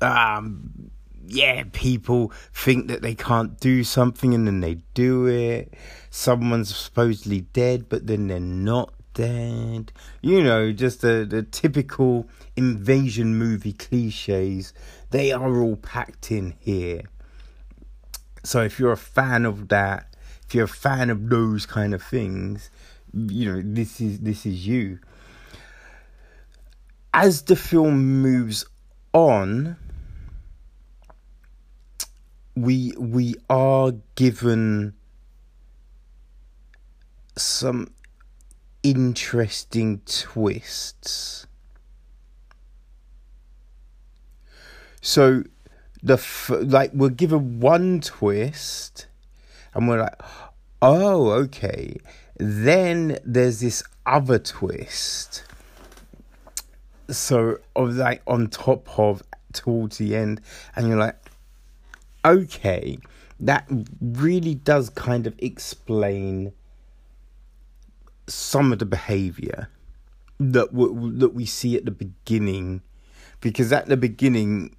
Um, 0.00 0.90
yeah, 1.26 1.64
people 1.72 2.32
think 2.52 2.88
that 2.88 3.02
they 3.02 3.14
can't 3.14 3.60
do 3.60 3.84
something 3.84 4.34
and 4.34 4.46
then 4.46 4.60
they 4.60 4.78
do 4.94 5.26
it. 5.26 5.74
Someone's 6.08 6.74
supposedly 6.74 7.42
dead, 7.42 7.88
but 7.88 8.06
then 8.06 8.26
they're 8.28 8.40
not 8.40 8.94
dead. 9.14 9.92
You 10.22 10.42
know, 10.42 10.72
just 10.72 11.02
the, 11.02 11.26
the 11.28 11.42
typical 11.42 12.26
invasion 12.56 13.36
movie 13.36 13.74
cliches. 13.74 14.72
They 15.10 15.30
are 15.30 15.60
all 15.60 15.76
packed 15.76 16.32
in 16.32 16.54
here. 16.58 17.02
So 18.42 18.62
if 18.62 18.78
you're 18.78 18.92
a 18.92 18.96
fan 18.96 19.44
of 19.44 19.68
that, 19.68 20.14
if 20.46 20.54
you're 20.54 20.64
a 20.64 20.68
fan 20.68 21.10
of 21.10 21.28
those 21.28 21.66
kind 21.66 21.94
of 21.94 22.02
things, 22.02 22.70
you 23.12 23.52
know, 23.52 23.62
this 23.64 24.00
is 24.00 24.20
this 24.20 24.46
is 24.46 24.66
you. 24.66 24.98
As 27.12 27.42
the 27.42 27.56
film 27.56 28.22
moves 28.22 28.64
on, 29.12 29.76
we 32.54 32.92
we 32.98 33.34
are 33.48 33.92
given 34.14 34.94
some 37.36 37.92
interesting 38.82 40.00
twists. 40.06 41.46
So 45.00 45.44
the 46.02 46.14
f- 46.14 46.50
like 46.60 46.92
we're 46.94 47.10
given 47.10 47.60
one 47.60 48.00
twist 48.00 49.06
and 49.74 49.88
we're 49.88 50.00
like 50.00 50.20
oh 50.82 51.30
okay. 51.30 51.96
Then 52.38 53.18
there's 53.24 53.60
this 53.60 53.82
other 54.06 54.38
twist. 54.38 55.44
So 57.10 57.58
of 57.76 57.96
like 57.96 58.22
on 58.26 58.48
top 58.48 58.98
of 58.98 59.22
towards 59.52 59.98
the 59.98 60.14
end 60.14 60.40
and 60.76 60.88
you're 60.88 60.96
like 60.96 61.16
okay 62.24 62.98
that 63.40 63.66
really 64.00 64.54
does 64.54 64.90
kind 64.90 65.26
of 65.26 65.34
explain 65.38 66.52
some 68.26 68.72
of 68.72 68.78
the 68.78 68.86
behavior 68.86 69.68
that 70.38 70.72
w- 70.72 71.12
that 71.18 71.30
we 71.30 71.46
see 71.46 71.76
at 71.76 71.84
the 71.84 71.90
beginning. 71.90 72.82
Because 73.40 73.72
at 73.72 73.86
the 73.86 73.96
beginning 73.96 74.76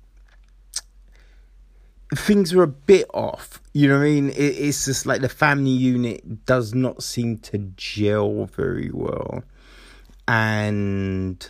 things 2.13 2.53
are 2.53 2.63
a 2.63 2.67
bit 2.67 3.05
off. 3.13 3.61
You 3.73 3.87
know 3.87 3.97
what 3.97 4.05
I 4.05 4.09
mean? 4.09 4.29
It, 4.29 4.35
it's 4.35 4.85
just 4.85 5.05
like 5.05 5.21
the 5.21 5.29
family 5.29 5.71
unit 5.71 6.45
does 6.45 6.73
not 6.73 7.03
seem 7.03 7.37
to 7.39 7.57
gel 7.75 8.45
very 8.45 8.91
well. 8.91 9.43
And 10.27 11.49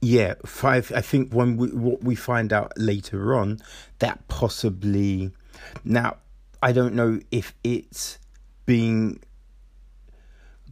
yeah, 0.00 0.34
five. 0.46 0.92
I 0.94 1.00
think 1.00 1.32
when 1.32 1.56
we 1.56 1.68
what 1.68 2.02
we 2.04 2.14
find 2.14 2.52
out 2.52 2.72
later 2.76 3.34
on 3.34 3.58
that 3.98 4.26
possibly 4.28 5.32
now 5.84 6.16
I 6.62 6.72
don't 6.72 6.94
know 6.94 7.20
if 7.30 7.54
it's 7.64 8.18
being 8.64 9.20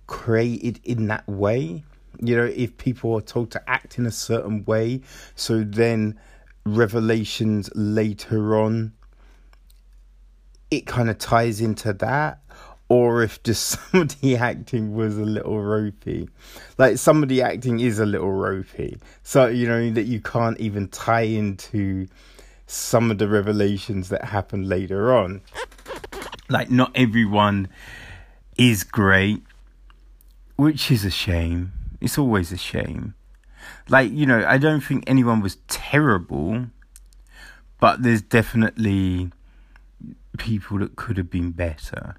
created 0.06 0.80
in 0.84 1.08
that 1.08 1.26
way. 1.26 1.84
You 2.20 2.36
know, 2.36 2.44
if 2.44 2.76
people 2.78 3.14
are 3.14 3.20
told 3.20 3.50
to 3.52 3.70
act 3.70 3.98
in 3.98 4.06
a 4.06 4.10
certain 4.10 4.64
way, 4.64 5.02
so 5.34 5.64
then 5.64 6.18
revelations 6.66 7.70
later 7.74 8.56
on 8.56 8.92
it 10.70 10.84
kind 10.84 11.08
of 11.08 11.16
ties 11.16 11.60
into 11.60 11.92
that 11.92 12.40
or 12.88 13.22
if 13.22 13.42
just 13.42 13.78
somebody 13.90 14.36
acting 14.36 14.94
was 14.94 15.16
a 15.18 15.24
little 15.24 15.60
ropey. 15.60 16.28
Like 16.78 16.98
somebody 16.98 17.42
acting 17.42 17.80
is 17.80 17.98
a 17.98 18.06
little 18.06 18.32
ropey. 18.32 18.98
So 19.22 19.46
you 19.46 19.66
know 19.66 19.90
that 19.90 20.04
you 20.04 20.20
can't 20.20 20.58
even 20.60 20.88
tie 20.88 21.22
into 21.22 22.06
some 22.66 23.10
of 23.10 23.18
the 23.18 23.28
revelations 23.28 24.08
that 24.08 24.24
happen 24.24 24.68
later 24.68 25.14
on. 25.14 25.40
Like 26.48 26.70
not 26.70 26.90
everyone 26.94 27.68
is 28.56 28.84
great 28.84 29.42
which 30.56 30.90
is 30.90 31.04
a 31.04 31.10
shame. 31.10 31.72
It's 32.00 32.16
always 32.16 32.50
a 32.50 32.56
shame 32.56 33.14
like, 33.88 34.10
you 34.12 34.26
know, 34.26 34.44
I 34.46 34.58
don't 34.58 34.80
think 34.80 35.04
anyone 35.06 35.40
was 35.40 35.56
terrible, 35.68 36.66
but 37.80 38.02
there's 38.02 38.22
definitely 38.22 39.30
people 40.38 40.78
that 40.78 40.96
could 40.96 41.16
have 41.16 41.30
been 41.30 41.50
better. 41.52 42.16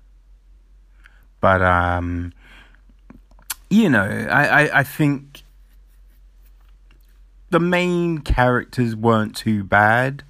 But 1.40 1.62
um 1.62 2.34
you 3.70 3.90
know, 3.90 4.28
I, 4.32 4.46
I, 4.66 4.80
I 4.80 4.84
think 4.84 5.44
the 7.50 7.60
main 7.60 8.20
characters 8.20 8.96
weren't 8.96 9.36
too 9.36 9.64
bad. 9.64 10.24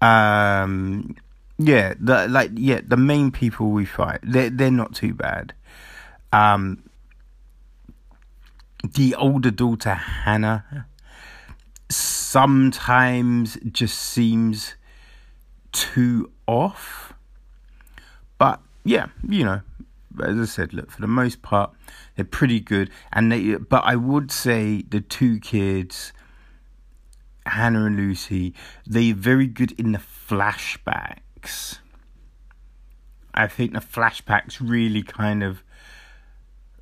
Um 0.00 1.16
yeah, 1.58 1.94
the 1.98 2.26
like 2.28 2.50
yeah, 2.54 2.80
the 2.86 2.96
main 2.96 3.30
people 3.30 3.70
we 3.70 3.84
fight, 3.84 4.20
they're 4.22 4.50
they're 4.50 4.70
not 4.70 4.94
too 4.94 5.14
bad. 5.14 5.54
Um 6.32 6.82
the 8.82 9.14
older 9.14 9.50
daughter 9.50 9.94
Hannah 9.94 10.86
sometimes 11.90 13.58
just 13.70 13.98
seems 13.98 14.74
too 15.72 16.30
off. 16.46 17.12
But 18.38 18.60
yeah, 18.84 19.06
you 19.28 19.44
know, 19.44 19.60
as 20.24 20.38
I 20.38 20.44
said, 20.44 20.72
look, 20.72 20.90
for 20.90 21.00
the 21.00 21.06
most 21.06 21.42
part, 21.42 21.72
they're 22.16 22.24
pretty 22.24 22.60
good. 22.60 22.90
And 23.12 23.30
they, 23.30 23.56
but 23.56 23.84
I 23.84 23.96
would 23.96 24.30
say 24.30 24.82
the 24.82 25.00
two 25.00 25.40
kids, 25.40 26.12
Hannah 27.46 27.84
and 27.86 27.96
Lucy, 27.96 28.54
they're 28.86 29.14
very 29.14 29.46
good 29.46 29.72
in 29.72 29.92
the 29.92 29.98
flashbacks. 29.98 31.78
I 33.34 33.46
think 33.46 33.72
the 33.72 33.80
flashbacks 33.80 34.58
really 34.60 35.02
kind 35.02 35.42
of 35.42 35.62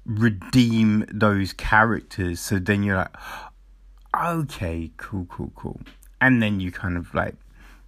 redeem 0.08 1.04
those 1.12 1.52
characters. 1.52 2.40
So 2.40 2.58
then 2.58 2.82
you're 2.82 2.96
like, 2.96 3.14
okay, 4.20 4.90
cool, 4.96 5.26
cool, 5.28 5.52
cool. 5.54 5.80
And 6.20 6.42
then 6.42 6.58
you 6.58 6.72
kind 6.72 6.96
of 6.96 7.14
like 7.14 7.36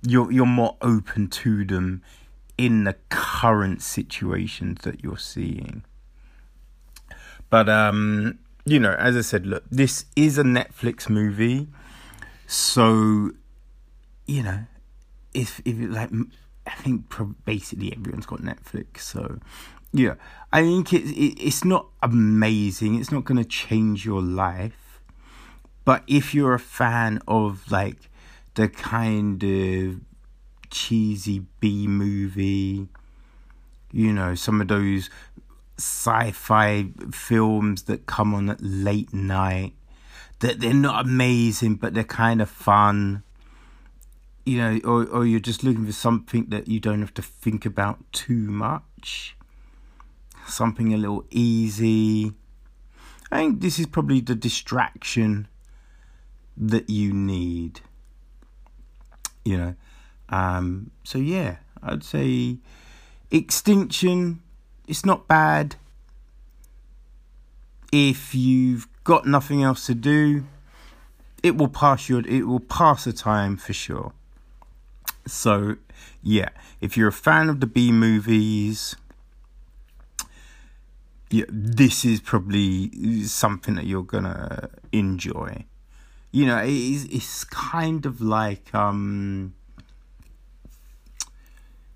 you're 0.02 0.30
you're 0.30 0.46
more 0.46 0.76
open 0.80 1.28
to 1.28 1.64
them 1.64 2.02
in 2.56 2.84
the 2.84 2.94
current 3.08 3.82
situations 3.82 4.82
that 4.82 5.02
you're 5.02 5.18
seeing. 5.18 5.82
But 7.48 7.68
um, 7.68 8.38
you 8.64 8.78
know, 8.78 8.92
as 8.92 9.16
I 9.16 9.22
said, 9.22 9.46
look, 9.46 9.64
this 9.70 10.04
is 10.14 10.38
a 10.38 10.44
Netflix 10.44 11.08
movie, 11.08 11.68
so 12.46 13.30
you 14.26 14.42
know, 14.42 14.60
if 15.34 15.60
if 15.64 15.76
like 15.78 16.10
I 16.66 16.74
think 16.74 17.12
basically 17.44 17.92
everyone's 17.92 18.26
got 18.26 18.40
Netflix, 18.40 19.00
so 19.00 19.40
yeah, 19.92 20.14
I 20.52 20.62
think 20.62 20.92
it, 20.92 21.04
it 21.04 21.40
it's 21.40 21.64
not 21.64 21.88
amazing. 22.02 22.94
It's 22.94 23.10
not 23.10 23.24
going 23.24 23.38
to 23.38 23.48
change 23.48 24.04
your 24.04 24.22
life, 24.22 25.00
but 25.84 26.04
if 26.06 26.34
you're 26.34 26.54
a 26.54 26.60
fan 26.60 27.20
of 27.26 27.70
like 27.70 28.08
the 28.54 28.68
kind 28.68 29.42
of 29.42 30.00
cheesy 30.70 31.46
B 31.58 31.88
movie, 31.88 32.88
you 33.92 34.12
know, 34.12 34.34
some 34.34 34.60
of 34.60 34.68
those 34.68 35.10
sci-fi 35.76 36.86
films 37.10 37.84
that 37.84 38.06
come 38.06 38.34
on 38.34 38.48
at 38.50 38.58
late 38.60 39.12
night, 39.12 39.72
that 40.38 40.60
they're 40.60 40.72
not 40.72 41.04
amazing, 41.04 41.74
but 41.74 41.94
they're 41.94 42.04
kind 42.04 42.40
of 42.40 42.48
fun. 42.48 43.24
You 44.46 44.58
know, 44.58 44.80
or 44.84 45.04
or 45.06 45.26
you're 45.26 45.40
just 45.40 45.64
looking 45.64 45.84
for 45.84 45.92
something 45.92 46.46
that 46.50 46.68
you 46.68 46.78
don't 46.78 47.00
have 47.00 47.14
to 47.14 47.22
think 47.22 47.66
about 47.66 47.98
too 48.12 48.50
much 48.50 49.36
something 50.46 50.92
a 50.92 50.96
little 50.96 51.24
easy. 51.30 52.32
I 53.30 53.38
think 53.38 53.60
this 53.60 53.78
is 53.78 53.86
probably 53.86 54.20
the 54.20 54.34
distraction 54.34 55.48
that 56.56 56.90
you 56.90 57.12
need. 57.12 57.80
You 59.44 59.56
know, 59.56 59.74
um, 60.28 60.90
so 61.04 61.18
yeah, 61.18 61.56
I'd 61.82 62.04
say 62.04 62.58
Extinction. 63.30 64.42
It's 64.88 65.06
not 65.06 65.28
bad. 65.28 65.76
if 67.92 68.34
you've 68.34 68.86
got 69.04 69.26
nothing 69.26 69.62
else 69.62 69.86
to 69.86 69.94
do, 69.94 70.44
it 71.42 71.56
will 71.56 71.68
pass 71.68 72.08
your 72.08 72.26
it 72.26 72.46
will 72.46 72.60
pass 72.60 73.04
the 73.04 73.12
time 73.12 73.56
for 73.56 73.72
sure. 73.72 74.12
So, 75.26 75.76
yeah, 76.22 76.48
if 76.80 76.96
you're 76.96 77.08
a 77.08 77.12
fan 77.12 77.48
of 77.48 77.60
the 77.60 77.66
B 77.66 77.92
movies, 77.92 78.96
yeah, 81.30 81.44
this 81.48 82.04
is 82.04 82.20
probably 82.20 83.22
something 83.22 83.76
that 83.76 83.86
you're 83.86 84.02
gonna 84.02 84.68
enjoy. 84.90 85.64
You 86.32 86.46
know, 86.46 86.60
it's 86.64 87.04
it's 87.04 87.44
kind 87.44 88.04
of 88.04 88.20
like 88.20 88.74
um. 88.74 89.54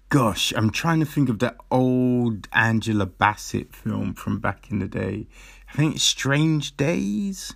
Gosh, 0.08 0.52
I'm 0.56 0.70
trying 0.70 1.00
to 1.00 1.06
think 1.06 1.28
of 1.28 1.40
that 1.40 1.56
old 1.72 2.46
Angela 2.52 3.06
Bassett 3.06 3.74
film 3.74 4.14
from 4.14 4.38
back 4.38 4.70
in 4.70 4.78
the 4.78 4.86
day. 4.86 5.26
I 5.68 5.76
think 5.76 5.96
it's 5.96 6.04
Strange 6.04 6.76
Days. 6.76 7.52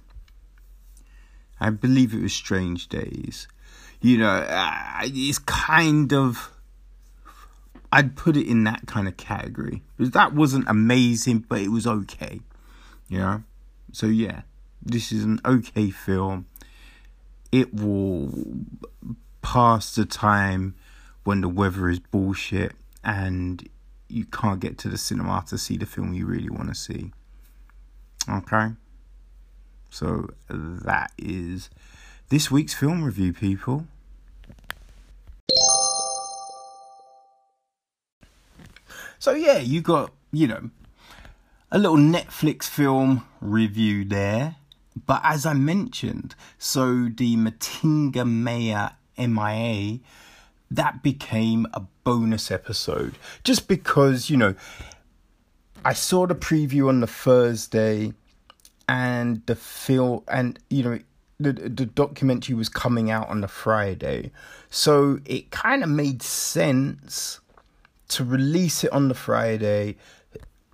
I 1.61 1.71
believe 1.71 2.13
it 2.13 2.23
was 2.23 2.33
Strange 2.33 2.89
Days. 2.89 3.47
You 4.01 4.19
know, 4.19 4.29
uh, 4.29 5.01
it's 5.03 5.39
kind 5.39 6.13
of. 6.13 6.53
I'd 7.91 8.17
put 8.17 8.37
it 8.37 8.47
in 8.47 8.65
that 8.65 8.87
kind 8.87 9.09
of 9.09 9.17
category. 9.17 9.83
Because 9.97 10.13
that 10.13 10.35
wasn't 10.35 10.69
amazing, 10.69 11.47
but 11.49 11.61
it 11.61 11.69
was 11.69 11.87
okay. 11.87 12.41
You 13.09 13.19
know? 13.19 13.43
So, 13.93 14.07
yeah, 14.07 14.43
this 14.83 15.13
is 15.13 15.25
an 15.25 15.41
okay 15.45 15.91
film. 15.91 16.47
It 17.51 17.75
will 17.75 18.33
pass 19.41 19.95
the 19.95 20.05
time 20.05 20.75
when 21.25 21.41
the 21.41 21.49
weather 21.49 21.89
is 21.89 21.99
bullshit 21.99 22.73
and 23.03 23.67
you 24.09 24.25
can't 24.27 24.61
get 24.61 24.79
to 24.79 24.89
the 24.89 24.99
cinema 24.99 25.45
to 25.49 25.59
see 25.59 25.77
the 25.77 25.87
film 25.87 26.13
you 26.13 26.27
really 26.27 26.51
want 26.51 26.69
to 26.69 26.75
see. 26.75 27.13
Okay? 28.29 28.73
So 29.91 30.29
that 30.51 31.13
is 31.17 31.71
this 32.29 32.51
week's 32.51 32.75
film 32.75 33.03
review, 33.03 33.33
people. 33.33 33.87
So 39.19 39.33
yeah, 39.33 39.59
you 39.59 39.81
got, 39.81 40.13
you 40.33 40.47
know, 40.47 40.71
a 41.71 41.79
little 41.79 41.97
Netflix 41.97 42.65
film 42.65 43.27
review 43.41 44.05
there. 44.05 44.57
But 45.07 45.21
as 45.25 45.47
I 45.47 45.55
mentioned, 45.55 46.35
so 46.59 47.09
the 47.15 47.37
Matangi 47.37 48.27
Maya 48.27 48.91
MIA, 49.17 50.01
that 50.71 51.03
became 51.03 51.67
a 51.73 51.81
bonus 52.05 52.51
episode. 52.51 53.15
Just 53.45 53.69
because, 53.69 54.29
you 54.29 54.37
know, 54.37 54.55
I 55.85 55.93
saw 55.93 56.27
the 56.27 56.35
preview 56.35 56.89
on 56.89 57.01
the 57.01 57.07
Thursday 57.07 58.13
and 58.89 59.45
the 59.47 59.55
film 59.55 60.23
and 60.29 60.59
you 60.71 60.83
know 60.83 60.99
the 61.39 61.53
the 61.53 61.87
documentary 61.87 62.55
was 62.55 62.69
coming 62.69 63.11
out 63.11 63.29
on 63.29 63.43
the 63.43 63.49
Friday. 63.49 64.33
So 64.71 65.21
it 65.25 65.51
kind 65.51 65.83
of 65.85 65.89
made 65.89 66.23
sense 66.23 67.41
to 68.09 68.25
release 68.25 68.85
it 68.85 68.93
on 68.93 69.09
the 69.09 69.15
Friday 69.15 69.97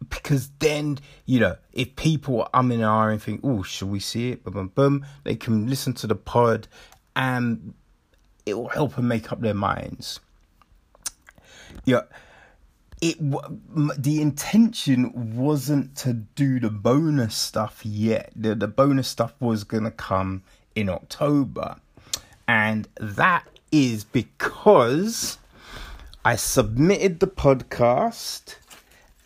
because 0.08 0.50
then, 0.58 0.98
you 1.24 1.40
know, 1.40 1.56
if 1.72 1.96
people 1.96 2.42
are 2.42 2.50
umming 2.62 2.74
and 2.74 2.82
ahhing 2.82 3.12
and 3.12 3.22
think, 3.22 3.40
oh, 3.42 3.62
should 3.62 3.88
we 3.88 4.00
see 4.00 4.30
it? 4.30 4.44
Boom, 4.44 4.54
boom, 4.54 4.68
boom, 4.68 5.06
they 5.24 5.34
can 5.34 5.68
listen 5.68 5.94
to 5.94 6.06
the 6.06 6.14
pod 6.14 6.68
and 7.16 7.74
it 8.44 8.54
will 8.54 8.68
help 8.68 8.96
them 8.96 9.08
make 9.08 9.32
up 9.32 9.40
their 9.40 9.54
minds. 9.54 10.20
Yeah 11.84 12.02
it 13.04 13.18
the 13.98 14.22
intention 14.22 15.36
wasn't 15.36 15.94
to 15.94 16.14
do 16.14 16.58
the 16.58 16.70
bonus 16.70 17.34
stuff 17.34 17.84
yet. 17.84 18.32
The 18.34 18.54
the 18.54 18.66
bonus 18.66 19.08
stuff 19.08 19.34
was 19.40 19.62
gonna 19.62 19.90
come 19.90 20.42
in 20.74 20.88
October, 20.88 21.76
and 22.48 22.88
that 22.98 23.46
is 23.70 24.04
because 24.04 25.36
I 26.26 26.36
submitted 26.36 27.20
the 27.20 27.26
podcast 27.26 28.56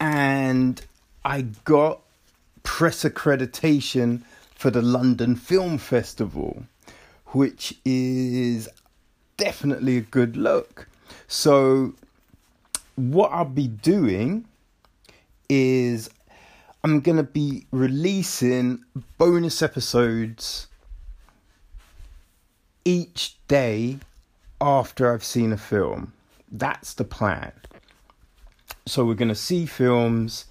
and 0.01 0.85
I 1.25 1.43
got 1.65 2.01
press 2.65 3.05
accreditation 3.05 4.23
for 4.53 4.71
the 4.71 4.83
London 4.83 5.37
Film 5.37 5.79
Festival, 5.79 6.65
which 7.27 7.75
is 7.85 8.69
definitely 9.37 9.97
a 9.99 10.01
good 10.01 10.37
look. 10.37 10.89
So 11.29 11.95
what 12.97 13.31
I'll 13.31 13.45
be 13.45 13.69
doing 13.69 14.47
is 15.49 16.11
I'm 16.83 16.99
going 16.99 17.19
to 17.19 17.23
be 17.23 17.67
releasing 17.71 18.83
bonus 19.19 19.63
episodes 19.63 20.67
each 22.85 23.37
day 23.47 23.99
after 24.61 25.15
I've 25.15 25.23
seen 25.23 25.53
a 25.53 25.57
film. 25.57 26.13
That's 26.51 26.95
the 26.95 27.05
plan. 27.05 27.53
So 28.87 29.05
we're 29.05 29.15
going 29.15 29.29
to 29.29 29.35
see 29.35 29.67
films 29.67 30.47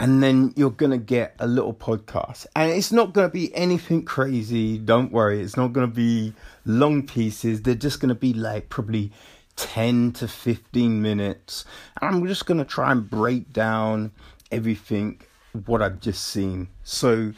and 0.00 0.22
then 0.22 0.52
you're 0.56 0.70
going 0.70 0.90
to 0.90 0.98
get 0.98 1.34
a 1.38 1.46
little 1.46 1.72
podcast. 1.74 2.46
And 2.56 2.72
it's 2.72 2.90
not 2.90 3.12
going 3.12 3.28
to 3.28 3.32
be 3.32 3.54
anything 3.54 4.04
crazy. 4.04 4.78
Don't 4.78 5.12
worry. 5.12 5.40
It's 5.40 5.56
not 5.56 5.72
going 5.72 5.88
to 5.88 5.94
be 5.94 6.34
long 6.64 7.06
pieces. 7.06 7.62
They're 7.62 7.74
just 7.74 8.00
going 8.00 8.08
to 8.08 8.14
be 8.14 8.32
like 8.32 8.68
probably 8.70 9.12
10 9.56 10.12
to 10.12 10.28
15 10.28 11.00
minutes. 11.00 11.64
And 12.00 12.14
I'm 12.14 12.26
just 12.26 12.46
going 12.46 12.58
to 12.58 12.64
try 12.64 12.90
and 12.90 13.08
break 13.08 13.52
down 13.52 14.12
everything 14.50 15.20
what 15.66 15.80
I've 15.80 16.00
just 16.00 16.26
seen. 16.26 16.68
So 16.82 17.32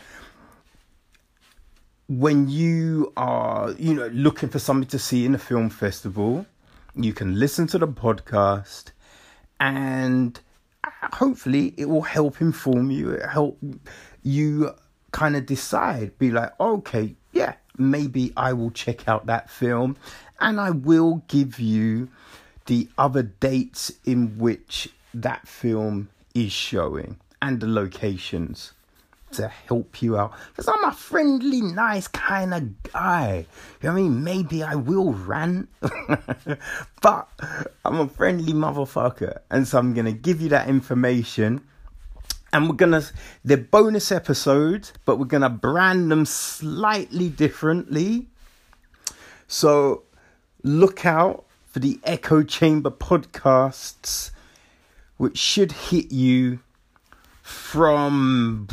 when 2.08 2.48
you 2.48 3.12
are, 3.16 3.72
you 3.72 3.92
know, 3.92 4.06
looking 4.08 4.48
for 4.48 4.58
something 4.58 4.88
to 4.88 4.98
see 4.98 5.26
in 5.26 5.34
a 5.34 5.38
film 5.38 5.68
festival, 5.68 6.46
you 6.96 7.12
can 7.12 7.38
listen 7.38 7.66
to 7.68 7.78
the 7.78 7.88
podcast 7.88 8.90
and 9.60 10.40
hopefully 11.12 11.74
it 11.76 11.88
will 11.88 12.02
help 12.02 12.40
inform 12.40 12.90
you, 12.90 13.10
it 13.10 13.28
help 13.28 13.58
you 14.22 14.70
kind 15.12 15.36
of 15.36 15.46
decide, 15.46 16.18
be 16.18 16.30
like, 16.30 16.58
okay, 16.58 17.14
yeah, 17.32 17.54
maybe 17.76 18.32
I 18.36 18.52
will 18.52 18.70
check 18.70 19.08
out 19.08 19.26
that 19.26 19.50
film 19.50 19.96
and 20.40 20.60
I 20.60 20.70
will 20.70 21.22
give 21.28 21.58
you 21.58 22.08
the 22.66 22.88
other 22.98 23.22
dates 23.22 23.92
in 24.04 24.38
which 24.38 24.88
that 25.14 25.46
film 25.46 26.08
is 26.34 26.52
showing 26.52 27.18
and 27.40 27.60
the 27.60 27.66
locations 27.66 28.72
to 29.32 29.48
help 29.48 30.02
you 30.02 30.16
out 30.16 30.32
because 30.48 30.68
I'm 30.68 30.84
a 30.84 30.92
friendly, 30.92 31.60
nice 31.60 32.08
kind 32.08 32.54
of 32.54 32.82
guy. 32.84 33.46
You 33.82 33.88
know 33.88 33.94
what 33.94 33.98
I 33.98 34.02
mean? 34.02 34.24
Maybe 34.24 34.62
I 34.62 34.74
will 34.74 35.12
rant, 35.12 35.68
but 37.02 37.28
I'm 37.84 38.00
a 38.00 38.08
friendly 38.08 38.52
motherfucker, 38.52 39.40
and 39.50 39.66
so 39.66 39.78
I'm 39.78 39.94
gonna 39.94 40.12
give 40.12 40.40
you 40.40 40.48
that 40.50 40.68
information. 40.68 41.62
And 42.52 42.68
we're 42.68 42.76
gonna, 42.76 43.02
they're 43.44 43.56
bonus 43.56 44.10
episodes, 44.10 44.92
but 45.04 45.18
we're 45.18 45.26
gonna 45.26 45.50
brand 45.50 46.10
them 46.10 46.24
slightly 46.24 47.28
differently. 47.28 48.28
So 49.48 50.04
look 50.62 51.04
out 51.04 51.44
for 51.66 51.80
the 51.80 52.00
Echo 52.04 52.42
Chamber 52.42 52.90
podcasts, 52.90 54.30
which 55.18 55.36
should 55.36 55.72
hit 55.72 56.10
you 56.12 56.60
from, 57.46 58.66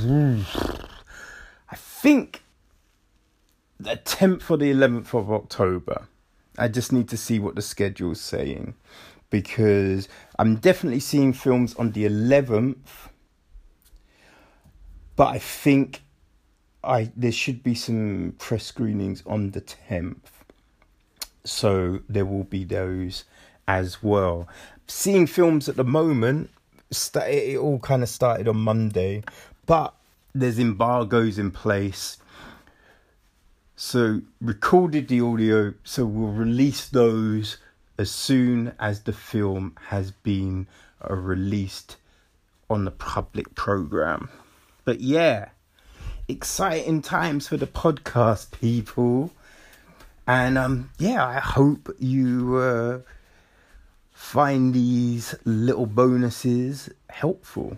I 1.69 1.75
think, 1.75 2.43
the 3.79 3.97
10th 3.97 4.49
or 4.49 4.57
the 4.57 4.71
11th 4.71 5.13
of 5.17 5.31
October. 5.31 6.07
I 6.57 6.67
just 6.67 6.91
need 6.91 7.07
to 7.09 7.17
see 7.17 7.39
what 7.39 7.55
the 7.55 7.61
schedule's 7.61 8.21
saying 8.21 8.75
because 9.29 10.07
I'm 10.37 10.57
definitely 10.57 10.99
seeing 10.99 11.33
films 11.33 11.73
on 11.75 11.91
the 11.91 12.05
11th, 12.05 13.09
but 15.15 15.27
I 15.27 15.39
think 15.39 16.01
I 16.83 17.11
there 17.15 17.31
should 17.31 17.63
be 17.63 17.75
some 17.75 18.35
press 18.37 18.65
screenings 18.65 19.23
on 19.25 19.51
the 19.51 19.61
10th 19.61 20.17
so 21.45 21.99
there 22.07 22.25
will 22.25 22.43
be 22.43 22.63
those 22.63 23.25
as 23.67 24.01
well. 24.01 24.47
Seeing 24.87 25.27
films 25.27 25.69
at 25.69 25.75
the 25.75 25.83
moment, 25.83 26.49
it 27.15 27.57
all 27.57 27.79
kind 27.79 28.03
of 28.03 28.09
started 28.09 28.47
on 28.47 28.57
Monday, 28.57 29.23
but 29.65 29.93
there's 30.33 30.59
embargoes 30.59 31.37
in 31.37 31.51
place. 31.51 32.17
So 33.75 34.21
recorded 34.39 35.07
the 35.07 35.21
audio, 35.21 35.73
so 35.83 36.05
we'll 36.05 36.31
release 36.31 36.87
those 36.87 37.57
as 37.97 38.09
soon 38.09 38.73
as 38.79 39.01
the 39.01 39.13
film 39.13 39.75
has 39.87 40.11
been 40.11 40.67
uh, 41.09 41.13
released 41.13 41.97
on 42.69 42.85
the 42.85 42.91
public 42.91 43.53
program. 43.55 44.29
But 44.85 45.01
yeah, 45.01 45.49
exciting 46.27 47.01
times 47.01 47.47
for 47.47 47.57
the 47.57 47.67
podcast, 47.67 48.51
people. 48.51 49.31
And 50.25 50.57
um, 50.57 50.89
yeah, 50.97 51.25
I 51.25 51.39
hope 51.39 51.93
you 51.99 52.57
uh, 52.57 52.99
find 54.23 54.73
these 54.73 55.35
little 55.45 55.85
bonuses 55.85 56.89
helpful. 57.09 57.77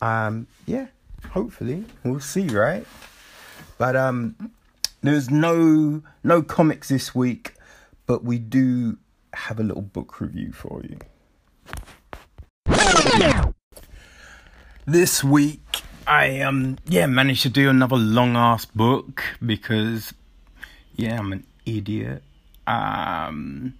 Um, 0.00 0.46
yeah, 0.66 0.88
Hopefully, 1.30 1.84
we'll 2.04 2.20
see, 2.20 2.46
right? 2.48 2.86
But 3.78 3.96
um, 3.96 4.52
there's 5.02 5.30
no 5.30 6.02
no 6.24 6.42
comics 6.42 6.88
this 6.88 7.14
week, 7.14 7.54
but 8.06 8.24
we 8.24 8.38
do 8.38 8.98
have 9.34 9.60
a 9.60 9.62
little 9.62 9.82
book 9.82 10.20
review 10.20 10.52
for 10.52 10.82
you. 10.82 10.98
This 14.86 15.22
week, 15.22 15.82
I 16.06 16.40
um 16.40 16.78
yeah 16.86 17.06
managed 17.06 17.42
to 17.42 17.50
do 17.50 17.68
another 17.68 17.96
long 17.96 18.36
ass 18.36 18.64
book 18.64 19.24
because 19.44 20.14
yeah 20.94 21.18
I'm 21.18 21.32
an 21.32 21.46
idiot. 21.66 22.22
Um 22.66 23.74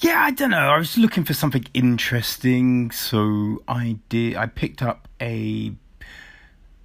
yeah, 0.00 0.22
I 0.22 0.30
don't 0.30 0.50
know. 0.50 0.56
I 0.56 0.78
was 0.78 0.96
looking 0.96 1.24
for 1.24 1.34
something 1.34 1.66
interesting, 1.74 2.90
so 2.90 3.62
I 3.68 3.98
did. 4.08 4.34
I 4.34 4.46
picked 4.46 4.82
up 4.82 5.08
a 5.20 5.72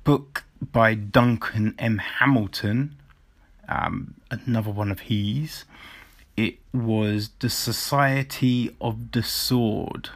book 0.04 0.44
by 0.62 0.96
Duncan 0.96 1.76
M. 1.80 2.00
Hamilton, 2.00 2.98
um, 3.70 4.16
another 4.30 4.70
one 4.70 4.92
of 4.92 5.02
his. 5.02 5.64
It 6.36 6.58
was 6.74 7.30
The 7.40 7.50
Society 7.50 8.76
of 8.82 9.14
the 9.14 9.24
Sword. 9.24 10.10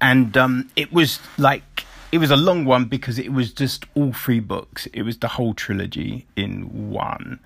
And 0.00 0.36
um, 0.36 0.68
it 0.74 0.92
was 0.92 1.20
like, 1.38 1.84
it 2.10 2.18
was 2.18 2.32
a 2.32 2.36
long 2.36 2.64
one 2.64 2.86
because 2.86 3.20
it 3.20 3.32
was 3.32 3.52
just 3.52 3.86
all 3.94 4.12
three 4.12 4.40
books. 4.40 4.86
It 4.92 5.02
was 5.02 5.18
the 5.18 5.28
whole 5.28 5.54
trilogy 5.54 6.26
in 6.34 6.90
one. 6.90 7.38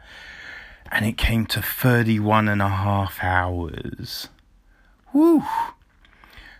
And 0.90 1.04
it 1.04 1.18
came 1.18 1.44
to 1.46 1.60
31 1.60 2.48
and 2.48 2.62
a 2.62 2.68
half 2.68 3.22
hours. 3.22 4.30
Woo! 5.12 5.42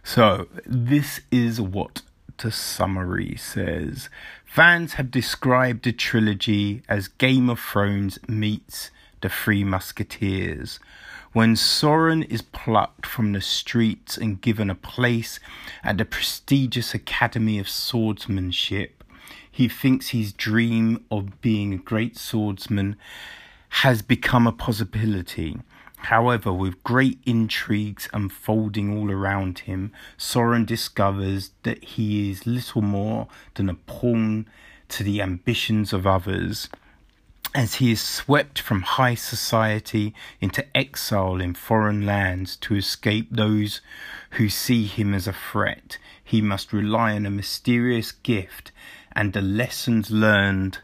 So, 0.02 0.48
this 0.64 1.20
is 1.30 1.60
what 1.60 2.02
the 2.38 2.52
summary 2.52 3.36
says. 3.36 4.08
Fans 4.44 4.94
have 4.94 5.10
described 5.10 5.84
the 5.84 5.92
trilogy 5.92 6.82
as 6.88 7.08
Game 7.08 7.50
of 7.50 7.58
Thrones 7.58 8.18
meets 8.28 8.90
The 9.20 9.28
Three 9.28 9.64
Musketeers. 9.64 10.78
When 11.32 11.56
Soren 11.56 12.22
is 12.22 12.40
plucked 12.40 13.04
from 13.04 13.32
the 13.32 13.40
streets 13.40 14.16
and 14.16 14.40
given 14.40 14.70
a 14.70 14.74
place 14.74 15.38
at 15.82 15.98
the 15.98 16.04
prestigious 16.04 16.94
Academy 16.94 17.58
of 17.58 17.68
Swordsmanship, 17.68 19.04
he 19.50 19.68
thinks 19.68 20.08
his 20.08 20.32
dream 20.32 21.04
of 21.10 21.40
being 21.40 21.74
a 21.74 21.78
great 21.78 22.16
swordsman 22.16 22.96
has 23.68 24.02
become 24.02 24.46
a 24.46 24.52
possibility. 24.52 25.58
However, 25.96 26.52
with 26.52 26.82
great 26.84 27.18
intrigues 27.26 28.08
unfolding 28.12 28.96
all 28.96 29.10
around 29.10 29.60
him, 29.60 29.92
Soren 30.16 30.64
discovers 30.64 31.50
that 31.64 31.82
he 31.82 32.30
is 32.30 32.46
little 32.46 32.82
more 32.82 33.28
than 33.54 33.68
a 33.68 33.74
pawn 33.74 34.46
to 34.90 35.02
the 35.02 35.20
ambitions 35.20 35.92
of 35.92 36.06
others. 36.06 36.68
As 37.54 37.76
he 37.76 37.90
is 37.90 38.00
swept 38.00 38.60
from 38.60 38.82
high 38.82 39.14
society 39.14 40.14
into 40.40 40.64
exile 40.76 41.40
in 41.40 41.54
foreign 41.54 42.04
lands 42.04 42.56
to 42.56 42.76
escape 42.76 43.28
those 43.30 43.80
who 44.32 44.48
see 44.48 44.84
him 44.86 45.14
as 45.14 45.26
a 45.26 45.32
threat, 45.32 45.98
he 46.22 46.40
must 46.40 46.72
rely 46.72 47.14
on 47.14 47.24
a 47.24 47.30
mysterious 47.30 48.12
gift 48.12 48.72
and 49.12 49.32
the 49.32 49.40
lessons 49.40 50.10
learned 50.10 50.78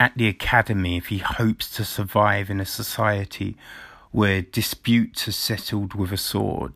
at 0.00 0.16
the 0.16 0.28
academy 0.28 0.96
if 0.96 1.06
he 1.06 1.18
hopes 1.18 1.70
to 1.76 1.84
survive 1.84 2.50
in 2.50 2.60
a 2.60 2.66
society 2.66 3.56
where 4.12 4.42
disputes 4.42 5.28
are 5.28 5.32
settled 5.32 5.94
with 5.94 6.12
a 6.12 6.16
sword. 6.16 6.74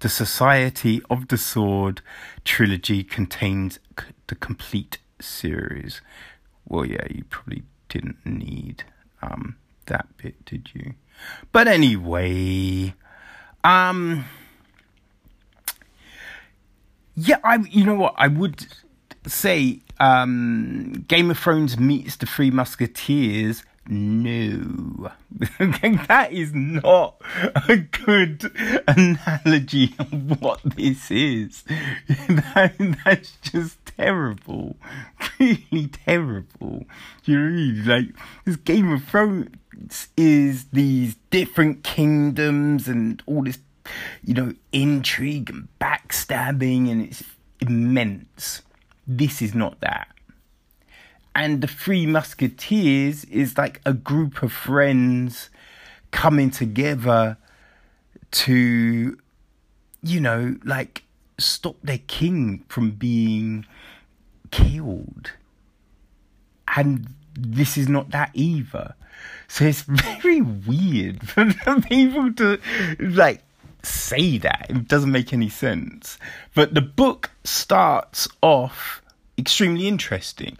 The, 0.00 0.08
Society 0.08 1.00
of 1.10 1.28
the 1.28 1.38
Sword 1.38 2.02
trilogy 2.44 3.02
contains 3.02 3.78
the 4.26 4.34
complete 4.34 4.98
series. 5.20 6.00
Well, 6.68 6.84
yeah, 6.84 7.06
you 7.10 7.24
probably 7.24 7.62
didn't 7.88 8.24
need 8.24 8.84
um, 9.22 9.56
that 9.86 10.06
bit, 10.16 10.44
did 10.44 10.70
you? 10.74 10.94
But 11.52 11.66
anyway, 11.68 12.94
um, 13.64 14.26
yeah, 17.16 17.38
I 17.42 17.56
you 17.70 17.84
know 17.84 17.94
what 17.94 18.14
I 18.18 18.28
would 18.28 18.66
say 19.26 19.80
um, 19.98 21.04
Game 21.08 21.30
of 21.30 21.38
Thrones 21.38 21.78
meets 21.78 22.16
the 22.16 22.26
Three 22.26 22.50
Musketeers 22.50 23.62
no, 23.88 25.10
that 25.58 26.28
is 26.32 26.52
not 26.54 27.20
a 27.68 27.76
good 27.76 28.50
analogy 28.88 29.94
of 29.98 30.40
what 30.40 30.60
this 30.64 31.10
is. 31.10 31.62
that, 32.08 32.74
that's 33.04 33.32
just 33.42 33.78
terrible, 33.86 34.76
really 35.38 35.88
terrible. 35.88 36.84
Do 37.24 37.32
you 37.32 37.84
know? 37.84 37.94
Like 37.94 38.06
this 38.44 38.56
Game 38.56 38.92
of 38.92 39.04
Thrones 39.04 40.08
is 40.16 40.66
these 40.72 41.16
different 41.30 41.84
kingdoms 41.84 42.88
and 42.88 43.22
all 43.26 43.44
this, 43.44 43.58
you 44.24 44.34
know, 44.34 44.54
intrigue 44.72 45.50
and 45.50 45.68
backstabbing, 45.80 46.90
and 46.90 47.02
it's 47.02 47.22
immense. 47.60 48.62
This 49.06 49.40
is 49.40 49.54
not 49.54 49.80
that 49.80 50.08
and 51.36 51.60
the 51.60 51.66
Three 51.66 52.06
Musketeers 52.06 53.24
is 53.26 53.58
like 53.58 53.82
a 53.84 53.92
group 53.92 54.42
of 54.42 54.50
friends 54.50 55.50
coming 56.10 56.50
together 56.50 57.36
to, 58.30 59.18
you 60.02 60.20
know, 60.20 60.56
like 60.64 61.02
stop 61.38 61.76
their 61.82 62.00
king 62.06 62.64
from 62.68 62.92
being 62.92 63.66
killed. 64.50 65.32
And 66.74 67.06
this 67.38 67.76
is 67.76 67.86
not 67.86 68.12
that 68.12 68.30
either. 68.32 68.94
So 69.46 69.66
it's 69.66 69.82
very 69.86 70.40
weird 70.40 71.28
for 71.28 71.52
people 71.82 72.32
to 72.32 72.58
like 72.98 73.42
say 73.82 74.38
that. 74.38 74.68
It 74.70 74.88
doesn't 74.88 75.12
make 75.12 75.34
any 75.34 75.50
sense. 75.50 76.18
But 76.54 76.72
the 76.72 76.80
book 76.80 77.30
starts 77.44 78.26
off 78.40 79.02
extremely 79.36 79.86
interesting 79.86 80.56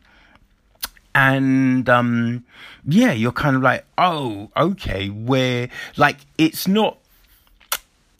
and 1.17 1.89
um, 1.89 2.45
yeah, 2.87 3.13
you're 3.13 3.33
kind 3.33 3.57
of 3.57 3.63
like, 3.63 3.87
oh, 3.97 4.51
okay, 4.55 5.09
where 5.09 5.71
like 5.97 6.19
it's 6.39 6.69
not. 6.69 6.99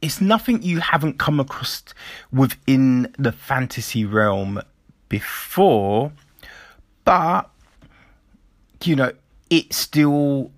It's 0.03 0.21
nothing 0.21 0.63
you 0.63 0.81
haven't 0.81 1.19
come 1.19 1.41
across 1.41 1.83
within 2.33 3.15
the 3.19 3.33
fantasy 3.33 4.05
realm 4.05 4.63
before, 5.09 6.13
but 7.05 7.51
you 8.83 8.97
know, 8.97 9.13
it 9.51 9.73
still 9.73 10.51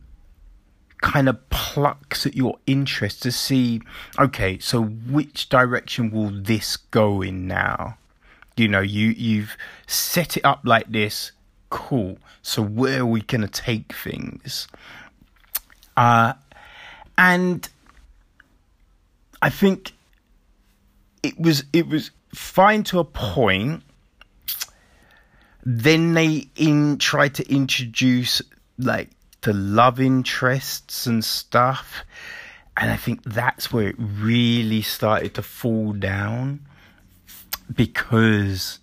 kind 1.01 1.29
of 1.29 1.49
plucks 1.51 2.27
at 2.27 2.35
your 2.35 2.59
interest 2.67 3.23
to 3.23 3.31
see 3.31 3.81
okay 4.19 4.59
so 4.59 4.83
which 4.83 5.49
direction 5.49 6.11
will 6.11 6.33
this 6.33 6.77
go 6.77 7.23
in 7.23 7.47
now 7.47 7.97
you 8.57 8.67
know 8.67 8.81
you 8.81 9.11
you've 9.11 9.57
set 9.87 10.37
it 10.37 10.45
up 10.45 10.61
like 10.65 10.91
this 10.91 11.31
cool. 11.71 12.19
So 12.43 12.63
where 12.63 13.01
are 13.01 13.07
we 13.07 13.23
going 13.23 13.43
to 13.43 13.49
take 13.49 13.93
things? 13.93 14.69
Uh, 15.97 16.35
and 17.17 17.69
I 19.43 19.51
think 19.51 19.93
it 21.23 21.39
was 21.39 21.65
it 21.73 21.89
was 21.89 22.11
fine 22.35 22.85
to 22.85 23.01
a 23.01 23.05
point. 23.05 23.83
Then 25.65 26.15
they 26.15 26.49
in 26.57 26.99
tried 26.99 27.35
to 27.35 27.53
introduce 27.53 28.41
like 28.79 29.11
the 29.43 29.53
love 29.53 30.01
interests 30.01 31.07
and 31.07 31.25
stuff, 31.25 32.05
and 32.77 32.91
I 32.91 32.97
think 32.97 33.23
that's 33.25 33.73
where 33.73 33.89
it 33.89 33.97
really 33.99 34.83
started 34.83 35.35
to 35.35 35.43
fall 35.43 35.93
down 35.93 36.61
because 37.75 38.79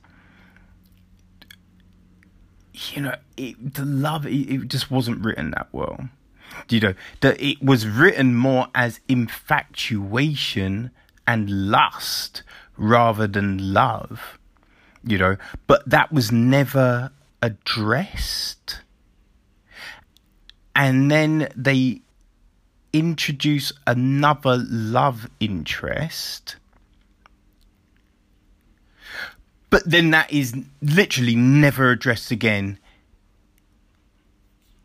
you 2.94 3.02
know, 3.02 3.16
it, 3.38 3.74
the 3.76 3.86
love, 3.86 4.26
it, 4.26 4.50
it 4.50 4.68
just 4.68 4.92
wasn't 4.92 5.24
written 5.24 5.52
that 5.52 5.68
well. 5.72 6.10
You 6.70 6.80
know, 6.80 6.94
that 7.22 7.42
it 7.42 7.62
was 7.62 7.88
written 7.88 8.36
more 8.36 8.68
as 8.74 9.00
infatuation 9.08 10.92
and 11.28 11.70
lust 11.72 12.44
rather 12.78 13.28
than 13.28 13.74
love, 13.74 14.38
you 15.04 15.18
know, 15.18 15.38
but 15.68 15.88
that 15.90 16.12
was 16.12 16.32
never 16.32 17.12
addressed. 17.42 18.82
And 20.76 21.10
then 21.10 21.50
they 21.56 22.02
introduce 22.94 23.74
another 23.88 24.58
love 24.70 25.30
interest 25.40 26.58
but 29.76 29.92
then 29.92 30.12
that 30.12 30.32
is 30.32 30.56
literally 30.82 31.36
never 31.36 31.92
addressed 31.92 32.32
again 32.32 32.80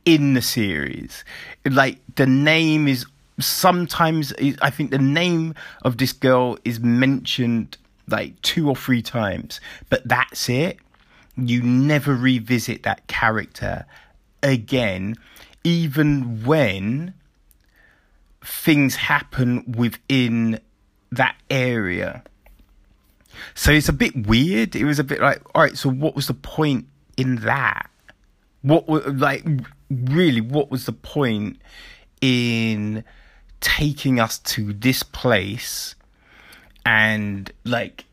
in 0.04 0.34
the 0.34 0.42
series. 0.42 1.24
Like 1.64 2.00
the 2.16 2.26
name 2.26 2.88
is 2.88 3.06
sometimes 3.38 4.32
I 4.60 4.70
think 4.70 4.90
the 4.90 4.98
name 4.98 5.54
of 5.82 5.98
this 5.98 6.12
girl 6.12 6.58
is 6.64 6.80
mentioned 6.80 7.78
like 8.08 8.42
two 8.42 8.68
or 8.68 8.74
three 8.74 9.00
times, 9.00 9.60
but 9.90 10.02
that's 10.08 10.48
it. 10.48 10.78
you 11.36 11.62
never 11.62 12.12
revisit 12.12 12.82
that 12.82 13.06
character 13.06 13.86
again, 14.42 15.14
even 15.62 16.44
when 16.44 17.14
things 18.44 18.96
happen 18.96 19.70
within 19.70 20.58
that 21.12 21.36
area. 21.48 22.24
So 23.54 23.72
it's 23.72 23.88
a 23.88 23.92
bit 23.92 24.26
weird. 24.26 24.76
It 24.76 24.84
was 24.84 24.98
a 24.98 25.04
bit 25.04 25.20
like, 25.20 25.42
all 25.54 25.62
right, 25.62 25.76
so 25.76 25.88
what 25.88 26.14
was 26.14 26.26
the 26.26 26.34
point 26.34 26.86
in 27.16 27.36
that? 27.36 27.90
What 28.62 28.88
was 28.88 29.06
like 29.06 29.44
really 29.90 30.40
what 30.40 30.70
was 30.70 30.86
the 30.86 30.92
point 30.92 31.60
in 32.20 33.04
taking 33.60 34.20
us 34.20 34.38
to 34.38 34.72
this 34.72 35.02
place 35.02 35.94
and 36.86 37.52
like 37.64 38.04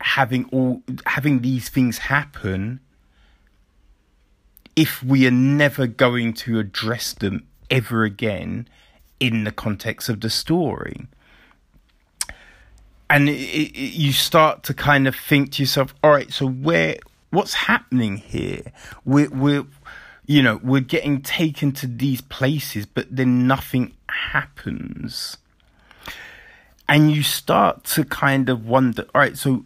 having 0.00 0.44
all 0.46 0.82
having 1.06 1.40
these 1.40 1.68
things 1.68 1.98
happen 1.98 2.80
if 4.74 5.02
we 5.02 5.26
are 5.26 5.32
never 5.32 5.86
going 5.86 6.32
to 6.32 6.58
address 6.58 7.12
them 7.14 7.46
ever 7.70 8.04
again 8.04 8.68
in 9.20 9.44
the 9.44 9.52
context 9.52 10.08
of 10.08 10.20
the 10.20 10.30
story 10.30 11.06
and 13.12 13.28
it, 13.28 13.32
it, 13.32 13.92
you 13.94 14.10
start 14.10 14.62
to 14.64 14.74
kind 14.74 15.06
of 15.06 15.14
think 15.14 15.52
to 15.52 15.62
yourself 15.62 15.94
all 16.02 16.10
right 16.10 16.32
so 16.32 16.48
where 16.48 16.96
what's 17.32 17.54
happening 17.54 18.18
here? 18.18 18.72
We're, 19.04 19.30
we're 19.30 19.66
you 20.26 20.42
know 20.42 20.60
we're 20.62 20.80
getting 20.80 21.20
taken 21.20 21.72
to 21.72 21.86
these 21.86 22.20
places 22.20 22.86
but 22.86 23.14
then 23.14 23.46
nothing 23.46 23.94
happens. 24.08 25.36
And 26.88 27.10
you 27.10 27.22
start 27.22 27.84
to 27.84 28.04
kind 28.04 28.48
of 28.48 28.66
wonder 28.66 29.06
all 29.14 29.20
right 29.20 29.36
so 29.36 29.64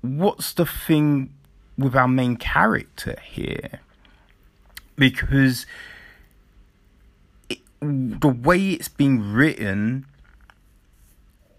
what's 0.00 0.54
the 0.54 0.64
thing 0.66 1.34
with 1.76 1.94
our 1.94 2.08
main 2.08 2.36
character 2.36 3.16
here? 3.22 3.80
Because 4.96 5.66
it, 7.48 7.58
the 7.80 8.28
way 8.28 8.70
it's 8.70 8.88
being 8.88 9.32
written 9.32 10.06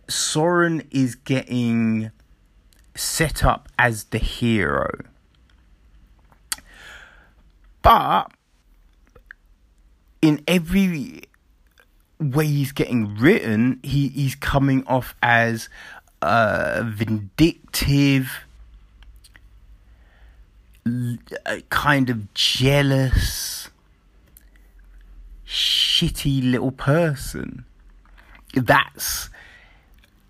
Soren 0.10 0.88
is 0.92 1.16
getting 1.16 2.12
set 2.96 3.46
up 3.46 3.70
as 3.78 4.06
the 4.06 4.18
hero 4.18 4.90
but 7.82 8.32
in 10.22 10.44
every 10.48 11.24
way 12.20 12.46
he's 12.46 12.72
getting 12.72 13.16
written, 13.16 13.80
he, 13.84 14.10
he's 14.10 14.36
coming 14.36 14.86
off 14.86 15.16
as 15.24 15.70
uh, 16.22 16.84
vindictive, 16.86 18.32
kind 21.70 22.10
of 22.10 22.34
jealous, 22.34 23.70
shitty 25.48 26.52
little 26.52 26.72
person. 26.72 27.64
That's 28.54 29.30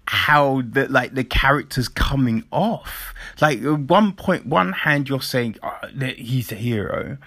how 0.10 0.64
the 0.68 0.88
like 0.88 1.14
the 1.14 1.24
character's 1.24 1.88
coming 1.88 2.44
off. 2.52 3.14
Like 3.40 3.62
at 3.62 3.82
one 3.82 4.14
point, 4.14 4.48
one 4.48 4.72
hand 4.72 5.08
you're 5.08 5.22
saying 5.22 5.58
oh, 5.62 5.78
he's 6.18 6.52
a 6.52 6.56
hero, 6.56 7.20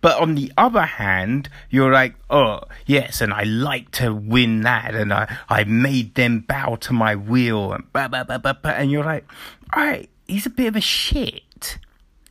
but 0.00 0.18
on 0.18 0.36
the 0.36 0.50
other 0.56 0.86
hand, 0.86 1.50
you're 1.68 1.92
like, 1.92 2.14
oh 2.30 2.62
yes, 2.86 3.20
and 3.20 3.34
I 3.34 3.42
like 3.42 3.90
to 3.92 4.14
win 4.14 4.62
that, 4.62 4.94
and 4.94 5.12
I 5.12 5.36
I 5.50 5.64
made 5.64 6.14
them 6.14 6.40
bow 6.40 6.76
to 6.76 6.94
my 6.94 7.14
will, 7.14 7.74
and 7.74 7.92
blah 7.92 8.08
blah 8.08 8.24
blah 8.24 8.38
blah, 8.38 8.54
blah. 8.54 8.70
and 8.70 8.90
you're 8.90 9.04
like, 9.04 9.30
all 9.74 9.84
right, 9.84 10.08
he's 10.26 10.46
a 10.46 10.50
bit 10.50 10.68
of 10.68 10.76
a 10.76 10.80
shit. 10.80 11.76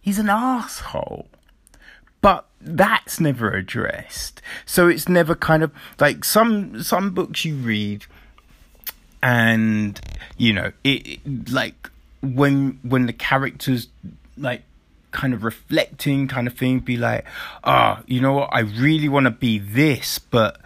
He's 0.01 0.18
an 0.18 0.30
asshole. 0.30 1.28
But 2.22 2.47
that's 2.60 3.20
never 3.20 3.51
addressed. 3.51 4.41
So 4.66 4.88
it's 4.88 5.07
never 5.07 5.36
kind 5.36 5.62
of 5.62 5.72
like 5.99 6.26
some 6.26 6.82
some 6.82 7.12
books 7.12 7.45
you 7.45 7.57
read 7.57 8.07
and 9.22 9.99
you 10.38 10.53
know 10.53 10.72
it, 10.84 11.07
it, 11.07 11.51
like 11.51 11.89
when 12.22 12.80
when 12.84 13.05
the 13.05 13.13
characters 13.13 13.88
like 14.38 14.63
kind 15.11 15.34
of 15.34 15.43
reflecting 15.43 16.28
kind 16.28 16.47
of 16.47 16.53
thing 16.53 16.80
be 16.80 16.95
like 16.95 17.26
ah 17.63 17.99
oh, 17.99 18.03
you 18.07 18.22
know 18.22 18.34
what? 18.34 18.49
I 18.51 18.59
really 18.59 19.09
want 19.09 19.26
to 19.26 19.32
be 19.32 19.57
this 19.57 20.20
but 20.20 20.59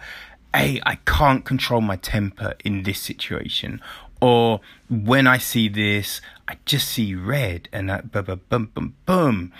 hey 0.54 0.80
i 0.84 0.96
can't 1.06 1.44
control 1.44 1.80
my 1.80 1.96
temper 1.96 2.54
in 2.64 2.82
this 2.82 3.00
situation. 3.00 3.80
Or 4.20 4.60
when 4.88 5.26
i 5.26 5.38
see 5.38 5.68
this 5.68 6.20
i 6.48 6.56
just 6.64 6.88
see 6.88 7.14
red 7.14 7.68
and 7.72 7.90
that 7.90 8.12
boom 8.12 8.24
boom 8.24 8.40
boom 8.48 8.70
boom 8.74 8.94
boom 9.06 9.52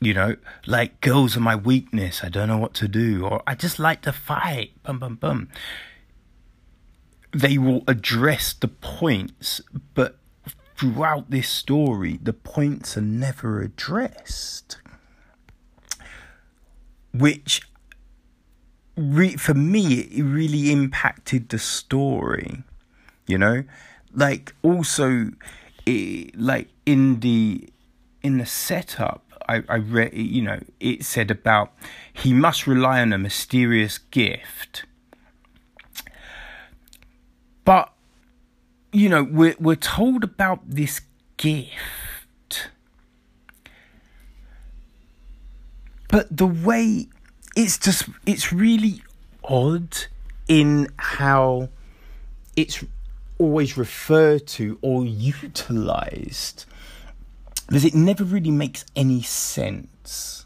you 0.00 0.14
know 0.14 0.36
like 0.66 1.00
girls 1.00 1.36
are 1.36 1.40
my 1.40 1.56
weakness. 1.56 2.24
I 2.24 2.28
don't 2.28 2.48
know 2.48 2.58
what 2.58 2.74
to 2.74 2.88
do. 2.88 3.26
Or 3.26 3.42
i 3.46 3.54
just 3.54 3.78
like 3.78 4.02
to 4.02 4.12
fight. 4.12 4.72
Boom 4.82 4.98
boom 4.98 5.14
boom 5.16 5.48
they 7.32 7.58
will 7.58 7.82
address 7.86 8.52
the 8.52 8.68
points, 8.68 9.60
but 9.94 10.18
throughout 10.76 11.30
this 11.30 11.48
story, 11.48 12.18
the 12.22 12.32
points 12.32 12.96
are 12.96 13.02
never 13.02 13.60
addressed. 13.60 14.78
Which, 17.12 17.62
re- 18.96 19.36
for 19.36 19.54
me, 19.54 20.00
it 20.00 20.22
really 20.22 20.70
impacted 20.72 21.48
the 21.48 21.58
story. 21.58 22.62
You 23.26 23.38
know, 23.38 23.64
like 24.12 24.54
also, 24.62 25.30
it, 25.86 26.38
like 26.38 26.68
in 26.86 27.20
the 27.20 27.68
in 28.22 28.38
the 28.38 28.46
setup, 28.46 29.24
I, 29.48 29.62
I 29.68 29.76
read, 29.76 30.12
you 30.14 30.42
know, 30.42 30.60
it 30.78 31.04
said 31.04 31.30
about 31.30 31.72
he 32.12 32.32
must 32.32 32.66
rely 32.66 33.00
on 33.00 33.12
a 33.12 33.18
mysterious 33.18 33.98
gift 33.98 34.84
but 37.70 37.92
you 38.92 39.08
know, 39.08 39.22
we're 39.22 39.54
we're 39.60 39.76
told 39.76 40.24
about 40.24 40.58
this 40.68 41.02
gift. 41.36 42.68
But 46.08 46.36
the 46.36 46.48
way 46.48 47.06
it's 47.54 47.78
just 47.78 48.08
it's 48.26 48.52
really 48.52 49.02
odd 49.44 49.96
in 50.48 50.88
how 50.96 51.68
it's 52.56 52.84
always 53.38 53.78
referred 53.78 54.48
to 54.48 54.76
or 54.82 55.04
utilized 55.04 56.64
because 57.68 57.84
it 57.84 57.94
never 57.94 58.24
really 58.24 58.50
makes 58.50 58.84
any 58.96 59.22
sense 59.22 60.39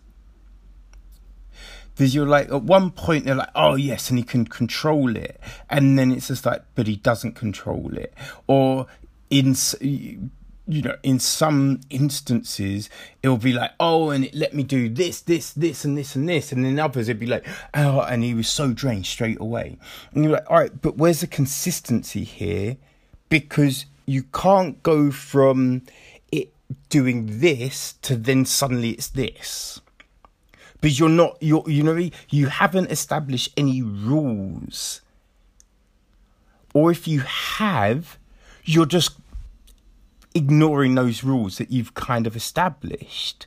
because 1.95 2.15
you're 2.15 2.27
like 2.27 2.51
at 2.51 2.63
one 2.63 2.91
point 2.91 3.25
they're 3.25 3.35
like 3.35 3.51
oh 3.55 3.75
yes 3.75 4.11
and 4.11 4.19
he 4.19 4.25
can 4.25 4.45
control 4.45 5.17
it. 5.17 5.41
And 5.71 5.99
then 5.99 6.11
it's 6.11 6.29
just 6.29 6.45
like 6.45 6.63
but 6.75 6.87
he 6.87 6.97
doesn't 6.97 7.35
control 7.35 7.97
it. 7.97 8.13
Or 8.47 8.87
in 9.31 9.55
you 9.81 10.83
know 10.83 10.97
in 11.03 11.19
some 11.19 11.81
instances 11.91 12.89
it'll 13.23 13.37
be 13.37 13.53
like 13.53 13.73
oh 13.79 14.11
and 14.11 14.25
it 14.25 14.35
let 14.35 14.55
me 14.55 14.63
do 14.63 14.89
this 14.89 15.21
this 15.21 15.53
this 15.53 15.85
and 15.85 15.97
this 15.97 16.17
and 16.17 16.29
this. 16.29 16.53
And 16.53 16.65
then 16.65 16.79
others 16.79 17.09
it'd 17.09 17.21
be 17.21 17.27
like 17.27 17.47
oh 17.75 18.01
and 18.01 18.25
he 18.25 18.35
was 18.35 18.49
so 18.49 18.73
drained 18.73 19.07
straight 19.07 19.41
away. 19.41 19.79
And 20.13 20.25
you're 20.25 20.33
like 20.33 20.51
all 20.51 20.59
right 20.59 20.83
but 20.83 20.97
where's 20.97 21.21
the 21.21 21.27
consistency 21.27 22.25
here? 22.25 22.77
Because 23.29 23.87
you 24.07 24.25
can't 24.25 24.83
go 24.83 25.11
from 25.11 25.83
it 26.31 26.53
doing 26.89 27.41
this 27.41 27.95
to 28.03 28.17
then 28.17 28.45
suddenly 28.45 28.91
it's 28.91 29.09
this 29.09 29.81
because 30.85 30.99
you're 30.99 31.09
not 31.09 31.39
you're 31.41 31.65
you 31.67 31.83
know 31.83 32.11
you 32.29 32.47
haven't 32.49 32.91
established 32.91 33.51
any 33.57 33.81
rules. 33.81 35.01
Or 36.75 36.91
if 36.91 37.09
you 37.09 37.21
have 37.21 38.19
you're 38.67 38.85
just 38.85 39.17
ignoring 40.35 40.95
those 40.95 41.25
rules 41.25 41.57
that 41.57 41.71
you've 41.71 41.95
kind 41.95 42.27
of 42.27 42.37
established. 42.37 43.47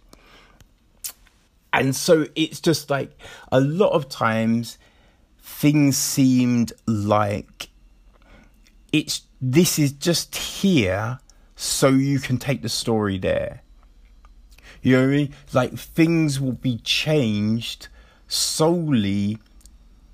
And 1.71 1.95
so 1.95 2.25
it's 2.33 2.59
just 2.59 2.89
like 2.89 3.15
a 3.51 3.59
lot 3.59 3.91
of 3.91 4.09
times 4.09 4.79
things 5.39 5.95
seemed 5.95 6.73
like 6.87 7.69
it's 8.91 9.21
this 9.39 9.77
is 9.77 9.91
just 9.91 10.35
here 10.35 11.19
so 11.55 11.89
you 11.89 12.17
can 12.17 12.39
take 12.39 12.63
the 12.63 12.69
story 12.69 13.19
there 13.19 13.61
you 14.81 14.95
know 14.95 15.01
what 15.01 15.13
I 15.13 15.17
mean? 15.17 15.33
Like 15.53 15.77
things 15.77 16.39
will 16.39 16.53
be 16.53 16.77
changed 16.79 17.87
solely 18.27 19.37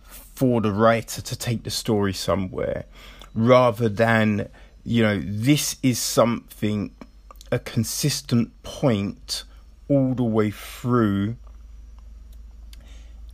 for 0.03 0.61
the 0.61 0.71
writer 0.71 1.21
to 1.21 1.35
take 1.35 1.63
the 1.63 1.69
story 1.69 2.13
somewhere 2.13 2.85
rather 3.33 3.89
than, 3.89 4.49
you 4.83 5.03
know, 5.03 5.21
this 5.23 5.77
is 5.83 5.99
something, 5.99 6.93
a 7.51 7.59
consistent 7.59 8.51
point 8.63 9.43
all 9.87 10.13
the 10.13 10.23
way 10.23 10.51
through, 10.51 11.35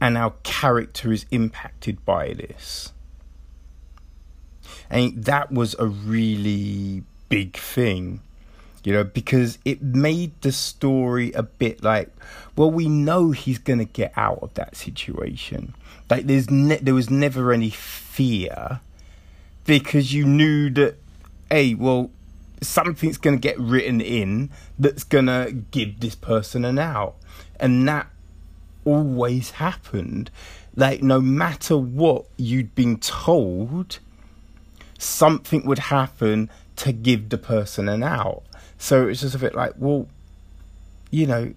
and 0.01 0.17
our 0.17 0.33
character 0.43 1.11
is 1.11 1.25
impacted 1.31 2.03
by 2.05 2.33
this. 2.33 2.93
And 4.89 5.23
that 5.25 5.51
was 5.51 5.75
a 5.77 5.87
really 5.87 7.03
big 7.29 7.55
thing 7.55 8.21
you 8.83 8.93
know, 8.93 9.03
because 9.03 9.57
it 9.65 9.81
made 9.81 10.39
the 10.41 10.51
story 10.51 11.31
a 11.33 11.43
bit 11.43 11.83
like, 11.83 12.09
well, 12.55 12.71
we 12.71 12.87
know 12.87 13.31
he's 13.31 13.57
gonna 13.57 13.85
get 13.85 14.13
out 14.15 14.39
of 14.41 14.53
that 14.55 14.75
situation. 14.75 15.73
Like 16.09 16.25
there's 16.25 16.49
ne- 16.49 16.77
there 16.77 16.93
was 16.93 17.09
never 17.09 17.51
any 17.51 17.69
fear 17.69 18.79
because 19.65 20.13
you 20.13 20.25
knew 20.25 20.69
that, 20.71 20.95
hey, 21.49 21.73
well, 21.73 22.09
something's 22.61 23.17
gonna 23.17 23.37
get 23.37 23.59
written 23.59 24.01
in 24.01 24.49
that's 24.77 25.03
gonna 25.03 25.51
give 25.51 25.99
this 25.99 26.15
person 26.15 26.65
an 26.65 26.79
out, 26.79 27.15
and 27.59 27.87
that 27.87 28.07
always 28.85 29.51
happened. 29.51 30.31
Like 30.75 31.03
no 31.03 31.19
matter 31.19 31.77
what 31.77 32.25
you'd 32.37 32.73
been 32.75 32.99
told, 32.99 33.99
something 34.97 35.65
would 35.65 35.79
happen 35.79 36.49
to 36.77 36.91
give 36.91 37.29
the 37.29 37.37
person 37.37 37.89
an 37.89 38.03
out. 38.03 38.43
So 38.79 39.07
it's 39.07 39.21
just 39.21 39.35
a 39.35 39.37
bit 39.37 39.53
like, 39.53 39.73
well, 39.77 40.07
you 41.11 41.27
know, 41.27 41.53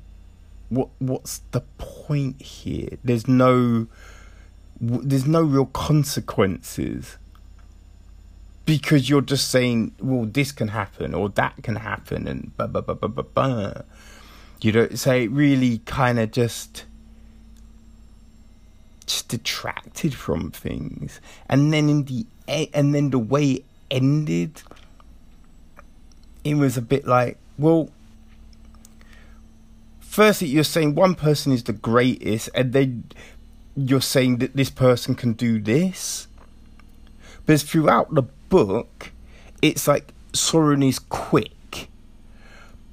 what 0.69 0.89
what's 0.99 1.39
the 1.53 1.62
point 1.78 2.43
here? 2.43 2.99
There's 3.05 3.27
no 3.27 3.86
there's 4.81 5.27
no 5.27 5.43
real 5.43 5.66
consequences 5.66 7.16
because 8.66 9.09
you're 9.09 9.20
just 9.20 9.51
saying, 9.51 9.94
well, 10.01 10.24
this 10.24 10.51
can 10.51 10.69
happen 10.69 11.15
or 11.15 11.28
that 11.31 11.62
can 11.62 11.77
happen, 11.77 12.27
and 12.27 12.55
blah 12.57 12.66
blah 12.66 12.81
blah 12.82 12.94
blah 12.94 13.09
blah. 13.09 13.23
blah. 13.23 13.73
You 14.61 14.73
know, 14.73 14.89
so 14.90 15.12
it 15.15 15.31
really 15.31 15.78
kind 15.78 16.19
of 16.19 16.31
just 16.32 16.85
just 19.07 19.28
detracted 19.28 20.15
from 20.15 20.51
things, 20.51 21.20
and 21.49 21.73
then 21.73 21.89
in 21.89 22.05
the 22.05 22.27
and 22.49 22.94
then 22.94 23.11
the 23.11 23.19
way 23.19 23.51
it 23.53 23.65
ended 23.90 24.62
it 26.44 26.55
was 26.55 26.77
a 26.77 26.82
bit 26.82 27.06
like, 27.06 27.39
well, 27.59 27.90
firstly, 30.01 30.48
you're 30.48 30.64
saying 30.64 30.94
one 30.94 31.14
person 31.14 31.52
is 31.52 31.64
the 31.64 31.73
greatest, 31.73 32.51
and 32.55 32.73
then 32.73 33.05
you're 33.77 34.01
saying 34.01 34.39
that 34.39 34.56
this 34.56 34.70
person 34.70 35.14
can 35.14 35.32
do 35.32 35.60
this. 35.60 36.27
But 37.47 37.60
throughout 37.60 38.14
the 38.14 38.23
book, 38.23 39.12
it's 39.60 39.89
like 39.89 40.12
Soren 40.32 40.82
is 40.82 40.98
quick, 40.98 41.89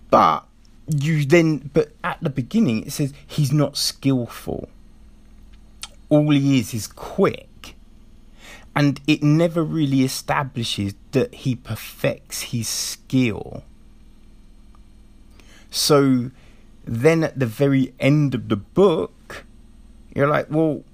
but 0.09 0.45
you 0.87 1.25
then, 1.25 1.69
but 1.73 1.91
at 2.03 2.19
the 2.21 2.29
beginning, 2.29 2.85
it 2.85 2.91
says 2.91 3.13
he's 3.25 3.51
not 3.51 3.77
skillful. 3.77 4.69
All 6.09 6.31
he 6.31 6.59
is 6.59 6.73
is 6.73 6.87
quick 6.87 7.48
and 8.79 9.01
it 9.07 9.21
never 9.21 9.61
really 9.61 10.05
establishes 10.05 10.93
that 11.11 11.35
he 11.35 11.53
perfects 11.53 12.43
his 12.43 12.69
skill. 12.69 13.65
So 15.69 16.31
then 16.85 17.25
at 17.25 17.37
the 17.37 17.45
very 17.45 17.93
end 17.99 18.33
of 18.33 18.47
the 18.47 18.55
book, 18.55 19.43
you're 20.15 20.29
like, 20.29 20.47
well, 20.49 20.85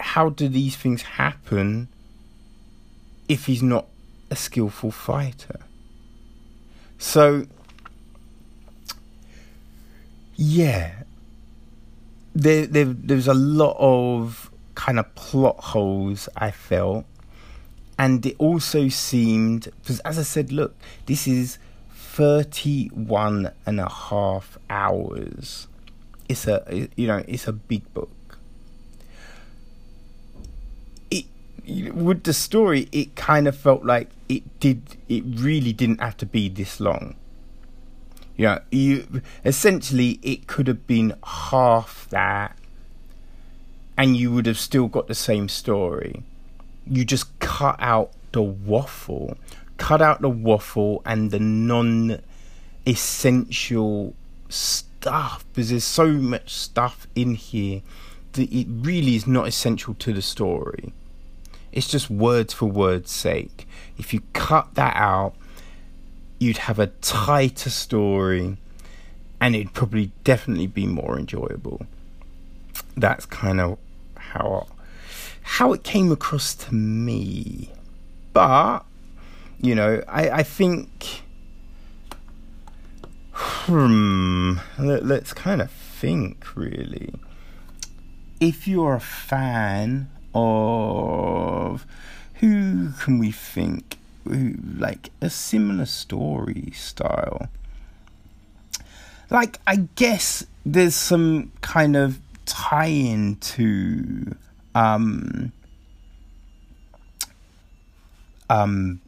how 0.00 0.30
do 0.30 0.48
these 0.48 0.74
things 0.74 1.02
happen 1.02 1.88
if 3.28 3.44
he's 3.44 3.62
not 3.62 3.88
a 4.30 4.36
skillful 4.36 4.90
fighter? 4.90 5.60
So, 6.96 7.46
yeah, 10.34 11.02
there, 12.34 12.64
there, 12.64 12.86
there's 12.86 13.28
a 13.28 13.34
lot 13.34 13.76
of 13.78 14.50
kind 14.74 14.98
of 14.98 15.14
plot 15.14 15.56
holes 15.58 16.26
I 16.38 16.50
felt 16.50 17.04
and 17.98 18.24
it 18.26 18.34
also 18.38 18.88
seemed 18.88 19.68
because 19.80 20.00
as 20.00 20.18
i 20.18 20.22
said 20.22 20.50
look 20.50 20.74
this 21.06 21.26
is 21.26 21.58
31 22.14 23.50
and 23.66 23.80
a 23.80 23.88
half 23.88 24.56
hours. 24.70 25.66
It's 26.28 26.46
a 26.46 26.88
you 26.94 27.08
know 27.08 27.24
it's 27.26 27.48
a 27.48 27.52
big 27.52 27.92
book. 27.92 28.38
It 31.10 31.24
with 31.92 32.22
the 32.22 32.32
story 32.32 32.88
it 32.92 33.16
kind 33.16 33.48
of 33.48 33.56
felt 33.56 33.84
like 33.84 34.10
it 34.28 34.60
did 34.60 34.96
it 35.08 35.24
really 35.26 35.72
didn't 35.72 36.00
have 36.00 36.16
to 36.18 36.26
be 36.26 36.48
this 36.48 36.78
long. 36.78 37.16
You 38.36 38.46
know 38.46 38.60
you 38.70 39.22
essentially 39.44 40.20
it 40.22 40.46
could 40.46 40.68
have 40.68 40.86
been 40.86 41.14
half 41.24 42.06
that 42.10 42.56
and 43.96 44.16
you 44.16 44.30
would 44.30 44.46
have 44.46 44.58
still 44.58 44.86
got 44.86 45.08
the 45.08 45.16
same 45.16 45.48
story 45.48 46.22
you 46.86 47.04
just 47.04 47.38
cut 47.38 47.76
out 47.78 48.12
the 48.32 48.42
waffle, 48.42 49.36
cut 49.76 50.02
out 50.02 50.20
the 50.20 50.28
waffle 50.28 51.02
and 51.04 51.30
the 51.30 51.38
non 51.38 52.20
essential 52.86 54.14
stuff 54.48 55.44
because 55.52 55.70
there's 55.70 55.84
so 55.84 56.08
much 56.08 56.52
stuff 56.52 57.06
in 57.14 57.34
here 57.34 57.82
that 58.32 58.52
it 58.52 58.66
really 58.68 59.14
is 59.14 59.26
not 59.26 59.46
essential 59.46 59.94
to 59.94 60.12
the 60.12 60.22
story. 60.22 60.92
It's 61.72 61.88
just 61.88 62.10
words 62.10 62.52
for 62.52 62.66
words 62.66 63.10
sake. 63.10 63.66
If 63.98 64.12
you 64.14 64.22
cut 64.32 64.74
that 64.74 64.96
out, 64.96 65.34
you'd 66.38 66.58
have 66.58 66.78
a 66.78 66.88
tighter 66.88 67.70
story 67.70 68.56
and 69.40 69.56
it'd 69.56 69.72
probably 69.72 70.10
definitely 70.22 70.66
be 70.66 70.86
more 70.86 71.18
enjoyable. 71.18 71.86
That's 72.96 73.26
kind 73.26 73.60
of 73.60 73.78
how 74.16 74.66
how 75.44 75.72
it 75.72 75.84
came 75.84 76.10
across 76.10 76.54
to 76.54 76.74
me. 76.74 77.70
But, 78.32 78.80
you 79.60 79.74
know, 79.74 80.02
I, 80.08 80.30
I 80.30 80.42
think. 80.42 81.22
Hmm. 83.32 84.54
Let, 84.78 85.04
let's 85.04 85.32
kind 85.32 85.60
of 85.60 85.70
think, 85.70 86.56
really. 86.56 87.14
If 88.40 88.66
you're 88.66 88.94
a 88.94 89.00
fan 89.00 90.10
of. 90.34 91.86
Who 92.40 92.90
can 93.00 93.18
we 93.18 93.30
think? 93.30 93.98
Who, 94.24 94.54
like 94.76 95.10
a 95.20 95.30
similar 95.30 95.86
story 95.86 96.72
style? 96.74 97.48
Like, 99.30 99.60
I 99.66 99.88
guess 99.94 100.44
there's 100.66 100.94
some 100.94 101.52
kind 101.60 101.96
of 101.96 102.18
tie 102.44 102.86
in 102.86 103.36
to 103.36 104.36
um, 104.74 105.52
um, 108.50 109.00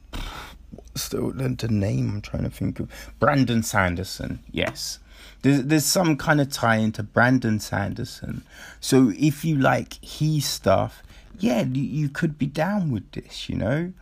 still 0.95 1.33
the, 1.33 1.69
name 1.69 2.11
I'm 2.11 2.21
trying 2.23 2.45
to 2.45 2.51
think 2.51 2.81
of 2.81 2.89
Brandon 3.19 3.63
Sanderson. 3.63 4.41
Yes, 4.51 4.99
there's 5.43 5.65
there's 5.65 5.85
some 5.85 6.17
kind 6.17 6.41
of 6.41 6.51
tie 6.51 6.77
into 6.77 7.03
Brandon 7.03 7.61
Sanderson. 7.61 8.45
So 8.81 9.13
if 9.17 9.45
you 9.45 9.57
like 9.57 10.03
his 10.03 10.47
stuff, 10.47 11.03
yeah, 11.39 11.63
you, 11.63 11.83
you 11.83 12.09
could 12.09 12.39
be 12.39 12.47
down 12.47 12.91
with 12.91 13.11
this. 13.13 13.49
You 13.49 13.57
know, 13.57 13.93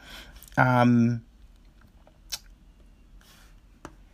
um, 0.57 1.23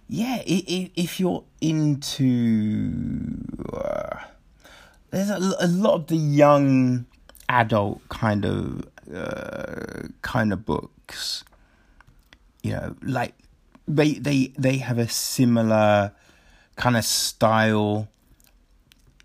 yeah, 0.09 0.43
if, 0.45 0.91
if 0.97 1.21
you're 1.21 1.45
into, 1.61 2.93
uh, 3.73 4.25
there's 5.11 5.31
a, 5.31 5.39
a 5.61 5.69
lot 5.69 5.95
of 5.95 6.07
the 6.09 6.17
young 6.17 7.07
adult 7.51 8.09
kind 8.09 8.45
of 8.45 8.85
uh, 9.13 10.09
kind 10.23 10.53
of 10.53 10.65
books. 10.65 11.45
You 12.63 12.73
know, 12.73 12.97
like 13.03 13.35
they 13.89 14.13
they 14.13 14.53
they 14.59 14.79
have 14.79 14.99
a 14.99 15.09
similar 15.09 16.13
kind 16.77 16.97
of 16.97 17.05
style 17.05 18.09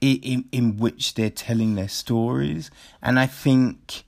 in, 0.01 0.17
in 0.21 0.45
in 0.51 0.77
which 0.77 1.13
they're 1.13 1.29
telling 1.29 1.75
their 1.75 1.87
stories, 1.89 2.71
and 3.01 3.19
I 3.19 3.27
think, 3.27 4.03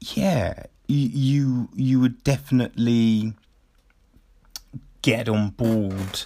yeah, 0.00 0.64
you 0.86 1.08
you, 1.08 1.68
you 1.74 2.00
would 2.00 2.22
definitely 2.24 3.32
get 5.02 5.28
on 5.28 5.50
board 5.50 6.22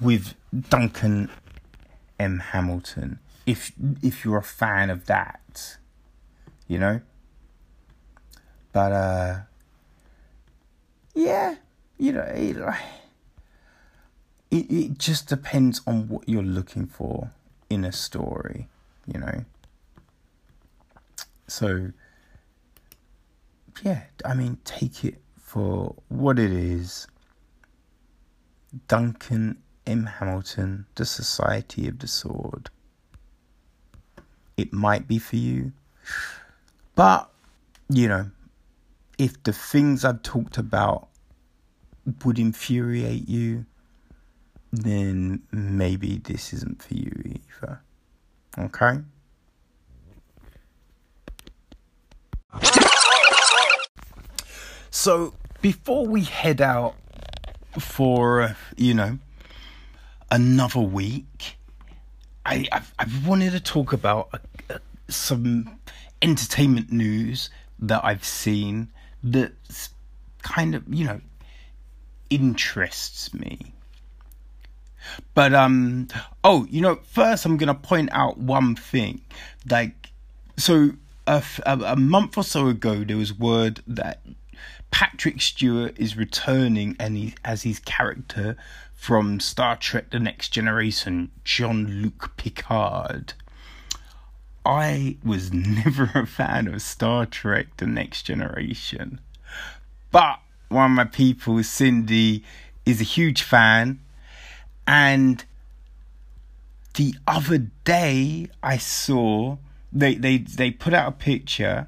with 0.00 0.34
Duncan 0.70 1.30
M. 2.18 2.38
Hamilton 2.38 3.18
if 3.48 3.72
if 4.02 4.26
you're 4.26 4.36
a 4.36 4.42
fan 4.42 4.90
of 4.90 5.06
that, 5.06 5.78
you 6.66 6.78
know. 6.78 7.00
But 8.72 8.92
uh, 8.92 9.36
yeah, 11.14 11.56
you 11.96 12.12
know, 12.12 12.20
it, 12.20 12.58
it 14.50 14.70
it 14.70 14.98
just 14.98 15.28
depends 15.28 15.80
on 15.86 16.08
what 16.08 16.28
you're 16.28 16.42
looking 16.42 16.86
for 16.86 17.30
in 17.70 17.86
a 17.86 17.92
story, 17.92 18.68
you 19.06 19.18
know. 19.18 19.46
So 21.46 21.92
yeah, 23.82 24.02
I 24.26 24.34
mean, 24.34 24.58
take 24.64 25.06
it 25.06 25.22
for 25.40 25.94
what 26.08 26.38
it 26.38 26.52
is. 26.52 27.06
Duncan 28.88 29.62
M. 29.86 30.04
Hamilton, 30.04 30.84
The 30.96 31.06
Society 31.06 31.88
of 31.88 32.00
the 32.00 32.06
Sword 32.06 32.68
it 34.58 34.72
might 34.72 35.06
be 35.06 35.18
for 35.18 35.36
you. 35.36 35.72
But, 36.96 37.30
you 37.88 38.08
know, 38.08 38.30
if 39.16 39.40
the 39.44 39.52
things 39.52 40.04
I've 40.04 40.22
talked 40.22 40.58
about 40.58 41.08
would 42.24 42.38
infuriate 42.38 43.28
you, 43.28 43.66
then 44.72 45.42
maybe 45.52 46.18
this 46.18 46.52
isn't 46.52 46.82
for 46.82 46.94
you 46.94 47.12
either. 47.24 47.80
Okay? 48.58 48.98
So, 54.90 55.34
before 55.62 56.06
we 56.06 56.24
head 56.24 56.60
out 56.60 56.96
for, 57.78 58.56
you 58.76 58.94
know, 58.94 59.18
another 60.30 60.80
week, 60.80 61.57
I, 62.48 62.66
I've, 62.72 62.94
I've 62.98 63.26
wanted 63.26 63.52
to 63.52 63.60
talk 63.60 63.92
about 63.92 64.30
uh, 64.32 64.38
uh, 64.70 64.78
some 65.08 65.78
entertainment 66.22 66.90
news 66.90 67.50
that 67.78 68.02
I've 68.02 68.24
seen 68.24 68.88
that's 69.22 69.90
kind 70.42 70.74
of, 70.74 70.82
you 70.88 71.04
know, 71.04 71.20
interests 72.30 73.34
me. 73.34 73.72
But 75.34 75.54
um 75.54 76.08
oh, 76.42 76.66
you 76.70 76.80
know, 76.80 76.96
first 76.96 77.44
I'm 77.44 77.56
going 77.56 77.68
to 77.68 77.74
point 77.74 78.10
out 78.12 78.38
one 78.38 78.74
thing. 78.76 79.20
Like 79.70 80.10
so 80.56 80.92
a, 81.26 81.42
a, 81.66 81.96
month 81.96 82.38
or 82.38 82.44
so 82.44 82.68
ago 82.68 83.04
there 83.04 83.16
was 83.16 83.38
word 83.38 83.82
that 83.86 84.22
Patrick 84.90 85.40
Stewart 85.42 85.98
is 85.98 86.16
returning 86.16 86.96
and 86.98 87.16
he 87.16 87.34
as 87.44 87.62
his 87.62 87.78
character 87.78 88.56
from 88.98 89.38
Star 89.38 89.76
Trek 89.76 90.10
The 90.10 90.18
Next 90.18 90.48
Generation, 90.48 91.30
Jean 91.44 92.02
Luc 92.02 92.36
Picard. 92.36 93.32
I 94.66 95.16
was 95.24 95.52
never 95.52 96.10
a 96.14 96.26
fan 96.26 96.66
of 96.66 96.82
Star 96.82 97.24
Trek 97.24 97.68
The 97.76 97.86
Next 97.86 98.24
Generation. 98.24 99.20
But 100.10 100.40
one 100.68 100.90
of 100.90 100.96
my 100.96 101.04
people, 101.04 101.62
Cindy, 101.62 102.44
is 102.84 103.00
a 103.00 103.04
huge 103.04 103.40
fan. 103.40 104.00
And 104.86 105.44
the 106.94 107.14
other 107.26 107.68
day 107.84 108.48
I 108.64 108.78
saw 108.78 109.58
they, 109.92 110.16
they, 110.16 110.38
they 110.38 110.72
put 110.72 110.92
out 110.92 111.08
a 111.08 111.12
picture 111.12 111.86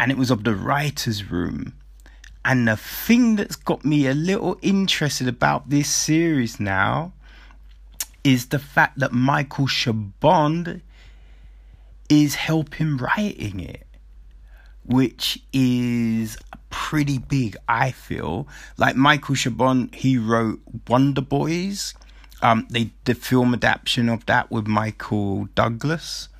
and 0.00 0.10
it 0.10 0.16
was 0.16 0.30
of 0.30 0.44
the 0.44 0.56
writer's 0.56 1.30
room 1.30 1.74
and 2.48 2.66
the 2.66 2.78
thing 2.78 3.36
that's 3.36 3.56
got 3.56 3.84
me 3.84 4.06
a 4.06 4.14
little 4.14 4.56
interested 4.62 5.28
about 5.28 5.68
this 5.68 5.90
series 5.90 6.58
now 6.58 7.12
is 8.24 8.46
the 8.46 8.58
fact 8.58 8.98
that 9.00 9.12
Michael 9.12 9.66
Chabon 9.66 10.80
is 12.08 12.36
helping 12.36 12.96
writing 12.96 13.60
it, 13.60 13.86
which 14.86 15.42
is 15.52 16.38
pretty 16.70 17.18
big, 17.18 17.54
I 17.68 17.90
feel. 17.90 18.48
Like 18.78 18.96
Michael 18.96 19.34
Chabon, 19.34 19.94
he 19.94 20.16
wrote 20.16 20.60
Wonder 20.88 21.20
Boys. 21.20 21.92
Um, 22.40 22.66
they 22.70 22.92
the 23.04 23.14
film 23.14 23.52
adaptation 23.52 24.08
of 24.08 24.24
that 24.24 24.50
with 24.50 24.66
Michael 24.66 25.50
Douglas, 25.54 26.30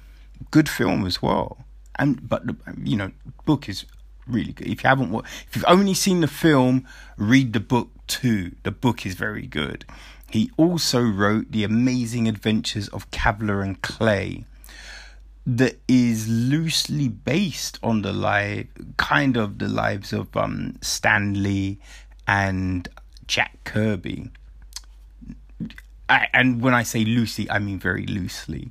good 0.51 0.71
film 0.71 1.05
as 1.05 1.21
well. 1.21 1.59
And 1.97 2.27
but 2.27 2.47
the 2.47 2.57
you 2.83 2.97
know 2.97 3.11
book 3.45 3.69
is 3.69 3.85
really 4.29 4.53
good. 4.53 4.69
If 4.69 4.83
you 4.83 4.89
haven't, 4.89 5.15
if 5.15 5.57
you've 5.57 5.65
only 5.69 5.95
seen 5.95 6.21
the 6.21 6.29
film, 6.29 6.87
read 7.17 7.53
the 7.53 7.61
book 7.61 7.91
too. 8.07 8.53
The 8.63 8.71
book 8.71 9.07
is 9.07 9.15
very 9.15 9.47
good. 9.47 9.85
He 10.31 10.51
also 10.57 11.01
wrote 11.01 11.53
The 11.53 11.65
Amazing 11.65 12.29
Adventures 12.29 12.89
of 12.89 13.11
Kavalier 13.11 13.63
and 13.63 13.81
Clay, 13.81 14.45
that 15.49 15.81
is 15.89 16.29
loosely 16.29 17.09
based 17.09 17.79
on 17.83 18.03
the 18.03 18.13
life, 18.13 18.67
kind 18.99 19.35
of 19.39 19.59
the 19.59 19.67
lives 19.67 20.13
of 20.13 20.37
um, 20.37 20.77
Stan 20.83 21.43
Lee 21.43 21.79
and 22.27 22.87
Jack 23.27 23.57
Kirby. 23.65 24.31
I, 26.11 26.27
and 26.35 26.61
when 26.61 26.75
I 26.75 26.83
say 26.83 27.03
loosely, 27.03 27.51
I 27.51 27.59
mean 27.61 27.79
very 27.79 28.05
loosely, 28.05 28.71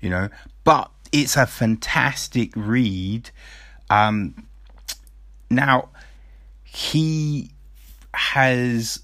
you 0.00 0.08
know. 0.08 0.30
But 0.64 0.90
it's 1.12 1.36
a 1.36 1.46
fantastic 1.46 2.52
read. 2.56 3.30
Um, 3.90 4.46
now, 5.54 5.88
he 6.64 7.50
has 8.14 9.00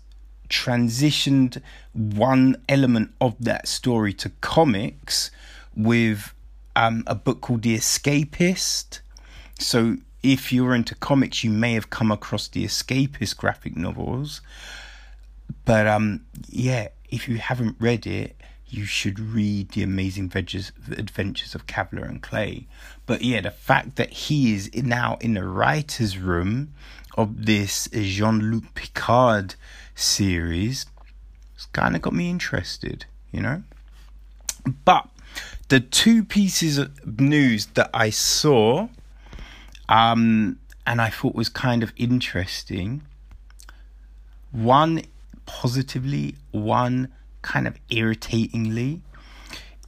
transitioned 0.49 1.61
one 1.93 2.57
element 2.69 3.13
of 3.21 3.37
that 3.41 3.69
story 3.69 4.13
to 4.15 4.31
comics 4.41 5.31
with 5.77 6.35
um, 6.77 7.05
a 7.07 7.15
book 7.15 7.41
called 7.41 7.63
The 7.63 7.77
Escapist. 7.77 9.01
So, 9.59 9.97
if 10.23 10.53
you're 10.53 10.75
into 10.75 10.95
comics, 10.97 11.43
you 11.45 11.51
may 11.51 11.75
have 11.75 11.91
come 11.91 12.11
across 12.11 12.49
the 12.49 12.65
Escapist 12.65 13.37
graphic 13.37 13.77
novels. 13.77 14.43
But 15.65 15.87
um, 15.87 16.25
yeah, 16.49 16.89
if 17.11 17.29
you 17.29 17.39
haven't 17.39 17.77
read 17.79 18.07
it, 18.07 18.37
you 18.73 18.85
should 18.85 19.19
read 19.19 19.71
The 19.71 19.83
Amazing 19.83 20.33
Adventures 20.35 21.55
of 21.55 21.67
Kavalier 21.67 22.05
and 22.05 22.23
Clay. 22.23 22.67
But 23.07 23.23
yeah, 23.23 23.41
the 23.41 23.51
fact 23.51 23.97
that 23.97 24.11
he 24.11 24.55
is 24.55 24.71
now 24.75 25.19
in 25.21 25.35
the 25.35 25.45
writer's 25.45 26.19
room 26.19 26.73
of 27.17 27.47
this 27.47 27.89
Jean 27.93 28.51
Luc 28.51 28.75
Picard 28.75 29.57
series 29.95 30.87
has 31.55 31.67
kind 31.67 31.97
of 31.97 32.03
got 32.03 32.13
me 32.13 32.31
interested, 32.31 33.07
you 33.33 33.41
know? 33.41 33.63
But 34.85 35.09
the 35.69 35.81
two 35.81 36.25
pieces 36.25 36.79
of 36.79 37.21
news 37.21 37.67
that 37.67 37.91
I 37.93 38.11
saw 38.11 38.89
um, 39.89 40.59
and 40.87 41.01
I 41.01 41.11
thought 41.11 41.35
was 41.35 41.49
kind 41.49 41.83
of 41.83 41.93
interesting 41.97 43.03
one 44.53 45.03
positively, 45.47 46.37
one 46.53 47.09
kind 47.43 47.67
of 47.67 47.79
irritatingly 47.89 49.03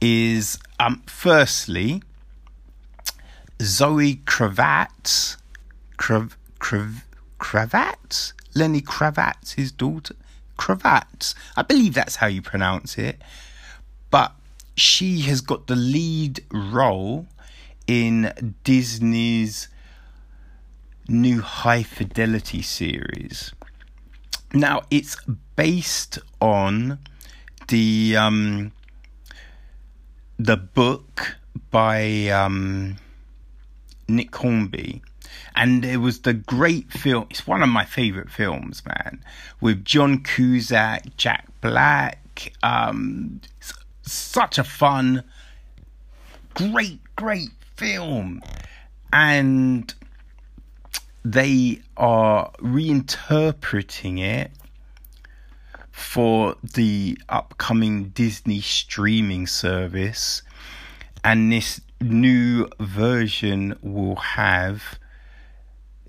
is 0.01 0.59
um 0.79 1.01
firstly 1.05 2.01
Zoe 3.61 4.15
Kravitz 4.25 5.37
Krav, 5.97 6.33
Krav, 6.59 7.03
Kravitz 7.39 8.33
Lenny 8.53 8.81
Kravitz 8.81 9.53
his 9.53 9.71
daughter? 9.71 10.15
Kravitz 10.57 11.35
I 11.55 11.61
believe 11.61 11.93
that's 11.93 12.17
how 12.17 12.27
you 12.27 12.41
pronounce 12.41 12.97
it. 12.97 13.21
But 14.09 14.33
she 14.75 15.21
has 15.21 15.41
got 15.41 15.67
the 15.67 15.75
lead 15.75 16.43
role 16.51 17.27
in 17.87 18.55
Disney's 18.63 19.67
new 21.07 21.41
high 21.41 21.83
fidelity 21.83 22.61
series. 22.61 23.53
Now 24.53 24.83
it's 24.89 25.17
based 25.55 26.19
on 26.39 26.99
the 27.67 28.15
um, 28.17 28.71
the 30.37 30.57
book 30.57 31.37
by 31.71 32.27
um, 32.27 32.97
Nick 34.07 34.35
Hornby. 34.35 35.01
And 35.55 35.85
it 35.85 35.97
was 35.97 36.21
the 36.21 36.33
great 36.33 36.91
film. 36.91 37.27
It's 37.29 37.45
one 37.45 37.61
of 37.61 37.69
my 37.69 37.85
favorite 37.85 38.29
films, 38.29 38.83
man. 38.85 39.23
With 39.61 39.85
John 39.85 40.23
Cusack, 40.23 41.15
Jack 41.17 41.47
Black. 41.61 42.53
Um, 42.63 43.41
such 44.01 44.57
a 44.57 44.63
fun, 44.63 45.23
great, 46.55 46.99
great 47.15 47.51
film. 47.75 48.41
And 49.11 49.93
they 51.23 51.81
are 51.95 52.51
reinterpreting 52.59 54.19
it 54.19 54.51
for 55.93 56.55
the 56.63 57.15
upcoming 57.29 58.05
Disney 58.09 58.61
streaming 58.61 59.45
service. 59.45 60.41
And 61.23 61.51
this 61.51 61.79
new 62.01 62.67
version 62.79 63.77
will 63.83 64.15
have 64.15 64.97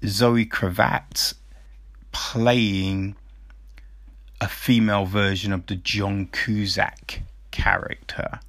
Zoe 0.05 0.47
Kravitz 0.47 1.35
playing 2.13 3.15
a 4.41 4.49
female 4.49 5.05
version 5.05 5.53
of 5.53 5.67
the 5.67 5.77
John 5.77 6.29
Cusack 6.33 7.21
character. 7.51 8.41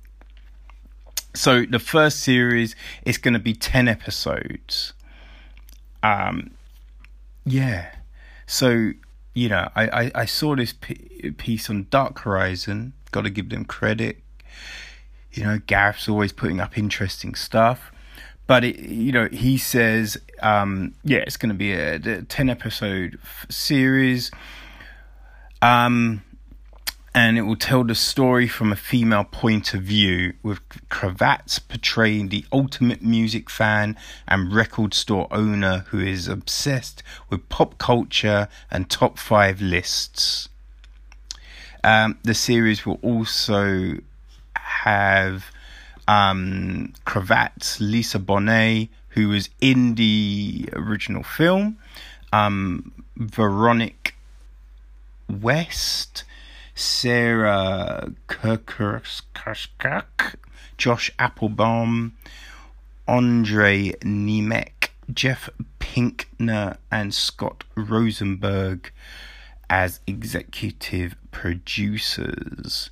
So 1.33 1.65
the 1.65 1.79
first 1.79 2.21
series 2.21 2.77
is 3.05 3.17
going 3.17 3.33
to 3.33 3.41
be 3.41 3.53
10 3.53 3.89
episodes. 3.89 4.93
Um 6.01 6.51
yeah. 7.43 7.93
So 8.47 8.93
you 9.35 9.49
know, 9.49 9.69
I, 9.75 9.87
I, 10.05 10.11
I 10.15 10.25
saw 10.25 10.55
this 10.55 10.73
piece 11.37 11.69
on 11.69 11.87
Dark 11.91 12.19
Horizon. 12.19 12.93
Got 13.11 13.25
to 13.25 13.29
give 13.29 13.49
them 13.49 13.65
credit. 13.65 14.23
You 15.33 15.43
know, 15.43 15.59
Gareth's 15.67 16.07
always 16.09 16.31
putting 16.31 16.61
up 16.61 16.77
interesting 16.77 17.35
stuff. 17.35 17.91
But 18.47 18.63
it, 18.63 18.79
you 18.79 19.11
know, 19.11 19.27
he 19.31 19.57
says, 19.57 20.17
um, 20.41 20.93
yeah, 21.03 21.19
it's 21.19 21.35
going 21.35 21.49
to 21.49 21.55
be 21.55 21.73
a, 21.73 21.95
a 21.95 22.21
ten 22.23 22.49
episode 22.49 23.19
f- 23.21 23.45
series. 23.49 24.31
Um, 25.61 26.23
and 27.15 27.37
it 27.37 27.43
will 27.43 27.55
tell 27.55 27.85
the 27.85 27.95
story 27.95 28.45
from 28.45 28.73
a 28.73 28.75
female 28.75 29.23
point 29.23 29.73
of 29.73 29.81
view, 29.81 30.33
with 30.43 30.59
Kravitz 30.89 31.65
portraying 31.65 32.27
the 32.27 32.43
ultimate 32.51 33.01
music 33.01 33.49
fan 33.49 33.95
and 34.27 34.53
record 34.53 34.93
store 34.93 35.29
owner 35.31 35.85
who 35.87 35.99
is 35.99 36.27
obsessed 36.27 37.01
with 37.29 37.47
pop 37.47 37.77
culture 37.77 38.49
and 38.69 38.89
top 38.89 39.17
five 39.17 39.61
lists. 39.61 40.49
Um, 41.85 42.19
the 42.23 42.33
series 42.33 42.85
will 42.85 42.99
also 43.01 43.93
have 44.57 45.45
um, 46.09 46.91
Lisa 47.79 48.19
Bonet, 48.19 48.89
who 49.09 49.29
was 49.29 49.49
in 49.61 49.95
the 49.95 50.67
original 50.73 51.23
film, 51.23 51.77
um, 52.33 52.91
Veronica 53.15 54.11
West, 55.29 56.25
Sarah 56.75 58.11
Kucserka, 58.27 60.35
Josh 60.77 61.11
Appelbaum, 61.17 62.11
Andre 63.07 63.93
Nemec, 64.01 64.89
Jeff 65.11 65.49
Pinkner, 65.79 66.77
and 66.91 67.13
Scott 67.13 67.63
Rosenberg 67.75 68.91
as 69.69 70.01
executive 70.05 71.15
producers. 71.31 72.89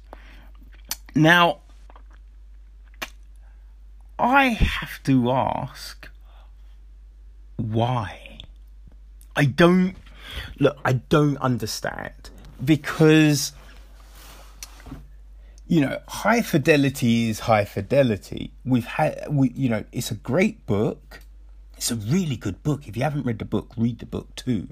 Now, 1.13 1.59
I 4.17 4.45
have 4.45 5.03
to 5.03 5.31
ask 5.31 6.09
why? 7.57 8.39
I 9.35 9.45
don't 9.45 9.95
look, 10.59 10.77
I 10.85 10.93
don't 10.93 11.37
understand 11.37 12.29
because 12.63 13.53
you 15.73 15.81
know, 15.81 15.99
high 16.07 16.43
fidelity 16.43 17.29
is 17.29 17.39
high 17.39 17.65
fidelity. 17.65 18.53
We've 18.63 18.85
had, 18.85 19.25
we, 19.27 19.49
you 19.55 19.69
know, 19.69 19.83
it's 19.91 20.11
a 20.11 20.15
great 20.15 20.67
book. 20.67 21.21
It's 21.75 21.89
a 21.89 21.95
really 21.95 22.35
good 22.35 22.61
book. 22.61 22.87
If 22.87 22.95
you 22.95 23.01
haven't 23.01 23.25
read 23.25 23.39
the 23.39 23.45
book, 23.45 23.71
read 23.75 23.97
the 23.97 24.05
book 24.05 24.35
too. 24.35 24.67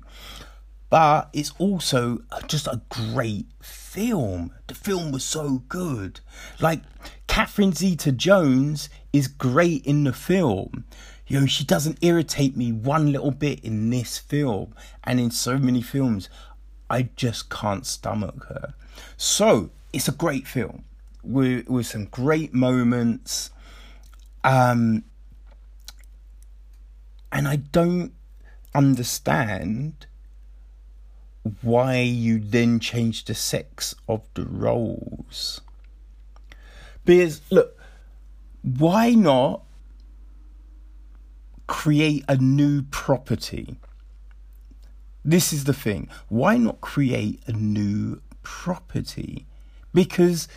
But 0.91 1.31
it's 1.33 1.53
also 1.57 2.19
just 2.45 2.67
a 2.67 2.81
great 2.89 3.47
film. 3.63 4.53
The 4.67 4.75
film 4.75 5.11
was 5.11 5.23
so 5.23 5.63
good. 5.69 6.19
Like, 6.59 6.83
Catherine 7.25 7.73
Zeta 7.73 8.11
Jones 8.11 8.87
is 9.11 9.27
great 9.27 9.83
in 9.87 10.03
the 10.03 10.13
film. 10.13 10.85
You 11.25 11.39
know, 11.39 11.45
she 11.47 11.63
doesn't 11.63 11.97
irritate 12.03 12.55
me 12.55 12.71
one 12.71 13.11
little 13.11 13.31
bit 13.31 13.61
in 13.61 13.89
this 13.89 14.19
film 14.19 14.75
and 15.03 15.19
in 15.19 15.31
so 15.31 15.57
many 15.57 15.81
films. 15.81 16.29
I 16.91 17.09
just 17.15 17.49
can't 17.49 17.87
stomach 17.87 18.45
her. 18.49 18.75
So, 19.17 19.71
it's 19.93 20.07
a 20.07 20.11
great 20.11 20.45
film 20.45 20.83
with, 21.23 21.67
with 21.69 21.85
some 21.85 22.05
great 22.05 22.53
moments. 22.53 23.51
Um, 24.43 25.03
and 27.31 27.47
I 27.47 27.57
don't 27.57 28.13
understand 28.73 30.07
why 31.61 31.99
you 31.99 32.39
then 32.39 32.79
change 32.79 33.25
the 33.25 33.35
sex 33.35 33.95
of 34.07 34.21
the 34.33 34.45
roles. 34.45 35.61
Because, 37.03 37.41
look, 37.49 37.77
why 38.61 39.11
not 39.11 39.63
create 41.67 42.23
a 42.27 42.37
new 42.37 42.83
property? 42.83 43.77
This 45.23 45.53
is 45.53 45.63
the 45.63 45.73
thing. 45.73 46.09
Why 46.29 46.57
not 46.57 46.81
create 46.81 47.41
a 47.47 47.53
new 47.53 48.21
property? 48.43 49.45
Because 49.93 50.47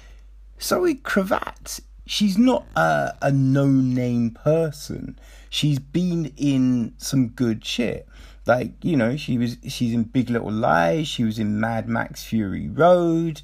Zoe 0.65 0.95
Kravitz, 0.95 1.83
she's 2.07 2.39
not 2.39 2.67
a, 2.75 3.13
a 3.21 3.31
no 3.31 3.67
name 3.67 4.31
person. 4.31 5.19
She's 5.51 5.79
been 5.79 6.33
in 6.39 6.95
some 6.97 7.29
good 7.29 7.67
shit. 7.67 8.09
Like, 8.47 8.73
you 8.83 8.97
know, 8.97 9.19
she 9.19 9.37
was 9.37 9.59
she's 9.69 9.93
in 9.93 10.05
Big 10.05 10.31
Little 10.31 10.51
Lies, 10.51 11.07
she 11.07 11.23
was 11.23 11.39
in 11.39 11.61
Mad 11.61 11.87
Max 11.87 12.25
Fury 12.25 12.71
Road, 12.71 13.43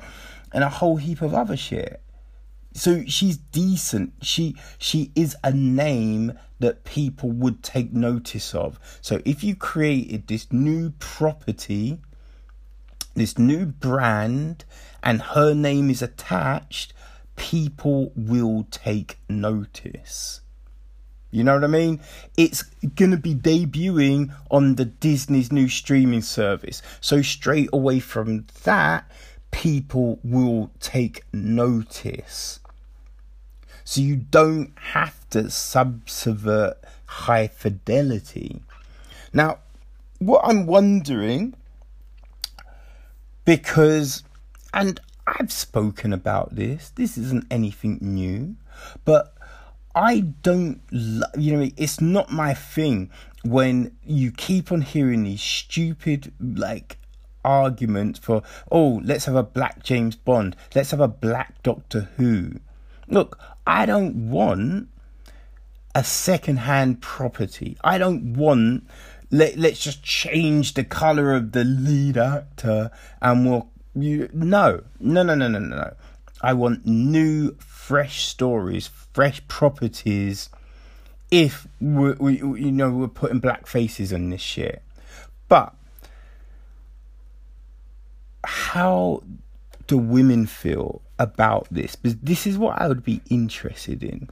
and 0.51 0.65
a 0.65 0.71
whole 0.71 0.97
heap 0.97 1.21
of 1.21 1.35
other 1.35 1.59
shit. 1.59 2.01
So 2.73 3.05
she's 3.07 3.37
decent. 3.37 4.15
She 4.23 4.57
she 4.79 5.13
is 5.15 5.37
a 5.45 5.53
name 5.53 6.39
that 6.59 6.85
people 6.85 7.31
would 7.33 7.63
take 7.63 7.93
notice 7.93 8.55
of. 8.55 8.81
So 9.03 9.21
if 9.27 9.45
you 9.45 9.55
created 9.55 10.27
this 10.27 10.51
new 10.51 10.95
property, 10.99 11.99
this 13.15 13.39
new 13.39 13.67
brand, 13.67 14.65
and 15.03 15.21
her 15.21 15.53
name 15.53 15.91
is 15.91 16.01
attached, 16.01 16.95
people 17.41 18.13
will 18.15 18.67
take 18.71 19.19
notice. 19.27 20.43
You 21.31 21.43
know 21.43 21.55
what 21.55 21.65
I 21.65 21.69
mean? 21.69 22.01
It's 22.37 22.63
going 22.63 23.13
to 23.13 23.17
be 23.17 23.35
debuting 23.35 24.35
on 24.51 24.75
the 24.75 24.85
Disney's 24.85 25.51
new 25.51 25.67
streaming 25.67 26.21
service. 26.21 26.83
So, 27.01 27.23
straight 27.23 27.71
away 27.73 27.99
from 27.99 28.47
that, 28.65 29.11
people 29.53 30.19
will 30.23 30.71
take 30.81 31.23
notice. 31.33 32.61
So, 33.85 34.03
you 34.03 34.17
don't 34.17 34.75
have 34.93 35.27
to 35.31 35.49
subvert 35.51 36.77
high 37.07 37.49
fidelity. 37.49 38.61
Now, 39.33 39.61
what 40.19 40.43
I'm 40.45 40.67
wondering, 40.67 41.55
because, 43.47 44.25
and 44.75 45.01
I've 45.39 45.53
spoken 45.53 46.13
about 46.13 46.57
this, 46.57 46.91
this 46.91 47.17
isn't 47.17 47.47
anything 47.51 47.99
new, 48.01 48.57
but 49.05 49.35
I 49.95 50.21
don't, 50.21 50.81
you 50.91 51.57
know, 51.57 51.71
it's 51.77 52.01
not 52.01 52.31
my 52.31 52.55
thing 52.55 53.11
when 53.45 53.97
you 54.05 54.33
keep 54.33 54.73
on 54.73 54.81
hearing 54.83 55.25
these 55.25 55.41
stupid, 55.41 56.33
like, 56.41 56.99
arguments 57.45 58.19
for, 58.19 58.43
oh, 58.71 59.01
let's 59.05 59.25
have 59.25 59.37
a 59.37 59.43
black 59.43 59.83
James 59.83 60.17
Bond, 60.17 60.57
let's 60.75 60.91
have 60.91 61.01
a 61.01 61.09
black 61.09 61.63
Doctor 61.63 62.11
Who. 62.17 62.53
Look, 63.09 63.39
I 63.67 63.87
don't 63.87 64.31
want 64.31 64.89
a 65.95 66.05
second-hand 66.05 67.01
property. 67.01 67.77
I 67.83 67.99
don't 67.99 68.35
want 68.35 68.85
let 69.31 69.57
let's 69.57 69.79
just 69.79 70.03
change 70.03 70.75
the 70.75 70.83
color 70.83 71.35
of 71.35 71.53
the 71.53 71.63
lead 71.65 72.19
actor 72.19 72.91
and 73.23 73.49
we'll 73.49 73.70
you 73.95 74.29
no 74.33 74.83
no 74.99 75.23
no 75.23 75.35
no 75.35 75.49
no 75.49 75.59
no. 75.59 75.95
I 76.43 76.55
want 76.55 76.87
new, 76.87 77.55
fresh 77.59 78.25
stories, 78.25 78.89
fresh 79.13 79.47
properties. 79.49 80.49
If 81.31 81.67
we, 81.81 82.13
we 82.13 82.37
you 82.39 82.73
know 82.73 82.91
we're 82.91 83.09
putting 83.09 83.41
black 83.41 83.67
faces 83.67 84.13
on 84.13 84.31
this 84.31 84.41
shit, 84.41 84.83
but 85.49 85.75
how 88.45 89.23
do 89.87 89.99
women 89.99 90.47
feel 90.47 91.03
about 91.19 91.69
this? 91.71 91.95
Because 91.97 92.17
this 92.19 92.47
is 92.47 92.57
what 92.57 92.81
I 92.81 92.89
would 92.89 93.05
be 93.05 93.21
interested 93.29 94.03
in. 94.03 94.29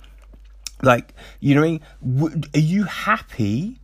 Like, 0.83 1.13
you 1.41 1.55
know, 1.55 1.65
I 1.65 1.81
mean? 2.05 2.45
are 2.55 2.61
you 2.61 2.85
happy? 2.85 3.79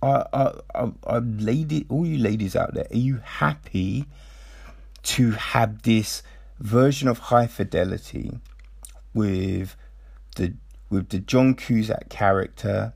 Are, 0.00 0.28
are, 0.32 0.54
are, 0.74 0.92
are 1.04 1.20
lady, 1.20 1.86
all 1.88 2.06
you 2.06 2.18
ladies 2.18 2.54
out 2.54 2.74
there, 2.74 2.86
are 2.90 2.96
you 2.96 3.20
happy 3.24 4.06
to 5.04 5.32
have 5.32 5.82
this 5.82 6.22
version 6.58 7.08
of 7.08 7.18
High 7.18 7.46
Fidelity 7.46 8.38
with 9.12 9.76
the 10.36 10.54
with 10.90 11.10
the 11.10 11.18
John 11.18 11.54
Cusack 11.54 12.08
character, 12.08 12.92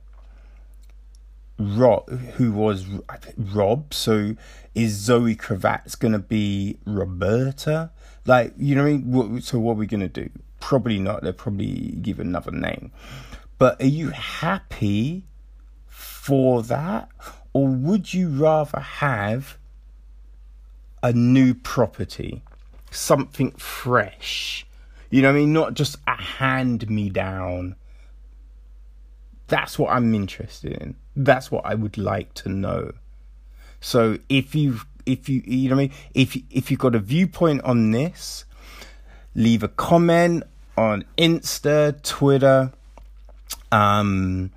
Rob, 1.59 2.09
who 2.09 2.53
was 2.53 2.87
Rob. 3.37 3.93
So 3.93 4.37
is 4.75 4.93
Zoe 4.93 5.37
Kravitz 5.37 5.99
gonna 5.99 6.19
be 6.19 6.79
Roberta? 6.85 7.91
Like 8.27 8.55
you 8.57 8.75
know, 8.75 8.85
what 8.85 9.27
I 9.27 9.29
mean? 9.29 9.41
so 9.41 9.59
what 9.59 9.73
are 9.73 9.77
we 9.77 9.87
gonna 9.87 10.09
do? 10.09 10.29
Probably 10.61 10.99
not. 10.99 11.23
They'll 11.23 11.33
probably 11.33 11.99
give 12.03 12.21
another 12.21 12.51
name. 12.51 12.91
But 13.59 13.81
are 13.83 13.87
you 13.87 14.11
happy 14.11 15.25
for 15.87 16.63
that, 16.65 17.09
or 17.53 17.69
would 17.69 18.15
you 18.15 18.29
rather 18.29 18.81
have 18.81 19.59
a 21.03 21.13
new 21.13 21.55
property? 21.55 22.43
something 22.91 23.53
fresh. 23.53 24.67
You 25.11 25.23
know 25.23 25.29
what 25.29 25.37
I 25.37 25.41
mean? 25.41 25.53
Not 25.53 25.75
just 25.75 25.97
a 26.07 26.21
hand 26.21 26.89
me 26.91 27.11
down. 27.11 27.77
That's 29.47 29.79
what 29.79 29.91
I'm 29.91 30.15
interested 30.15 30.73
in. 30.73 30.97
That's 31.17 31.51
what 31.51 31.65
I 31.65 31.75
would 31.75 31.97
like 31.97 32.35
to 32.35 32.49
know. 32.49 32.93
So 33.81 34.19
if 34.29 34.55
you 34.55 34.81
if 35.07 35.29
you 35.29 35.43
you 35.47 35.71
know 35.71 35.77
I 35.77 35.79
mean, 35.79 35.93
if 36.15 36.37
if 36.51 36.71
you've 36.71 36.81
got 36.81 36.95
a 36.95 36.99
viewpoint 36.99 37.63
on 37.63 37.91
this, 37.93 38.45
leave 39.35 39.63
a 39.63 39.69
comment 39.69 40.45
on 40.77 41.05
Insta, 41.17 42.01
Twitter, 42.03 42.73
um, 43.73 44.53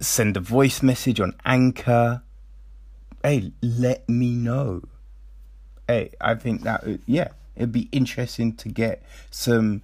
send 0.00 0.36
a 0.36 0.40
voice 0.40 0.82
message 0.82 1.20
on 1.20 1.34
Anchor. 1.44 2.22
Hey, 3.22 3.52
let 3.62 4.08
me 4.08 4.34
know. 4.34 4.82
Hey, 5.88 6.10
I 6.20 6.34
think 6.34 6.62
that 6.62 6.84
yeah, 7.06 7.28
it'd 7.56 7.72
be 7.72 7.88
interesting 7.92 8.54
to 8.56 8.68
get 8.68 9.02
some 9.30 9.82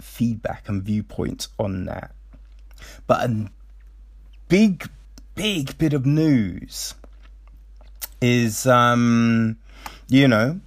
feedback 0.00 0.68
and 0.68 0.82
viewpoints 0.82 1.48
on 1.58 1.86
that. 1.86 2.12
But 3.06 3.30
a 3.30 3.50
big, 4.48 4.88
big 5.34 5.76
bit 5.78 5.92
of 5.92 6.06
news 6.06 6.94
is, 8.20 8.66
um, 8.66 9.58
you 10.08 10.28
know, 10.28 10.60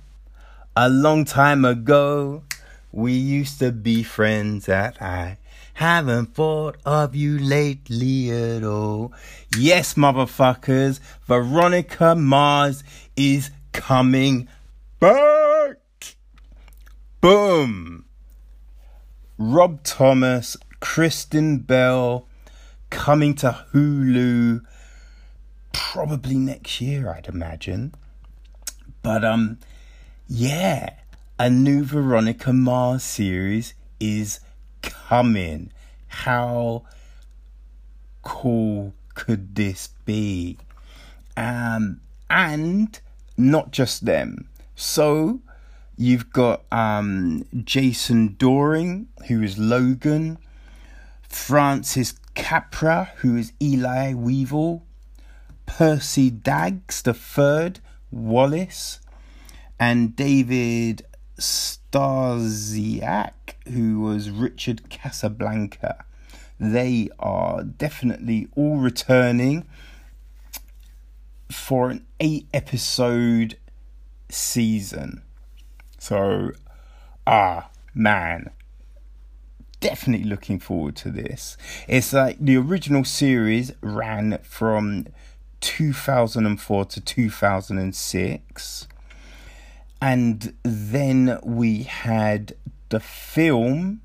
a 0.76 0.90
long 0.90 1.26
time 1.26 1.66
ago, 1.66 2.44
we 2.92 3.14
used 3.14 3.60
to 3.60 3.72
be 3.72 4.04
friends 4.04 4.66
that 4.66 5.02
I 5.02 5.38
haven't 5.74 6.34
thought 6.36 6.78
of 6.86 7.16
you 7.16 7.40
lately 7.40 8.30
at 8.32 8.64
all. 8.64 9.14
Yes, 9.58 9.96
motherfuckers, 9.96 11.00
Veronica 11.26 12.16
Mars 12.16 12.84
is 13.16 13.52
coming 13.72 14.48
back. 15.02 15.78
Boom. 17.20 18.06
Rob 19.38 19.84
Thomas, 19.84 20.56
Kristen 20.80 21.58
Bell 21.58 22.28
coming 22.92 23.34
to 23.36 23.66
Hulu 23.74 24.62
probably 25.74 26.36
next 26.36 26.80
year, 26.80 27.10
I'd 27.10 27.28
imagine. 27.28 27.96
But 29.02 29.26
um 29.26 29.58
yeah, 30.28 30.92
a 31.40 31.50
new 31.50 31.84
Veronica 31.84 32.54
Mars 32.54 33.04
series 33.04 33.74
is 34.00 34.40
coming. 34.84 35.72
How 36.08 36.84
cool 38.22 38.94
could 39.16 39.56
this 39.56 39.90
be? 40.06 40.58
Um, 41.36 42.02
and 42.30 43.00
not 43.38 43.72
just 43.72 44.06
them. 44.06 44.48
So 44.82 45.42
you've 45.96 46.32
got 46.34 46.64
um, 46.72 47.46
Jason 47.64 48.30
Dohring, 48.30 49.06
who 49.28 49.44
is 49.44 49.60
Logan, 49.60 50.40
Francis 51.30 52.16
Capra, 52.34 53.12
who 53.18 53.38
is 53.38 53.54
Eli 53.62 54.16
Weevil, 54.16 54.84
Percy 55.68 56.32
Daggs 56.32 57.04
the 57.04 57.14
third, 57.14 57.80
Wallace, 58.10 59.00
and 59.80 60.16
David 60.16 61.06
Stasiak, 61.38 63.34
who 63.72 64.00
was 64.02 64.32
Richard 64.32 64.90
Casablanca. 64.90 66.06
They 66.60 67.08
are 67.20 67.62
definitely 67.64 68.48
all 68.56 68.78
returning 68.78 69.68
for 71.52 71.92
an 71.92 72.04
eight 72.20 72.48
episode 72.52 73.58
season. 74.32 75.22
So, 76.00 76.52
ah, 77.28 77.70
man, 77.94 78.50
definitely 79.80 80.28
looking 80.28 80.60
forward 80.60 80.96
to 80.98 81.12
this. 81.12 81.58
It's 81.88 82.14
like 82.14 82.38
the 82.40 82.58
original 82.58 83.04
series 83.04 83.74
ran 83.82 84.40
from 84.44 85.08
2004 85.60 86.86
to 86.86 87.02
2006 87.02 88.88
and 90.02 90.54
then 90.64 91.40
we 91.44 91.84
had 91.84 92.56
the 92.90 93.00
film 93.00 94.02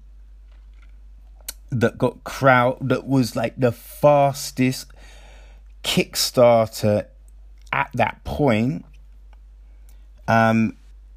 that 1.70 1.98
got 1.98 2.22
crowd 2.22 2.76
that 2.80 3.06
was 3.06 3.34
like 3.34 3.54
the 3.56 3.72
fastest 3.72 4.92
Kickstarter 5.82 7.06
at 7.72 7.90
that 7.94 8.22
point. 8.24 8.84
Um, 10.28 10.76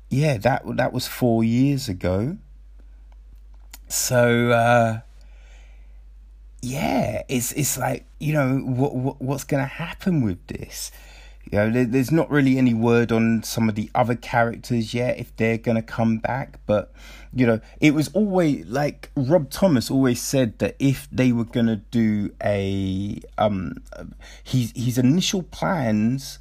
yeah, 0.10 0.38
that 0.38 0.64
that 0.78 0.94
was 0.94 1.08
four 1.08 1.44
years 1.44 1.88
ago. 1.88 2.38
So 3.88 4.52
uh, 4.52 5.00
yeah, 6.62 7.24
it's 7.28 7.52
it's 7.54 7.78
like 7.78 8.06
you 8.20 8.34
know 8.34 8.58
what, 8.60 8.96
what 8.96 9.22
what's 9.22 9.44
gonna 9.44 9.66
happen 9.66 10.22
with 10.22 10.46
this. 10.48 10.92
You 11.52 11.58
know, 11.58 11.72
there, 11.72 11.86
there's 11.86 12.12
not 12.12 12.30
really 12.30 12.60
any 12.60 12.76
word 12.76 13.12
on 13.12 13.42
some 13.42 13.70
of 13.70 13.76
the 13.76 13.90
other 13.96 14.16
characters 14.16 14.94
yet 14.94 15.18
if 15.18 15.36
they're 15.36 15.58
gonna 15.58 15.82
come 15.82 16.20
back, 16.20 16.60
but 16.66 16.92
you 17.34 17.46
know, 17.48 17.60
it 17.80 17.94
was 17.94 18.10
always 18.10 18.66
like 18.68 19.10
Rob 19.16 19.50
Thomas 19.50 19.90
always 19.90 20.22
said 20.22 20.60
that 20.60 20.76
if 20.80 21.08
they 21.12 21.32
were 21.32 21.46
gonna 21.46 21.78
do 21.92 22.32
a 22.44 23.20
um, 23.38 23.78
his 24.44 24.74
his 24.76 24.98
initial 24.98 25.44
plans 25.44 26.40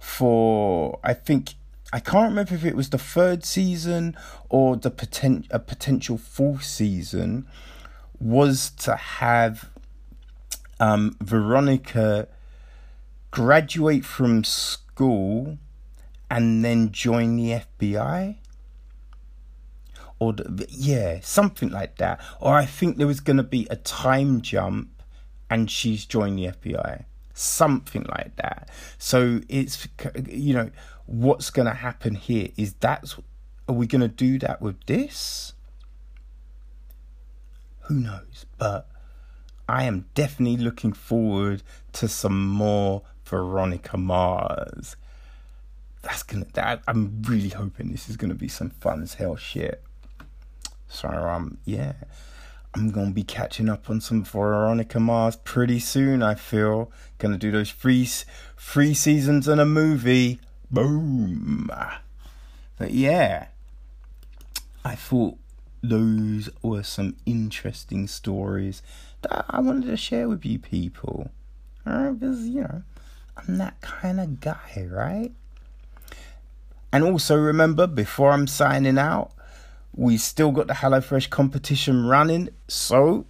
for 0.00 0.98
I 1.04 1.14
think 1.14 1.54
I 1.92 2.00
can't 2.00 2.28
remember 2.28 2.54
if 2.54 2.64
it 2.64 2.76
was 2.76 2.90
the 2.90 2.98
third 2.98 3.44
season 3.44 4.14
or 4.50 4.76
the 4.76 4.90
potent 4.90 5.46
a 5.50 5.58
potential 5.58 6.18
fourth 6.18 6.64
season 6.64 7.46
was 8.20 8.70
to 8.70 8.94
have 8.94 9.70
um, 10.80 11.16
Veronica 11.22 12.28
graduate 13.30 14.04
from 14.04 14.44
school 14.44 15.58
and 16.30 16.62
then 16.62 16.92
join 16.92 17.36
the 17.36 17.62
FBI 17.80 18.36
or 20.18 20.34
yeah 20.68 21.20
something 21.22 21.70
like 21.70 21.96
that. 21.96 22.20
Or 22.40 22.54
i 22.54 22.66
think 22.66 22.98
there 22.98 23.06
was 23.06 23.20
going 23.20 23.36
to 23.36 23.42
be 23.42 23.66
a 23.70 23.76
time 23.76 24.40
jump 24.42 25.02
and 25.48 25.70
she's 25.70 26.04
joined 26.04 26.38
the 26.38 26.46
fbi 26.46 27.04
something 27.38 28.04
like 28.08 28.34
that. 28.36 28.68
So 28.98 29.40
it's 29.48 29.86
you 30.28 30.54
know 30.54 30.70
what's 31.08 31.50
going 31.50 31.66
to 31.66 31.74
happen 31.74 32.14
here 32.14 32.48
is 32.56 32.74
that's 32.74 33.16
are 33.68 33.74
we 33.74 33.86
going 33.86 34.00
to 34.00 34.08
do 34.08 34.38
that 34.38 34.62
with 34.62 34.82
this 34.84 35.54
who 37.82 37.94
knows 37.94 38.46
but 38.58 38.88
i 39.68 39.84
am 39.84 40.06
definitely 40.14 40.56
looking 40.56 40.92
forward 40.92 41.62
to 41.92 42.06
some 42.06 42.46
more 42.46 43.02
Veronica 43.28 43.96
Mars. 43.96 44.96
That's 46.02 46.22
gonna. 46.22 46.46
That, 46.54 46.82
I'm 46.88 47.22
really 47.22 47.50
hoping 47.50 47.90
this 47.90 48.08
is 48.08 48.16
gonna 48.16 48.34
be 48.34 48.48
some 48.48 48.70
fun 48.70 49.02
as 49.02 49.14
hell 49.14 49.36
shit. 49.36 49.82
So 50.88 51.08
um, 51.08 51.58
yeah, 51.64 51.92
I'm 52.74 52.90
gonna 52.90 53.10
be 53.10 53.24
catching 53.24 53.68
up 53.68 53.90
on 53.90 54.00
some 54.00 54.24
Veronica 54.24 54.98
Mars 54.98 55.36
pretty 55.36 55.78
soon. 55.78 56.22
I 56.22 56.34
feel 56.34 56.90
gonna 57.18 57.38
do 57.38 57.50
those 57.50 57.70
free 57.70 58.08
free 58.56 58.94
seasons 58.94 59.46
and 59.46 59.60
a 59.60 59.66
movie. 59.66 60.40
Boom. 60.70 61.70
But 62.78 62.92
yeah, 62.92 63.48
I 64.84 64.94
thought 64.94 65.38
those 65.82 66.50
were 66.62 66.82
some 66.82 67.16
interesting 67.26 68.06
stories 68.06 68.82
that 69.22 69.46
I 69.48 69.60
wanted 69.60 69.86
to 69.86 69.96
share 69.96 70.28
with 70.28 70.44
you 70.44 70.58
people. 70.58 71.30
Because 71.84 72.46
you 72.46 72.62
know 72.62 72.82
I'm 73.36 73.58
that 73.58 73.80
kind 73.80 74.20
of 74.20 74.40
guy, 74.40 74.86
right? 74.90 75.32
And 76.92 77.04
also 77.04 77.36
remember, 77.36 77.86
before 77.86 78.32
I'm 78.32 78.46
signing 78.46 78.98
out, 78.98 79.32
we 79.94 80.16
still 80.16 80.52
got 80.52 80.66
the 80.66 80.74
HelloFresh 80.74 81.30
competition 81.30 82.06
running. 82.06 82.48
So 82.66 83.26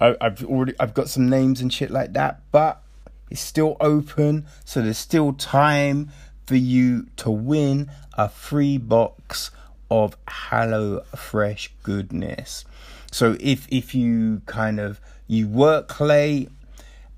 I, 0.00 0.16
have 0.20 0.44
already 0.44 0.74
I've 0.80 0.94
got 0.94 1.08
some 1.08 1.28
names 1.28 1.60
and 1.60 1.72
shit 1.72 1.90
like 1.90 2.12
that, 2.14 2.40
but 2.52 2.82
it's 3.30 3.40
still 3.40 3.76
open. 3.80 4.46
So 4.64 4.82
there's 4.82 4.98
still 4.98 5.32
time 5.32 6.10
for 6.50 6.56
you 6.56 7.06
to 7.14 7.30
win 7.30 7.88
a 8.14 8.28
free 8.28 8.76
box 8.76 9.52
of 9.88 10.16
HelloFresh 10.24 11.68
goodness. 11.84 12.64
So 13.12 13.36
if 13.38 13.68
if 13.70 13.94
you 13.94 14.42
kind 14.46 14.80
of 14.80 15.00
you 15.28 15.46
work 15.46 16.00
late 16.00 16.48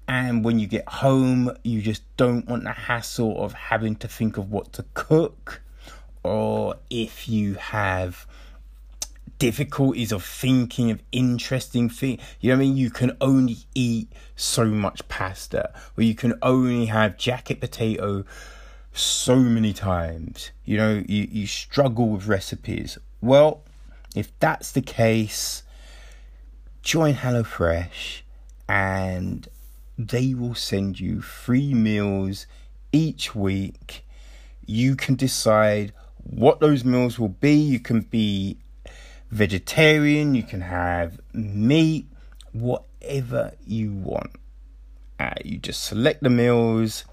and 0.07 0.45
when 0.45 0.59
you 0.59 0.67
get 0.67 0.87
home 0.87 1.51
you 1.65 1.81
just 1.81 2.03
don't 2.19 2.47
want 2.47 2.65
the 2.65 2.73
hassle 2.73 3.43
of 3.43 3.55
having 3.55 3.97
to 3.97 4.07
think 4.07 4.37
of 4.37 4.51
what 4.51 4.71
to 4.75 4.85
cook 4.93 5.63
or 6.23 6.75
if 6.91 7.27
you 7.27 7.55
have 7.55 8.27
difficulties 9.39 10.13
of 10.13 10.23
thinking 10.23 10.91
of 10.91 11.03
interesting 11.11 11.89
things 11.89 12.21
you 12.41 12.51
know 12.51 12.57
what 12.57 12.63
i 12.63 12.67
mean 12.67 12.77
you 12.77 12.91
can 12.91 13.17
only 13.21 13.57
eat 13.75 14.09
so 14.37 14.67
much 14.67 15.07
pasta 15.09 15.73
or 15.97 16.05
you 16.05 16.15
can 16.15 16.35
only 16.43 16.87
have 16.87 17.17
jacket 17.17 17.61
potato 17.61 18.25
so 18.93 19.37
many 19.37 19.73
times 19.73 20.51
you 20.65 20.77
know 20.77 21.03
you, 21.07 21.29
you 21.31 21.47
struggle 21.47 22.09
with 22.11 22.27
recipes 22.27 22.99
well 23.21 23.63
if 24.15 24.39
that's 24.39 24.73
the 24.73 24.83
case 24.83 25.63
join 26.83 27.15
HelloFresh 27.15 28.23
and 28.69 29.49
they 29.97 30.35
will 30.35 30.55
send 30.55 30.99
you 31.01 31.21
free 31.21 31.75
meals 31.75 32.47
each 32.93 33.35
week. 33.35 34.05
You 34.67 34.97
can 34.97 35.15
decide 35.15 35.93
what 36.25 36.61
those 36.61 36.85
meals 36.85 37.19
will 37.19 37.29
be. 37.29 37.55
You 37.55 37.81
can 37.81 38.01
be 38.01 38.59
vegetarian, 39.31 40.35
you 40.35 40.43
can 40.43 40.61
have 40.61 41.21
meat, 41.33 42.07
whatever 42.53 43.53
you 43.67 43.93
want. 43.93 44.33
Uh, 45.19 45.35
you 45.45 45.59
just 45.59 45.85
select 45.85 46.23
the 46.23 46.31
meals, 46.31 47.05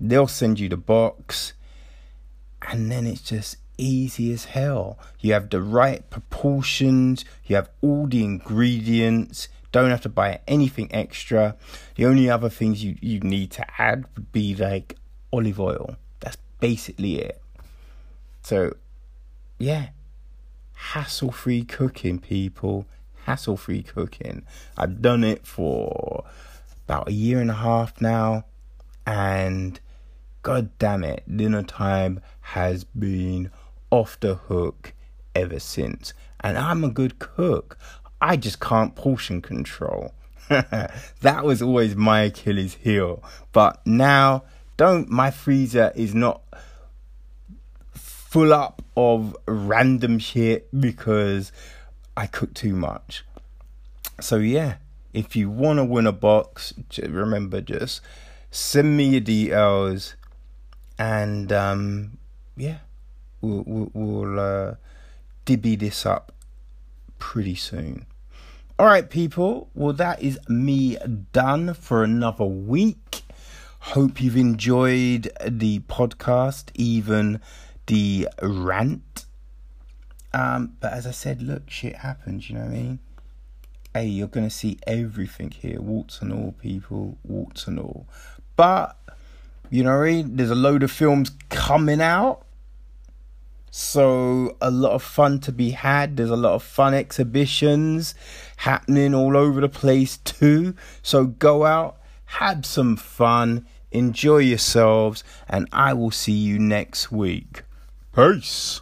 they'll 0.00 0.26
send 0.26 0.60
you 0.60 0.68
the 0.68 0.76
box, 0.76 1.52
and 2.68 2.90
then 2.90 3.06
it's 3.06 3.22
just 3.22 3.56
easy 3.76 4.32
as 4.32 4.46
hell. 4.46 4.98
You 5.20 5.32
have 5.32 5.50
the 5.50 5.62
right 5.62 6.08
proportions, 6.10 7.24
you 7.46 7.56
have 7.56 7.70
all 7.80 8.06
the 8.06 8.24
ingredients, 8.24 9.48
don't 9.70 9.90
have 9.90 10.00
to 10.02 10.08
buy 10.08 10.40
anything 10.48 10.88
extra. 10.92 11.56
The 11.96 12.06
only 12.06 12.30
other 12.30 12.48
things 12.48 12.82
you, 12.82 12.96
you 13.00 13.20
need 13.20 13.50
to 13.52 13.80
add 13.80 14.06
would 14.14 14.32
be 14.32 14.54
like 14.54 14.96
olive 15.32 15.60
oil. 15.60 15.96
That's 16.20 16.38
basically 16.58 17.20
it. 17.20 17.40
So, 18.42 18.76
yeah, 19.58 19.90
hassle 20.74 21.32
free 21.32 21.64
cooking, 21.64 22.18
people. 22.18 22.86
Hassle 23.24 23.58
free 23.58 23.82
cooking. 23.82 24.46
I've 24.76 25.02
done 25.02 25.22
it 25.22 25.46
for 25.46 26.24
about 26.86 27.08
a 27.08 27.12
year 27.12 27.40
and 27.40 27.50
a 27.50 27.54
half 27.54 28.00
now, 28.00 28.46
and 29.06 29.78
god 30.48 30.70
damn 30.78 31.04
it, 31.04 31.22
dinner 31.36 31.62
time 31.62 32.22
has 32.40 32.82
been 32.82 33.50
off 33.90 34.18
the 34.20 34.34
hook 34.34 34.94
ever 35.34 35.60
since. 35.60 36.14
And 36.40 36.56
I'm 36.56 36.82
a 36.84 36.88
good 36.88 37.18
cook. 37.18 37.76
I 38.22 38.38
just 38.38 38.58
can't 38.58 38.94
portion 38.94 39.42
control. 39.42 40.14
that 40.48 41.44
was 41.44 41.60
always 41.60 41.96
my 41.96 42.22
Achilles 42.22 42.78
heel. 42.80 43.22
But 43.52 43.86
now, 43.86 44.44
don't, 44.78 45.10
my 45.10 45.30
freezer 45.30 45.92
is 45.94 46.14
not 46.14 46.40
full 47.92 48.54
up 48.54 48.80
of 48.96 49.36
random 49.46 50.18
shit 50.18 50.66
because 50.80 51.52
I 52.16 52.26
cook 52.26 52.54
too 52.54 52.74
much. 52.74 53.22
So, 54.18 54.36
yeah, 54.36 54.76
if 55.12 55.36
you 55.36 55.50
want 55.50 55.76
to 55.76 55.84
win 55.84 56.06
a 56.06 56.12
box, 56.12 56.72
remember 57.02 57.60
just 57.60 58.00
send 58.50 58.96
me 58.96 59.10
your 59.10 59.20
details 59.20 60.14
and, 60.98 61.52
um, 61.52 62.18
yeah, 62.56 62.78
we'll, 63.40 63.90
we'll, 63.92 64.40
uh, 64.40 64.74
dibby 65.46 65.78
this 65.78 66.04
up 66.04 66.32
pretty 67.18 67.54
soon. 67.54 68.06
All 68.78 68.86
right, 68.86 69.08
people. 69.08 69.70
Well, 69.74 69.92
that 69.94 70.22
is 70.22 70.38
me 70.48 70.96
done 71.32 71.74
for 71.74 72.04
another 72.04 72.44
week. 72.44 73.22
Hope 73.80 74.20
you've 74.20 74.36
enjoyed 74.36 75.32
the 75.46 75.80
podcast, 75.80 76.70
even 76.74 77.40
the 77.86 78.28
rant. 78.42 79.24
Um, 80.32 80.76
but 80.80 80.92
as 80.92 81.06
I 81.06 81.10
said, 81.12 81.42
look, 81.42 81.70
shit 81.70 81.96
happens, 81.96 82.48
you 82.48 82.56
know 82.56 82.62
what 82.62 82.70
I 82.70 82.74
mean? 82.74 82.98
Hey, 83.94 84.06
you're 84.06 84.28
gonna 84.28 84.50
see 84.50 84.78
everything 84.86 85.50
here, 85.50 85.80
warts 85.80 86.20
and 86.20 86.32
all, 86.32 86.52
people, 86.52 87.18
warts 87.24 87.66
and 87.66 87.80
all. 87.80 88.06
But, 88.54 88.96
you 89.70 89.82
know 89.82 90.02
I 90.02 90.10
mean? 90.10 90.36
There's 90.36 90.50
a 90.50 90.54
load 90.54 90.82
of 90.82 90.90
films 90.90 91.30
coming 91.48 92.00
out 92.00 92.44
so, 93.70 94.56
a 94.60 94.70
lot 94.70 94.92
of 94.92 95.02
fun 95.02 95.40
to 95.40 95.52
be 95.52 95.70
had. 95.70 96.16
There's 96.16 96.30
a 96.30 96.36
lot 96.36 96.54
of 96.54 96.62
fun 96.62 96.94
exhibitions 96.94 98.14
happening 98.56 99.14
all 99.14 99.36
over 99.36 99.60
the 99.60 99.68
place, 99.68 100.16
too. 100.18 100.74
So, 101.02 101.26
go 101.26 101.66
out, 101.66 101.98
have 102.24 102.64
some 102.64 102.96
fun, 102.96 103.66
enjoy 103.90 104.38
yourselves, 104.38 105.22
and 105.48 105.68
I 105.70 105.92
will 105.92 106.10
see 106.10 106.32
you 106.32 106.58
next 106.58 107.12
week. 107.12 107.62
Peace. 108.14 108.80